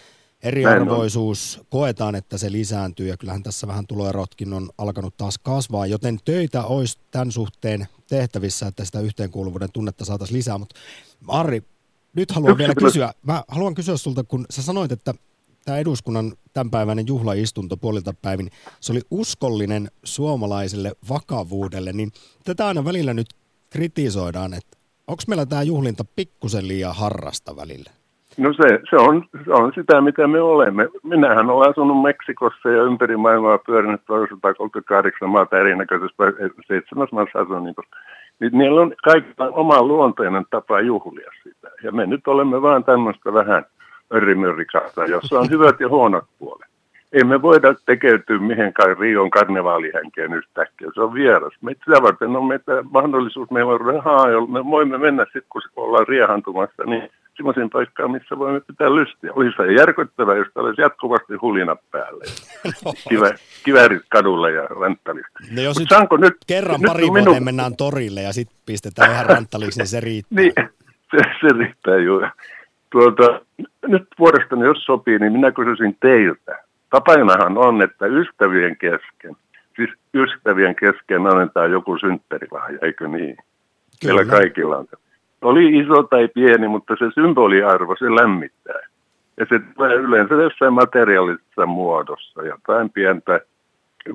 Eriarvoisuus 0.43 1.61
koetaan, 1.69 2.15
että 2.15 2.39
se 2.39 2.53
lisääntyy 2.53 3.09
ja 3.09 3.17
kyllähän 3.17 3.43
tässä 3.43 3.67
vähän 3.67 3.87
tuloerotkin 3.87 4.53
on 4.53 4.71
alkanut 4.79 5.17
taas 5.17 5.39
kasvaa, 5.39 5.87
joten 5.87 6.19
töitä 6.25 6.65
olisi 6.65 6.99
tämän 7.11 7.33
suhteen 7.33 7.89
tehtävissä, 8.09 8.67
että 8.67 8.85
sitä 8.85 9.01
yhteenkuuluvuuden 9.01 9.73
tunnetta 9.73 10.05
saataisiin 10.05 10.39
lisää. 10.39 10.59
Mutta 10.59 10.81
Arri, 11.29 11.63
nyt 12.17 12.31
haluan 12.31 12.51
Yksi 12.51 12.59
vielä 12.59 12.75
kysyä, 12.75 13.13
mä 13.23 13.45
haluan 13.49 13.75
kysyä 13.75 13.97
sulta, 13.97 14.25
kun 14.25 14.47
sä 14.51 14.63
sanoit, 14.63 14.93
että 14.93 15.15
tämä 15.65 15.79
eduskunnan 15.79 16.33
tämänpäiväinen 16.53 17.07
juhlaistunto 17.07 17.77
puolilta 17.77 18.15
päivin, 18.23 18.51
se 18.81 18.93
oli 18.93 19.01
uskollinen 19.11 19.91
suomalaiselle 20.05 20.93
vakavuudelle, 21.09 21.93
niin 21.93 22.13
tätä 22.45 22.67
aina 22.67 22.85
välillä 22.85 23.15
nyt 23.15 23.29
kritisoidaan, 23.71 24.55
että 24.55 24.80
Onko 25.11 25.23
meillä 25.29 25.47
tämä 25.47 25.63
juhlinta 25.63 26.05
pikkusen 26.17 26.69
liian 26.69 26.97
harrasta 26.97 27.57
välillä? 27.57 27.91
No 28.39 28.53
se, 28.53 28.81
se, 28.91 28.97
on, 28.97 29.25
se 29.45 29.53
on 29.53 29.73
sitä, 29.75 30.01
mitä 30.01 30.27
me 30.27 30.41
olemme. 30.41 30.89
Minähän 31.03 31.51
olen 31.51 31.71
asunut 31.71 32.03
Meksikossa 32.03 32.69
ja 32.69 32.83
ympäri 32.83 33.17
maailmaa 33.17 33.59
pyörinyt 33.59 34.01
138 34.09 35.29
maata 35.29 35.59
erinäköisessä 35.59 36.25
seitsemässä 36.67 37.17
maassa 37.17 37.39
asunut. 37.39 37.65
Niin, 37.65 37.75
niin 38.41 38.59
niillä 38.59 38.81
on 38.81 38.95
kaikilla 39.05 39.51
oma 39.51 39.83
luonteinen 39.83 40.45
tapa 40.51 40.81
juhlia 40.81 41.31
sitä. 41.43 41.69
Ja 41.83 41.93
me 41.93 42.07
nyt 42.07 42.29
olemme 42.29 42.63
vaan 42.63 42.85
tämmöistä 42.85 43.33
vähän 43.33 43.65
örimyrrikasta, 44.15 45.05
jossa 45.05 45.39
on 45.39 45.51
hyvät 45.51 45.81
ja 45.81 45.89
huonot 45.89 46.25
puolet. 46.39 46.70
Ei 47.13 47.25
me 47.25 47.43
voida 47.43 47.75
tekeytyä 47.87 48.39
mihinkään 48.39 48.99
Rion 48.99 49.31
karnevaalihenkeen 49.31 50.35
yhtäkkiä. 50.35 50.89
Se 50.95 51.01
on 51.01 51.15
vieras. 51.15 51.53
Me 51.61 51.73
sitä 51.73 52.03
varten 52.03 52.37
on 52.37 52.45
meitä 52.45 52.73
mahdollisuus, 52.91 53.51
meillä 53.51 53.73
on 53.73 53.81
rahaa, 53.81 54.31
jolla 54.31 54.49
me 54.49 54.65
voimme 54.65 54.99
mennä 54.99 55.25
sitten, 55.25 55.43
kun 55.49 55.63
ollaan 55.77 56.09
riehantumassa, 56.09 56.83
niin 56.87 57.11
semmoisen 57.37 57.71
paikkaan, 57.71 58.11
missä 58.11 58.39
voimme 58.39 58.61
pitää 58.61 58.95
lystiä. 58.95 59.33
Olisi 59.33 59.57
se 59.57 59.73
järkyttävää, 59.73 60.37
jos 60.37 60.49
olisi 60.55 60.83
jatkuvasti 60.83 61.35
hulinat 61.43 61.81
päälle. 61.91 62.25
no. 62.85 62.93
Kivä, 63.09 63.31
kivärit 63.65 64.03
kadulle 64.09 64.53
ja 64.53 64.67
ranttalista. 64.67 65.39
No 65.57 65.63
jos 65.63 65.79
nyt 65.79 65.89
saanko 65.89 66.17
nyt 66.17 66.37
kerran 66.47 66.81
nyt 66.81 66.93
pari 66.93 67.07
vuoteen 67.07 67.45
mennään 67.45 67.77
torille 67.77 68.23
ja 68.23 68.33
sitten 68.33 68.57
pistetään 68.67 69.13
ihan 69.13 69.27
ranttaliksi, 69.27 69.81
niin 69.81 69.87
se 69.87 70.01
riittää. 70.01 70.37
niin, 70.37 70.53
se, 71.11 71.19
se 71.41 71.59
riittää 71.59 71.97
joo. 71.97 72.29
Tuota, 72.93 73.41
nyt 73.87 74.07
vuodestani, 74.19 74.65
jos 74.65 74.85
sopii, 74.85 75.19
niin 75.19 75.33
minä 75.33 75.53
kysyisin 75.53 75.97
teiltä. 76.01 76.70
Tapanahan 76.91 77.59
on, 77.59 77.83
että 77.83 78.07
ystävien 78.07 78.77
kesken, 78.77 79.37
siis 79.77 79.91
ystävien 80.15 80.75
kesken 80.75 81.27
annetaan 81.27 81.71
joku 81.71 81.99
synttärilahja, 81.99 82.79
eikö 82.83 83.09
niin? 83.09 83.37
Kyllä. 84.03 84.15
Meillä 84.15 84.25
kaikilla 84.25 84.77
on 84.77 84.87
oli 85.43 85.79
iso 85.79 86.03
tai 86.03 86.29
pieni, 86.29 86.69
mutta 86.69 86.95
se 86.99 87.05
symboliarvo, 87.15 87.97
se 87.99 88.05
lämmittää. 88.05 88.81
Ja 89.37 89.47
se 89.49 89.59
tulee 89.59 89.95
yleensä 89.95 90.35
jossain 90.35 90.73
materiaalisessa 90.73 91.67
muodossa, 91.67 92.43
jotain 92.43 92.91
pientä 92.91 93.41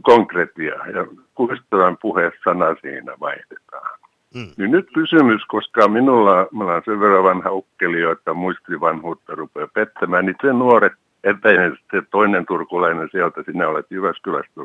konkretiaa 0.01 0.88
ja 0.88 1.07
kuistavan 1.36 1.97
puheessana 2.01 2.76
siinä 2.82 3.13
vaihdetaan. 3.19 3.99
Mm. 4.36 4.47
Niin 4.57 4.71
nyt 4.71 4.88
kysymys, 4.93 5.45
koska 5.47 5.88
minulla, 5.88 6.47
minulla 6.51 6.76
on 6.76 6.82
sen 6.86 6.99
verran 6.99 7.23
vanha 7.23 7.51
ukkeli, 7.51 8.01
että 8.01 8.34
muistivanhuutta 8.34 9.36
rupeaa 9.36 9.67
pettämään, 9.73 10.26
niin 10.26 10.36
se 10.41 10.53
nuoret, 10.53 10.93
etenkin 11.26 11.78
se 11.91 12.01
toinen 12.11 12.45
turkulainen 12.45 13.09
sieltä, 13.11 13.43
sinä 13.43 13.67
olet 13.67 13.86
Jyväskylästä, 13.89 14.61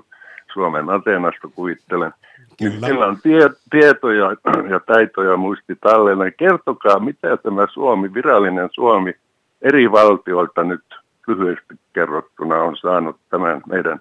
Suomen 0.52 0.90
Ateenasta 0.90 1.48
kuvittelen, 1.54 2.12
niin 2.60 2.72
Kyllä. 2.72 2.86
Sillä 2.86 3.06
on 3.06 3.16
tie, 3.22 3.50
tietoja 3.70 4.36
ja 4.70 4.80
taitoja 4.86 5.36
muisti 5.36 5.76
tallella. 5.80 6.30
Kertokaa, 6.30 6.98
mitä 6.98 7.36
tämä 7.36 7.66
Suomi, 7.72 8.14
virallinen 8.14 8.68
Suomi, 8.72 9.14
eri 9.62 9.92
valtioilta 9.92 10.64
nyt 10.64 10.84
lyhyesti 11.26 11.74
kerrottuna 11.92 12.62
on 12.62 12.76
saanut 12.76 13.16
tämän 13.30 13.62
meidän 13.66 14.00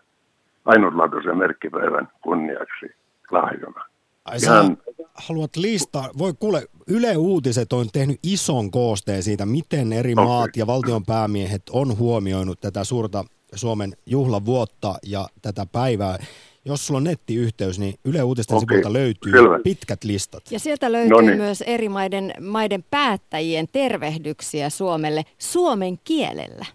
ainutlaatuisen 0.66 1.38
merkkipäivän 1.38 2.08
kunniaksi 2.22 2.96
lahjona. 3.32 3.86
Ai 4.30 4.38
Ihan... 4.44 4.78
haluat 5.14 5.56
listaa, 5.56 6.10
voi 6.18 6.34
kuule, 6.40 6.66
Yle 6.88 7.18
Uutiset 7.18 7.74
on 7.74 7.88
tehnyt 7.94 8.20
ison 8.24 8.72
koosteen 8.72 9.24
siitä, 9.24 9.46
miten 9.46 9.94
eri 9.94 10.14
okay. 10.14 10.26
maat 10.26 10.58
ja 10.58 10.68
valtion 10.68 11.06
päämiehet 11.06 11.62
on 11.72 11.98
huomioinut 11.98 12.62
tätä 12.62 12.84
suurta 12.84 13.26
Suomen 13.56 13.94
juhlavuotta 14.06 14.96
ja 15.04 15.28
tätä 15.42 15.66
päivää 15.72 16.18
jos 16.66 16.88
sulla 16.88 16.98
on 16.98 17.04
nettiyhteys, 17.04 17.80
niin 17.80 17.94
Yle 18.06 18.24
Uutisten 18.24 18.58
okay. 18.58 18.78
sivulta 18.78 18.94
löytyy 18.94 19.32
Selvä. 19.32 19.60
pitkät 19.64 20.04
listat. 20.04 20.44
Ja 20.52 20.60
sieltä 20.60 20.92
löytyy 20.92 21.10
Noniin. 21.10 21.38
myös 21.38 21.62
eri 21.62 21.90
maiden, 21.90 22.34
maiden 22.42 22.84
päättäjien 22.92 23.66
tervehdyksiä 23.72 24.70
Suomelle 24.70 25.22
suomen 25.38 26.00
kielellä. 26.04 26.66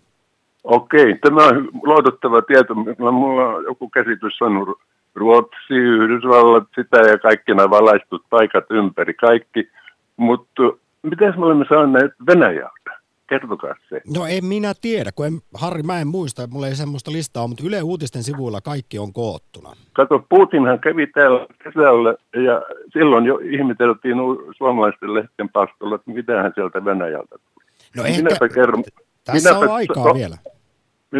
Okei, 0.65 1.19
tämä 1.19 1.47
on 1.47 1.69
lohduttava 1.83 2.43
tieto. 2.43 2.75
Mulla 2.75 3.49
on 3.49 3.65
joku 3.65 3.89
käsitys 3.89 4.43
on 4.43 4.75
Ruotsi, 5.15 5.75
Yhdysvallat, 5.75 6.65
sitä 6.75 6.97
ja 7.11 7.19
kaikki 7.19 7.55
nämä 7.55 7.71
valaistut 7.71 8.23
paikat 8.31 8.65
ympäri, 8.71 9.15
kaikki. 9.15 9.69
Mutta 10.17 10.63
miten 11.03 11.35
me 11.37 11.47
olemme 11.47 11.65
saaneet 11.69 12.13
Venäjältä? 12.27 13.05
Kertokaa 13.29 13.75
se. 13.89 14.01
No 14.17 14.27
en 14.27 14.45
minä 14.45 14.73
tiedä, 14.81 15.11
kun 15.15 15.27
en, 15.27 15.41
Harri, 15.55 15.83
mä 15.83 16.01
en 16.01 16.07
muista, 16.07 16.47
mulla 16.47 16.67
ei 16.67 16.75
semmoista 16.75 17.13
listaa 17.13 17.47
mutta 17.47 17.65
Yle 17.67 17.83
Uutisten 17.83 18.23
sivuilla 18.23 18.61
kaikki 18.61 18.99
on 18.99 19.13
koottuna. 19.13 19.73
Kato, 19.93 20.27
Putinhan 20.29 20.81
kävi 20.81 21.07
täällä 21.07 21.47
kesällä 21.65 22.15
ja 22.45 22.63
silloin 22.93 23.25
jo 23.25 23.39
ihmeteltiin 23.43 24.17
suomalaisten 24.57 25.15
lehten 25.15 25.49
pastolla, 25.49 25.95
että 25.95 26.11
mitä 26.11 26.43
hän 26.43 26.53
sieltä 26.55 26.85
Venäjältä 26.85 27.37
tuli. 27.39 27.65
No 27.97 28.05
ehkä, 28.05 28.49
kerron, 28.55 28.85
tässä 29.25 29.51
minäpä, 29.51 29.71
on 29.71 29.77
aikaa 29.77 30.05
to, 30.05 30.15
vielä. 30.15 30.37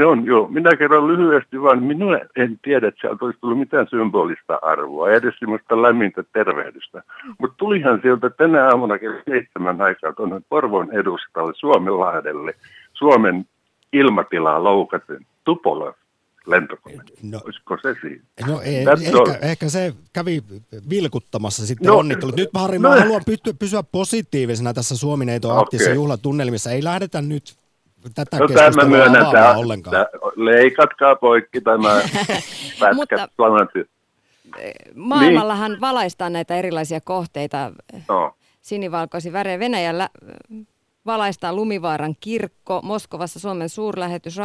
On, 0.03 0.27
joo. 0.27 0.49
Minä 0.49 0.77
kerron 0.77 1.09
lyhyesti 1.09 1.63
vaan, 1.63 1.83
minä 1.83 2.21
en 2.37 2.59
tiedä, 2.63 2.89
että 2.89 3.01
sieltä 3.01 3.25
olisi 3.25 3.41
tullut 3.41 3.59
mitään 3.59 3.87
symbolista 3.91 4.59
arvoa, 4.63 5.11
edes 5.11 5.35
semmoista 5.39 5.83
lämmintä 5.83 6.25
tervehdystä. 6.33 7.03
Mutta 7.39 7.57
tulihan 7.57 7.99
sieltä 8.03 8.31
tänä 8.31 8.69
aamuna 8.69 8.99
kello 8.99 9.21
seitsemän 9.31 9.81
aikaa 9.81 10.13
tuonne 10.13 10.41
Porvon 10.49 10.93
edustalle 10.93 11.53
Suomenlahdelle 11.57 12.55
Suomen 12.93 13.45
ilmatilaa 13.93 14.65
loukaten 14.65 15.27
Tupola 15.45 15.95
lentokone. 16.47 16.97
No, 17.23 17.41
Olisiko 17.45 17.77
se 17.83 17.95
siinä? 18.01 18.23
No 18.47 18.61
ei, 18.61 18.77
ehkä, 18.77 19.39
ehkä, 19.43 19.69
se 19.69 19.93
kävi 20.13 20.43
vilkuttamassa 20.91 21.67
sitten 21.67 21.87
no, 21.87 21.99
onnittelut. 21.99 22.37
Nyt 22.37 22.51
Harri, 22.55 22.79
no, 22.79 22.89
mä 22.89 23.01
haluan 23.01 23.23
pysyä 23.59 23.83
positiivisena 23.83 24.75
tässä 24.75 24.97
Suomineito 24.97 25.59
okay. 25.59 25.95
juhlatunnelmissa. 25.95 26.71
Ei 26.71 26.85
lähdetä 26.85 27.23
nyt 27.23 27.55
tätä 28.15 28.39
no, 28.39 28.49
keskustelua 28.49 28.89
myönnän, 28.89 29.27
tämä, 29.33 29.55
ollenkaan. 29.55 30.07
Leikatkaa 30.37 31.17
poikki 31.17 31.61
tämä 31.61 31.89
pätkä. 32.81 33.29
maailmallahan 34.95 35.71
niin. 35.71 35.81
valaistaan 35.81 36.33
näitä 36.33 36.57
erilaisia 36.57 37.01
kohteita 37.01 37.73
no. 38.09 38.35
sinivalkoisin 38.61 39.33
värejä. 39.33 39.59
Venäjällä 39.59 40.09
valaistaan 41.07 41.57
Lumivaaran 41.57 42.15
kirkko, 42.21 42.81
Moskovassa 42.83 43.41
Suomen 43.41 43.69
suurlähetys, 43.69 44.37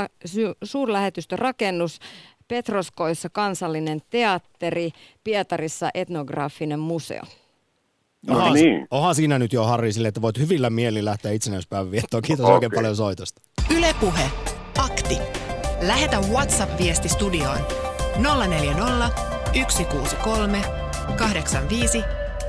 suurlähetystörakennus, 0.63 1.99
Petroskoissa 2.47 3.29
kansallinen 3.29 4.01
teatteri, 4.09 4.91
Pietarissa 5.23 5.89
etnograafinen 5.93 6.79
museo. 6.79 7.21
No 8.27 8.35
onhan, 8.35 8.53
niin. 8.53 8.87
onhan 8.91 9.15
siinä 9.15 9.39
nyt 9.39 9.53
jo 9.53 9.63
Harri 9.63 9.93
sille, 9.93 10.07
että 10.07 10.21
voit 10.21 10.37
hyvillä 10.37 10.69
mieli 10.69 11.05
lähteä 11.05 11.31
itsenäispäivän 11.31 11.91
viettoon. 11.91 12.23
Kiitos 12.23 12.43
okay. 12.43 12.53
oikein 12.53 12.71
paljon 12.75 12.95
soitosta. 12.95 13.41
Ylepuhe 13.69 14.31
Akti. 14.77 15.17
Lähetä 15.81 16.19
WhatsApp-viesti 16.19 17.09
studioon 17.09 17.59
040 18.47 19.09
163 19.53 20.61
85 21.17 22.03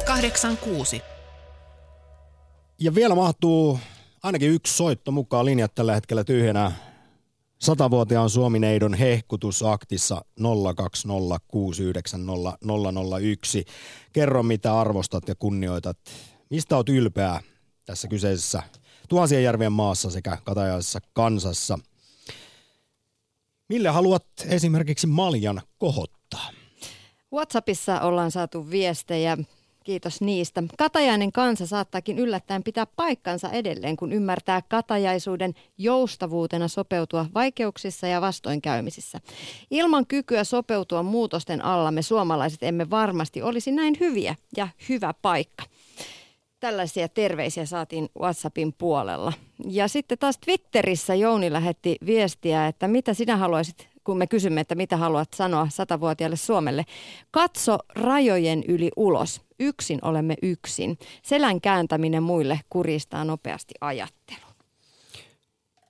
86. 0.06 1.02
Ja 2.80 2.94
vielä 2.94 3.14
mahtuu 3.14 3.78
ainakin 4.22 4.50
yksi 4.50 4.76
soitto 4.76 5.10
mukaan 5.10 5.44
linjat 5.44 5.74
tällä 5.74 5.94
hetkellä 5.94 6.24
tyhjänä. 6.24 6.72
Satavuotiaan 7.60 8.30
Suomineidon 8.30 8.94
hehkutusaktissa 8.94 10.24
02069001. 10.40 10.44
Kerro 14.12 14.42
mitä 14.42 14.80
arvostat 14.80 15.28
ja 15.28 15.34
kunnioitat. 15.34 15.98
Mistä 16.50 16.76
olet 16.76 16.88
ylpeä 16.88 17.40
tässä 17.84 18.08
kyseisessä 18.08 18.62
tuhansien 19.08 19.44
järvien 19.44 19.72
maassa 19.72 20.10
sekä 20.10 20.38
katajaisessa 20.44 21.00
kansassa. 21.12 21.78
Mille 23.68 23.88
haluat 23.88 24.26
esimerkiksi 24.46 25.06
maljan 25.06 25.62
kohottaa? 25.78 26.50
WhatsAppissa 27.32 28.00
ollaan 28.00 28.30
saatu 28.30 28.70
viestejä 28.70 29.38
Kiitos 29.84 30.20
niistä. 30.20 30.62
Katajainen 30.78 31.32
kansa 31.32 31.66
saattaakin 31.66 32.18
yllättäen 32.18 32.62
pitää 32.62 32.86
paikkansa 32.86 33.50
edelleen, 33.50 33.96
kun 33.96 34.12
ymmärtää 34.12 34.62
katajaisuuden 34.68 35.54
joustavuutena 35.78 36.68
sopeutua 36.68 37.26
vaikeuksissa 37.34 38.06
ja 38.06 38.20
vastoinkäymisissä. 38.20 39.20
Ilman 39.70 40.06
kykyä 40.06 40.44
sopeutua 40.44 41.02
muutosten 41.02 41.64
alla 41.64 41.90
me 41.90 42.02
suomalaiset 42.02 42.62
emme 42.62 42.90
varmasti 42.90 43.42
olisi 43.42 43.72
näin 43.72 43.96
hyviä 44.00 44.36
ja 44.56 44.68
hyvä 44.88 45.14
paikka. 45.22 45.64
Tällaisia 46.60 47.08
terveisiä 47.08 47.66
saatiin 47.66 48.08
WhatsAppin 48.20 48.72
puolella. 48.78 49.32
Ja 49.68 49.88
sitten 49.88 50.18
taas 50.18 50.38
Twitterissä 50.38 51.14
Jouni 51.14 51.52
lähetti 51.52 51.96
viestiä, 52.06 52.66
että 52.66 52.88
mitä 52.88 53.14
sinä 53.14 53.36
haluaisit 53.36 53.89
kun 54.04 54.18
me 54.18 54.26
kysymme, 54.26 54.60
että 54.60 54.74
mitä 54.74 54.96
haluat 54.96 55.28
sanoa 55.34 55.68
satavuotiaalle 55.70 56.36
Suomelle. 56.36 56.84
Katso 57.30 57.78
rajojen 57.94 58.64
yli 58.68 58.90
ulos. 58.96 59.40
Yksin 59.60 59.98
olemme 60.02 60.34
yksin. 60.42 60.98
Selän 61.22 61.60
kääntäminen 61.60 62.22
muille 62.22 62.60
kuristaa 62.68 63.24
nopeasti 63.24 63.74
ajattelu. 63.80 64.50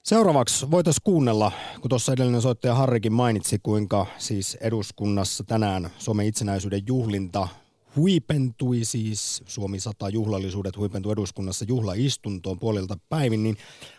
Seuraavaksi 0.02 0.70
voitaisiin 0.70 1.02
kuunnella, 1.04 1.52
kun 1.80 1.88
tuossa 1.88 2.12
edellinen 2.12 2.42
soittaja 2.42 2.74
Harrikin 2.74 3.12
mainitsi, 3.12 3.58
kuinka 3.62 4.06
siis 4.18 4.54
eduskunnassa 4.54 5.44
tänään 5.44 5.90
Suomen 5.98 6.26
itsenäisyyden 6.26 6.82
juhlinta 6.86 7.48
huipentui 7.96 8.84
siis, 8.84 9.42
Suomi 9.46 9.80
100 9.80 10.08
juhlallisuudet 10.08 10.76
huipentui 10.76 11.12
eduskunnassa 11.12 11.64
juhlaistuntoon 11.68 12.58
puolilta 12.58 12.98
päivin, 13.08 13.42
niin 13.42 13.56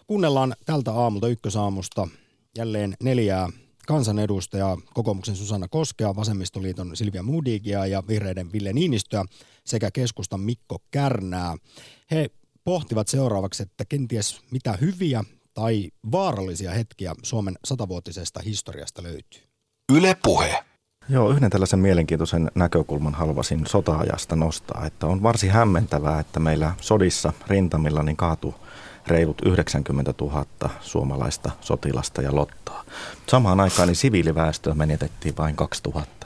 kuunnellaan 0.08 0.56
tältä 0.66 0.92
aamulta 0.92 1.28
ykkösaamusta 1.28 2.08
jälleen 2.58 2.94
neljää 3.04 3.50
kansanedustajaa, 3.92 4.78
kokoomuksen 4.94 5.36
Susanna 5.36 5.68
Koskea, 5.68 6.16
Vasemmistoliiton 6.16 6.96
Silvia 6.96 7.24
Moodigia 7.24 7.86
ja 7.86 8.04
vihreiden 8.08 8.52
Ville 8.52 8.74
Niinistöä 8.74 9.26
sekä 9.66 9.92
keskustan 9.92 10.40
Mikko 10.40 10.78
Kärnää. 10.92 11.58
He 12.12 12.30
pohtivat 12.64 13.08
seuraavaksi, 13.08 13.64
että 13.64 13.86
kenties 13.90 14.42
mitä 14.52 14.78
hyviä 14.82 15.24
tai 15.54 15.92
vaarallisia 16.12 16.72
hetkiä 16.72 17.16
Suomen 17.24 17.54
satavuotisesta 17.66 18.40
historiasta 18.40 19.04
löytyy. 19.04 19.42
Yle 19.94 20.18
Puhe. 20.24 20.64
Joo, 21.10 21.30
yhden 21.30 21.50
tällaisen 21.50 21.80
mielenkiintoisen 21.80 22.52
näkökulman 22.56 23.14
haluaisin 23.14 23.68
sota-ajasta 23.68 24.36
nostaa, 24.36 24.86
että 24.86 25.08
on 25.08 25.24
varsin 25.24 25.52
hämmentävää, 25.52 26.20
että 26.20 26.40
meillä 26.40 26.74
sodissa 26.82 27.34
rintamilla 27.48 28.04
niin 28.04 28.18
kaatu 28.18 28.56
reilut 29.08 29.42
90 29.46 30.14
000 30.22 30.46
suomalaista 30.82 31.52
sotilasta 31.62 32.22
ja 32.22 32.36
lottaa. 32.36 32.84
Samaan 33.28 33.60
aikaan 33.60 33.88
niin 33.88 33.96
siviiliväestöä 33.96 34.74
menetettiin 34.74 35.38
vain 35.38 35.56
2000. 35.56 36.22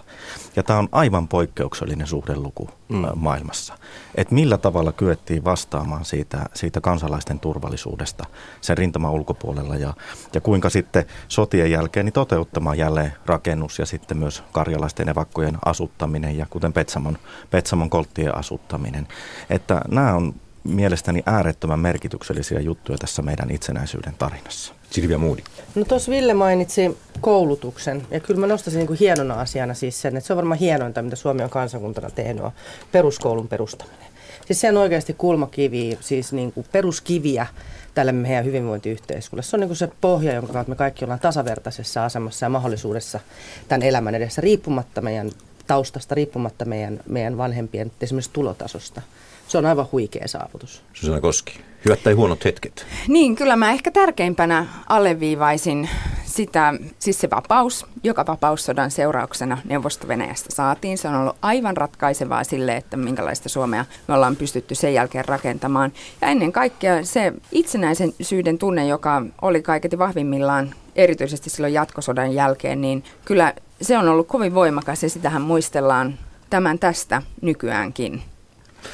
Ja 0.55 0.63
tämä 0.63 0.79
on 0.79 0.89
aivan 0.91 1.27
poikkeuksellinen 1.27 2.07
suhdeluku 2.07 2.69
mm. 2.89 3.05
maailmassa. 3.15 3.73
Että 4.15 4.35
millä 4.35 4.57
tavalla 4.57 4.91
kyettiin 4.91 5.43
vastaamaan 5.43 6.05
siitä, 6.05 6.45
siitä 6.53 6.81
kansalaisten 6.81 7.39
turvallisuudesta 7.39 8.25
sen 8.61 8.77
rintaman 8.77 9.11
ulkopuolella 9.11 9.75
ja, 9.75 9.93
ja 10.33 10.41
kuinka 10.41 10.69
sitten 10.69 11.05
sotien 11.27 11.71
jälkeen 11.71 12.05
niin 12.05 12.13
toteuttamaan 12.13 12.77
jälleen 12.77 13.13
rakennus 13.25 13.79
ja 13.79 13.85
sitten 13.85 14.17
myös 14.17 14.43
karjalaisten 14.51 15.09
evakkojen 15.09 15.57
asuttaminen 15.65 16.37
ja 16.37 16.45
kuten 16.49 16.73
Petsamon, 16.73 17.17
Petsamon 17.49 17.89
kolttien 17.89 18.35
asuttaminen. 18.35 19.07
Että 19.49 19.81
nämä 19.87 20.13
on 20.13 20.35
mielestäni 20.65 21.23
äärettömän 21.25 21.79
merkityksellisiä 21.79 22.59
juttuja 22.59 22.97
tässä 22.97 23.21
meidän 23.21 23.51
itsenäisyyden 23.51 24.13
tarinassa. 24.17 24.73
Silvia 24.89 25.17
Moodi. 25.17 25.41
No 25.75 25.85
tuossa 25.85 26.11
Ville 26.11 26.33
mainitsi 26.33 26.97
koulutuksen 27.21 28.07
ja 28.11 28.19
kyllä 28.19 28.39
mä 28.39 28.47
nostaisin 28.47 28.79
niin 28.79 28.87
kuin 28.87 28.99
hienona 28.99 29.33
asiana 29.33 29.73
siis 29.73 30.01
sen, 30.01 30.17
että 30.17 30.27
se 30.27 30.33
on 30.33 30.37
varmaan 30.37 30.59
hienointa, 30.59 31.01
mitä 31.01 31.15
Suomi 31.15 31.43
on 31.43 31.49
kansakuntana 31.49 32.09
tehnyt, 32.09 32.43
on 32.43 32.51
peruskoulun 32.91 33.47
perustaminen. 33.47 34.07
Siis 34.45 34.61
se 34.61 34.69
on 34.69 34.77
oikeasti 34.77 35.13
kulmakivi, 35.13 35.97
siis 36.01 36.33
niin 36.33 36.51
kuin 36.51 36.65
peruskiviä 36.71 37.47
tälle 37.93 38.11
meidän 38.11 38.45
hyvinvointiyhteiskunnalle. 38.45 39.43
Se 39.43 39.55
on 39.55 39.59
niin 39.59 39.69
kuin 39.69 39.77
se 39.77 39.89
pohja, 40.01 40.33
jonka 40.33 40.53
kautta 40.53 40.69
me 40.69 40.75
kaikki 40.75 41.05
ollaan 41.05 41.19
tasavertaisessa 41.19 42.05
asemassa 42.05 42.45
ja 42.45 42.49
mahdollisuudessa 42.49 43.19
tämän 43.67 43.83
elämän 43.83 44.15
edessä, 44.15 44.41
riippumatta 44.41 45.01
meidän 45.01 45.31
taustasta, 45.67 46.15
riippumatta 46.15 46.65
meidän, 46.65 46.99
meidän 47.09 47.37
vanhempien 47.37 47.91
esimerkiksi 48.01 48.31
tulotasosta. 48.33 49.01
Se 49.47 49.57
on 49.57 49.65
aivan 49.65 49.87
huikea 49.91 50.27
saavutus. 50.27 50.83
Susanna 50.93 51.21
Koski, 51.21 51.59
hyvät 51.85 52.03
tai 52.03 52.13
huonot 52.13 52.45
hetket? 52.45 52.85
Niin, 53.07 53.35
kyllä 53.35 53.55
mä 53.55 53.71
ehkä 53.71 53.91
tärkeimpänä 53.91 54.65
alleviivaisin 54.89 55.89
sitä, 56.25 56.73
siis 56.99 57.21
se 57.21 57.29
vapaus, 57.29 57.85
joka 58.03 58.25
vapaussodan 58.27 58.91
seurauksena 58.91 59.57
neuvosto 59.65 60.07
saatiin. 60.49 60.97
Se 60.97 61.07
on 61.07 61.15
ollut 61.15 61.35
aivan 61.41 61.77
ratkaisevaa 61.77 62.43
sille, 62.43 62.75
että 62.75 62.97
minkälaista 62.97 63.49
Suomea 63.49 63.85
me 64.07 64.13
ollaan 64.13 64.35
pystytty 64.35 64.75
sen 64.75 64.93
jälkeen 64.93 65.25
rakentamaan. 65.25 65.91
Ja 66.21 66.27
ennen 66.27 66.51
kaikkea 66.51 67.05
se 67.05 67.33
itsenäisen 67.51 68.13
syyden 68.21 68.57
tunne, 68.57 68.87
joka 68.87 69.21
oli 69.41 69.61
kaiketi 69.61 69.97
vahvimmillaan 69.97 70.75
erityisesti 70.95 71.49
silloin 71.49 71.73
jatkosodan 71.73 72.33
jälkeen, 72.33 72.81
niin 72.81 73.03
kyllä 73.25 73.53
se 73.81 73.97
on 73.97 74.09
ollut 74.09 74.27
kovin 74.27 74.53
voimakas 74.53 75.03
ja 75.03 75.09
sitähän 75.09 75.41
muistellaan 75.41 76.19
tämän 76.49 76.79
tästä 76.79 77.21
nykyäänkin. 77.41 78.21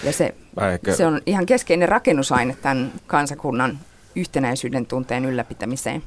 Ja 0.04 0.14
se, 0.14 0.36
ehkä... 0.74 0.96
se 0.96 1.06
on 1.06 1.22
ihan 1.26 1.46
keskeinen 1.46 1.90
rakennusaine 1.90 2.58
tämän 2.62 2.92
kansakunnan 3.08 3.80
yhtenäisyyden 4.16 4.86
tunteen 4.86 5.26
ylläpitämiseen. 5.26 6.04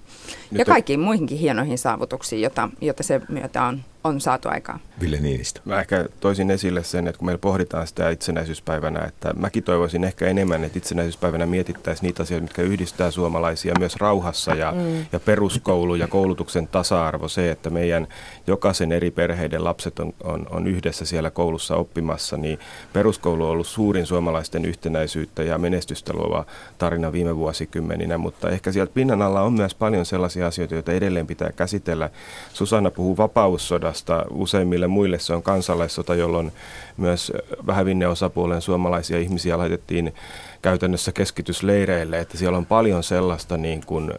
Nyt 0.50 0.58
ja 0.58 0.64
kaikkiin 0.64 1.00
on... 1.00 1.04
muihinkin 1.04 1.38
hienoihin 1.38 1.78
saavutuksiin, 1.78 2.42
joita, 2.42 2.68
joita 2.80 3.02
se 3.02 3.20
myötä 3.28 3.62
on 3.62 3.80
on 4.04 4.20
saatu 4.20 4.48
aikaan. 4.48 4.80
Ville 5.00 5.16
Niinistö. 5.16 5.60
Mä 5.64 5.80
ehkä 5.80 6.04
toisin 6.20 6.50
esille 6.50 6.82
sen, 6.82 7.08
että 7.08 7.18
kun 7.18 7.26
meillä 7.26 7.38
pohditaan 7.38 7.86
sitä 7.86 8.10
itsenäisyyspäivänä, 8.10 9.04
että 9.04 9.32
mäkin 9.36 9.62
toivoisin 9.62 10.04
ehkä 10.04 10.26
enemmän, 10.26 10.64
että 10.64 10.78
itsenäisyyspäivänä 10.78 11.46
mietittäisiin 11.46 12.06
niitä 12.06 12.22
asioita, 12.22 12.42
mitkä 12.42 12.62
yhdistää 12.62 13.10
suomalaisia 13.10 13.74
myös 13.78 13.96
rauhassa 13.96 14.54
ja, 14.54 14.72
mm. 14.72 15.06
ja 15.12 15.20
peruskoulu 15.20 15.94
ja 15.94 16.08
koulutuksen 16.08 16.68
tasa-arvo, 16.68 17.28
se, 17.28 17.50
että 17.50 17.70
meidän 17.70 18.06
jokaisen 18.46 18.92
eri 18.92 19.10
perheiden 19.10 19.64
lapset 19.64 19.98
on, 19.98 20.14
on, 20.24 20.46
on 20.50 20.66
yhdessä 20.66 21.04
siellä 21.04 21.30
koulussa 21.30 21.76
oppimassa, 21.76 22.36
niin 22.36 22.58
peruskoulu 22.92 23.44
on 23.44 23.50
ollut 23.50 23.66
suurin 23.66 24.06
suomalaisten 24.06 24.64
yhtenäisyyttä 24.64 25.42
ja 25.42 25.58
menestystä 25.58 26.12
luova 26.12 26.46
tarina 26.78 27.12
viime 27.12 27.36
vuosikymmeninä, 27.36 28.18
mutta 28.18 28.50
ehkä 28.50 28.72
sieltä 28.72 28.92
pinnan 28.94 29.22
alla 29.22 29.42
on 29.42 29.52
myös 29.52 29.74
paljon 29.74 30.06
sellaisia 30.06 30.46
asioita, 30.46 30.74
joita 30.74 30.92
edelleen 30.92 31.26
pitää 31.26 31.52
käsitellä. 31.52 32.10
Susanna 32.52 32.90
puhuu 32.90 33.16
vapaussodasta, 33.16 33.93
sodasta. 33.94 34.24
Useimmille 34.30 34.86
muille 34.86 35.18
se 35.18 35.34
on 35.34 35.42
kansalaissota, 35.42 36.14
jolloin 36.14 36.52
myös 36.96 37.32
vähävinne 37.66 38.06
osapuolen 38.06 38.62
suomalaisia 38.62 39.18
ihmisiä 39.18 39.58
laitettiin 39.58 40.14
käytännössä 40.62 41.12
keskitysleireille, 41.12 42.18
että 42.18 42.38
siellä 42.38 42.58
on 42.58 42.66
paljon 42.66 43.02
sellaista 43.02 43.56
niin 43.56 43.82
kuin, 43.86 44.12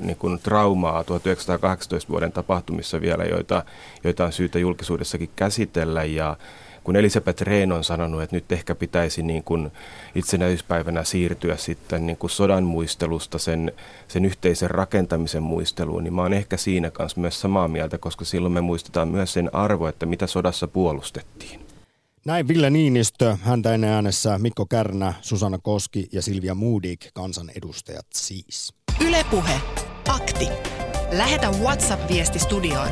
niin 0.00 0.16
kuin 0.16 0.38
traumaa 0.38 1.04
1918 1.04 2.08
vuoden 2.08 2.32
tapahtumissa 2.32 3.00
vielä, 3.00 3.24
joita, 3.24 3.64
joita 4.04 4.24
on 4.24 4.32
syytä 4.32 4.58
julkisuudessakin 4.58 5.30
käsitellä 5.36 6.04
ja 6.04 6.36
kun 6.84 6.96
Elisabeth 6.96 7.42
Rehn 7.42 7.72
on 7.72 7.84
sanonut, 7.84 8.22
että 8.22 8.36
nyt 8.36 8.52
ehkä 8.52 8.74
pitäisi 8.74 9.22
niin 9.22 9.44
kuin 9.44 9.72
itsenäisyyspäivänä 10.14 11.04
siirtyä 11.04 11.56
sitten 11.56 12.06
niin 12.06 12.16
kuin 12.16 12.30
sodan 12.30 12.64
muistelusta 12.64 13.38
sen, 13.38 13.72
sen 14.08 14.24
yhteisen 14.24 14.70
rakentamisen 14.70 15.42
muisteluun, 15.42 16.04
niin 16.04 16.14
mä 16.14 16.22
oon 16.22 16.32
ehkä 16.32 16.56
siinä 16.56 16.90
kanssa 16.90 17.20
myös 17.20 17.40
samaa 17.40 17.68
mieltä, 17.68 17.98
koska 17.98 18.24
silloin 18.24 18.52
me 18.52 18.60
muistetaan 18.60 19.08
myös 19.08 19.32
sen 19.32 19.54
arvo, 19.54 19.88
että 19.88 20.06
mitä 20.06 20.26
sodassa 20.26 20.68
puolustettiin. 20.68 21.60
Näin 22.24 22.48
Ville 22.48 22.70
Niinistö, 22.70 23.36
häntä 23.42 23.74
ennen 23.74 23.90
äänessä 23.90 24.38
Mikko 24.38 24.66
Kärnä, 24.66 25.14
Susanna 25.20 25.58
Koski 25.62 26.08
ja 26.12 26.22
Silvia 26.22 26.54
Moodik, 26.54 27.06
kansanedustajat 27.14 28.06
siis. 28.14 28.72
Ylepuhe 29.00 29.60
Akti. 30.08 30.48
Lähetä 31.12 31.50
WhatsApp-viesti 31.50 32.38
studioon 32.38 32.88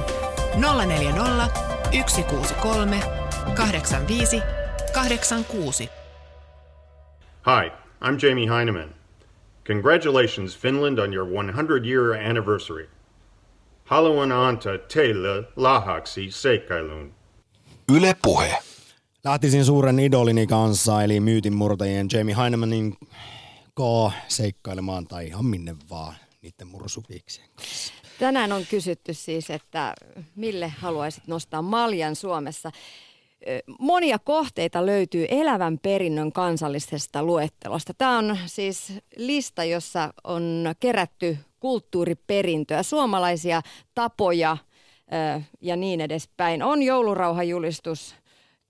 040 0.87 1.49
163 2.09 3.26
85 3.55 4.42
86. 4.92 5.88
Hi, 7.42 7.72
I'm 8.01 8.18
Jamie 8.18 8.47
Heineman. 8.47 8.94
Congratulations, 9.64 10.57
Finland, 10.57 10.99
on 10.99 11.12
your 11.12 11.24
100 11.24 11.86
year 11.86 12.14
anniversary. 12.30 12.88
Haluan 13.84 14.32
antaa 14.32 14.78
teille 14.94 15.44
lahaksi 15.57 16.30
seikkailuun. 16.30 17.14
Yle 17.92 18.16
Puhe. 18.22 18.59
Lähtisin 19.24 19.64
suuren 19.64 19.99
idolini 19.99 20.47
kanssa, 20.47 21.03
eli 21.03 21.20
myytinmurtajien 21.20 22.07
Jamie 22.12 22.36
Heinemannin 22.36 22.97
kaa 23.74 24.12
seikkailemaan 24.28 25.07
tai 25.07 25.26
ihan 25.26 25.47
minne 25.47 25.76
vaan 25.90 26.14
niiden 26.42 26.66
mursupiiksien 26.66 27.49
kanssa. 27.57 27.92
Tänään 28.18 28.53
on 28.53 28.66
kysytty 28.70 29.14
siis, 29.14 29.51
että 29.51 29.94
mille 30.36 30.68
haluaisit 30.68 31.26
nostaa 31.26 31.62
maljan 31.62 32.16
Suomessa. 32.16 32.72
Monia 33.78 34.18
kohteita 34.18 34.87
löytyy 34.87 35.26
elävän 35.28 35.78
perinnön 35.78 36.32
kansallisesta 36.32 37.22
luettelosta. 37.22 37.95
Tämä 37.95 38.18
on 38.18 38.39
siis 38.47 38.93
lista, 39.16 39.64
jossa 39.64 40.14
on 40.24 40.74
kerätty 40.80 41.39
kulttuuriperintöä, 41.61 42.82
suomalaisia 42.82 43.62
tapoja 43.95 44.57
ja 45.61 45.76
niin 45.76 46.01
edespäin. 46.01 46.62
On 46.62 46.82
joulurauhajulistus, 46.82 48.14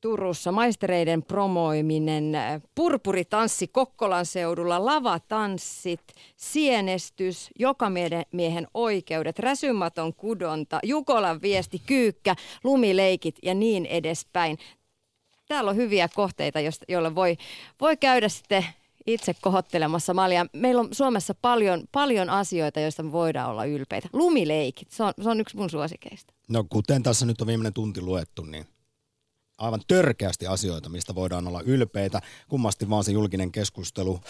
Turussa, 0.06 0.52
maistereiden 0.52 1.22
promoiminen, 1.22 2.32
purpuritanssi 2.74 3.68
Kokkolan 3.68 4.26
seudulla, 4.26 4.84
lavatanssit, 4.84 6.00
sienestys, 6.36 7.50
jokamiehen 7.58 8.66
oikeudet, 8.74 9.38
räsymaton 9.38 10.14
kudonta, 10.14 10.80
Jukolan 10.82 11.42
viesti, 11.42 11.82
kyykkä, 11.86 12.36
lumileikit 12.64 13.38
ja 13.42 13.54
niin 13.54 13.86
edespäin. 13.86 14.58
Täällä 15.48 15.70
on 15.70 15.76
hyviä 15.76 16.08
kohteita, 16.14 16.58
joilla 16.88 17.14
voi, 17.14 17.36
voi 17.80 17.96
käydä 17.96 18.28
sitten 18.28 18.64
itse 19.06 19.34
kohottelemassa 19.40 20.14
malja. 20.14 20.46
Meillä 20.52 20.80
on 20.80 20.88
Suomessa 20.92 21.34
paljon, 21.42 21.84
paljon 21.92 22.30
asioita, 22.30 22.80
joista 22.80 23.02
me 23.02 23.12
voidaan 23.12 23.50
olla 23.50 23.64
ylpeitä. 23.64 24.08
Lumileikit, 24.12 24.90
se 24.90 25.02
on, 25.02 25.12
se 25.22 25.28
on 25.28 25.40
yksi 25.40 25.56
mun 25.56 25.70
suosikeista. 25.70 26.34
No 26.48 26.64
kuten 26.68 27.02
tässä 27.02 27.26
nyt 27.26 27.40
on 27.40 27.46
viimeinen 27.46 27.72
tunti 27.72 28.00
luettu, 28.00 28.44
niin 28.44 28.66
aivan 29.58 29.80
törkeästi 29.88 30.46
asioita, 30.46 30.88
mistä 30.88 31.14
voidaan 31.14 31.48
olla 31.48 31.60
ylpeitä. 31.60 32.22
Kummasti 32.48 32.90
vaan 32.90 33.04
se 33.04 33.12
julkinen 33.12 33.52
keskustelu 33.52 34.20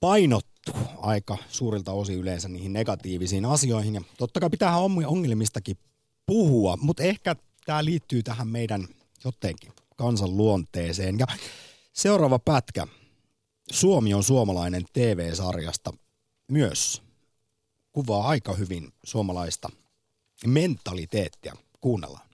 painottu 0.00 0.72
aika 0.98 1.38
suurilta 1.48 1.92
osin 1.92 2.18
yleensä 2.18 2.48
niihin 2.48 2.72
negatiivisiin 2.72 3.44
asioihin. 3.44 3.94
Ja 3.94 4.00
totta 4.18 4.40
kai 4.40 4.50
pitää 4.50 4.76
ongelmistakin 5.06 5.76
puhua, 6.26 6.76
mutta 6.80 7.02
ehkä 7.02 7.36
tämä 7.64 7.84
liittyy 7.84 8.22
tähän 8.22 8.48
meidän 8.48 8.88
jotenkin 9.24 9.72
kansan 9.96 10.36
luonteeseen. 10.36 11.18
Ja 11.18 11.26
seuraava 11.92 12.38
pätkä. 12.38 12.86
Suomi 13.70 14.14
on 14.14 14.22
suomalainen 14.22 14.84
TV-sarjasta 14.92 15.92
myös 16.48 17.02
kuvaa 17.92 18.28
aika 18.28 18.54
hyvin 18.54 18.92
suomalaista 19.04 19.68
mentaliteettia. 20.46 21.56
Kuunnellaan. 21.80 22.29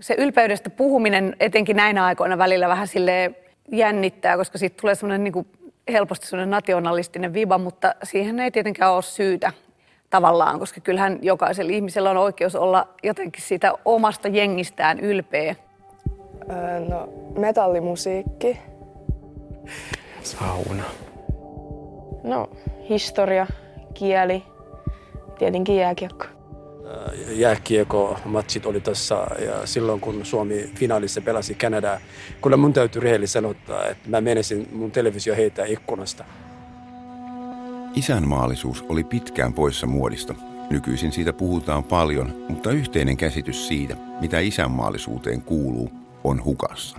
Se 0.00 0.14
ylpeydestä 0.18 0.70
puhuminen 0.70 1.36
etenkin 1.40 1.76
näinä 1.76 2.04
aikoina 2.04 2.38
välillä 2.38 2.68
vähän 2.68 2.88
sille 2.88 3.34
jännittää, 3.72 4.36
koska 4.36 4.58
siitä 4.58 4.76
tulee 4.80 4.94
semmoinen 4.94 5.24
niin 5.24 5.46
helposti 5.92 6.26
semmoinen 6.26 6.50
nationalistinen 6.50 7.32
viba, 7.32 7.58
mutta 7.58 7.94
siihen 8.02 8.40
ei 8.40 8.50
tietenkään 8.50 8.92
ole 8.92 9.02
syytä 9.02 9.52
tavallaan, 10.10 10.58
koska 10.58 10.80
kyllähän 10.80 11.18
jokaisella 11.22 11.72
ihmisellä 11.72 12.10
on 12.10 12.16
oikeus 12.16 12.56
olla 12.56 12.88
jotenkin 13.02 13.42
siitä 13.42 13.72
omasta 13.84 14.28
jengistään 14.28 15.00
ylpeä. 15.00 15.56
Öö, 16.50 16.80
no, 16.80 17.08
metallimusiikki. 17.38 18.58
Sauna. 20.22 20.84
No, 22.24 22.50
historia, 22.88 23.46
kieli, 23.94 24.44
tietenkin 25.38 25.76
jääkiekko. 25.76 26.37
Jääkiekko-matsit 27.28 28.66
oli 28.66 28.80
tässä 28.80 29.14
ja 29.14 29.66
silloin 29.66 30.00
kun 30.00 30.24
Suomi 30.24 30.70
finaalissa 30.74 31.20
pelasi 31.20 31.54
Kanadaa, 31.54 32.00
kyllä 32.42 32.56
mun 32.56 32.72
täytyy 32.72 33.02
rehellisesti 33.02 33.32
sanoa, 33.32 33.52
että 33.90 34.08
mä 34.08 34.20
menisin 34.20 34.68
mun 34.72 34.90
televisio 34.90 35.36
heittää 35.36 35.66
ikkunasta. 35.66 36.24
Isänmaallisuus 37.94 38.84
oli 38.88 39.04
pitkään 39.04 39.52
poissa 39.52 39.86
muodista. 39.86 40.34
Nykyisin 40.70 41.12
siitä 41.12 41.32
puhutaan 41.32 41.84
paljon, 41.84 42.44
mutta 42.48 42.70
yhteinen 42.70 43.16
käsitys 43.16 43.68
siitä, 43.68 43.96
mitä 44.20 44.38
isänmaallisuuteen 44.38 45.42
kuuluu, 45.42 45.90
on 46.24 46.44
hukassa. 46.44 46.98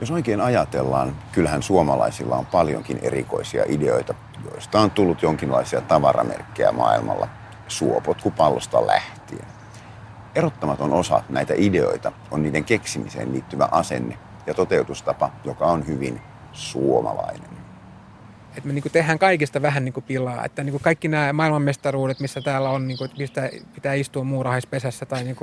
Jos 0.00 0.10
oikein 0.10 0.40
ajatellaan, 0.40 1.16
kyllähän 1.32 1.62
suomalaisilla 1.62 2.36
on 2.36 2.46
paljonkin 2.46 2.98
erikoisia 3.02 3.64
ideoita, 3.68 4.14
joista 4.50 4.80
on 4.80 4.90
tullut 4.90 5.22
jonkinlaisia 5.22 5.80
tavaramerkkejä 5.80 6.72
maailmalla 6.72 7.28
suopotkupallosta 7.68 8.86
lähtien. 8.86 9.46
Erottamaton 10.34 10.92
osa 10.92 11.22
näitä 11.28 11.54
ideoita 11.56 12.12
on 12.30 12.42
niiden 12.42 12.64
keksimiseen 12.64 13.32
liittyvä 13.32 13.68
asenne 13.70 14.18
ja 14.46 14.54
toteutustapa, 14.54 15.30
joka 15.44 15.66
on 15.66 15.86
hyvin 15.86 16.20
suomalainen. 16.52 17.54
Että 18.56 18.66
me 18.66 18.72
niin 18.72 18.84
tehdään 18.92 19.18
kaikista 19.18 19.62
vähän 19.62 19.84
niin 19.84 19.94
pilaa. 20.06 20.44
Että 20.44 20.64
niin 20.64 20.80
kaikki 20.80 21.08
nämä 21.08 21.32
maailmanmestaruudet, 21.32 22.20
missä 22.20 22.40
täällä 22.40 22.70
on, 22.70 22.88
niin 22.88 22.98
kuin, 22.98 23.10
mistä 23.18 23.50
pitää 23.74 23.94
istua 23.94 24.24
muurahaispesässä 24.24 25.06
tai 25.06 25.24
niin 25.24 25.36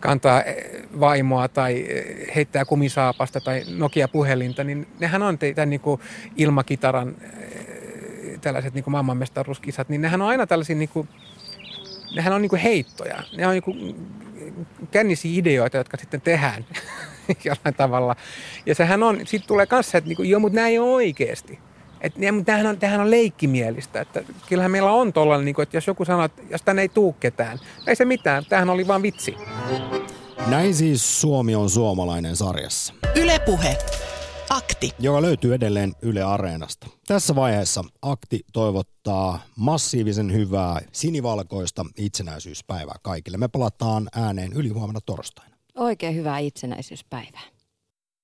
kantaa 0.00 0.42
eh, 0.42 0.56
vaimoa 1.00 1.48
tai 1.48 1.86
eh, 1.88 2.34
heittää 2.34 2.64
kumisaapasta 2.64 3.40
tai 3.40 3.62
Nokia-puhelinta, 3.76 4.64
niin 4.64 4.88
nehän 5.00 5.22
on 5.22 5.38
tämän 5.38 5.70
niin 5.70 5.80
ilmakitaran 6.36 7.16
eh, 7.20 8.40
tällaiset 8.40 8.74
niin 8.74 8.84
maailmanmestaruuskisat, 8.86 9.88
niin 9.88 10.00
nehän 10.00 10.22
on 10.22 10.28
aina 10.28 10.46
tällaisia 10.46 10.76
niin 10.76 11.08
nehän 12.14 12.32
on 12.32 12.42
niin 12.42 12.56
heittoja. 12.56 13.22
Ne 13.36 13.46
on 13.46 13.52
niin 13.52 13.96
kännisiä 14.90 15.30
ideoita, 15.34 15.76
jotka 15.76 15.96
sitten 15.96 16.20
tehdään 16.20 16.66
jollain 17.44 17.74
tavalla. 17.76 18.16
Ja 18.66 18.74
sehän 18.74 19.02
on, 19.02 19.20
sitten 19.24 19.48
tulee 19.48 19.66
kanssa, 19.66 19.98
että 19.98 20.08
niin 20.08 20.16
kuin, 20.16 20.30
joo, 20.30 20.40
mutta 20.40 20.56
näin 20.56 20.72
ei 20.72 20.78
ole 20.78 20.90
oikeasti. 20.90 21.58
Että 22.00 22.20
tämähän 22.44 22.66
on, 22.66 22.78
tämähän 22.78 23.00
on 23.00 23.10
leikkimielistä. 23.10 24.00
Että 24.00 24.22
kyllähän 24.48 24.70
meillä 24.70 24.92
on 24.92 25.12
tuollainen, 25.12 25.44
niin 25.44 25.62
että 25.62 25.76
jos 25.76 25.86
joku 25.86 26.04
sanoo, 26.04 26.24
että 26.24 26.42
jos 26.50 26.62
tänne 26.62 26.82
ei 26.82 26.88
tuu 26.88 27.12
ketään, 27.12 27.58
ei 27.86 27.96
se 27.96 28.04
mitään, 28.04 28.44
tämähän 28.48 28.70
oli 28.70 28.86
vain 28.86 29.02
vitsi. 29.02 29.36
Näin 30.46 30.74
siis 30.74 31.20
Suomi 31.20 31.54
on 31.54 31.70
suomalainen 31.70 32.36
sarjassa. 32.36 32.94
Ylepuhe. 33.14 33.78
Akti. 34.84 35.02
Joka 35.06 35.22
löytyy 35.22 35.54
edelleen 35.54 35.92
Yle 36.02 36.22
Areenasta. 36.22 36.86
Tässä 37.06 37.34
vaiheessa 37.34 37.84
Akti 38.02 38.40
toivottaa 38.52 39.38
massiivisen 39.56 40.32
hyvää 40.32 40.80
sinivalkoista 40.92 41.86
itsenäisyyspäivää 41.98 42.96
kaikille. 43.02 43.36
Me 43.36 43.48
palataan 43.48 44.08
ääneen 44.14 44.52
yli 44.52 44.68
huomenna 44.68 45.00
torstaina. 45.00 45.56
Oikein 45.74 46.14
hyvää 46.14 46.38
itsenäisyyspäivää. 46.38 47.53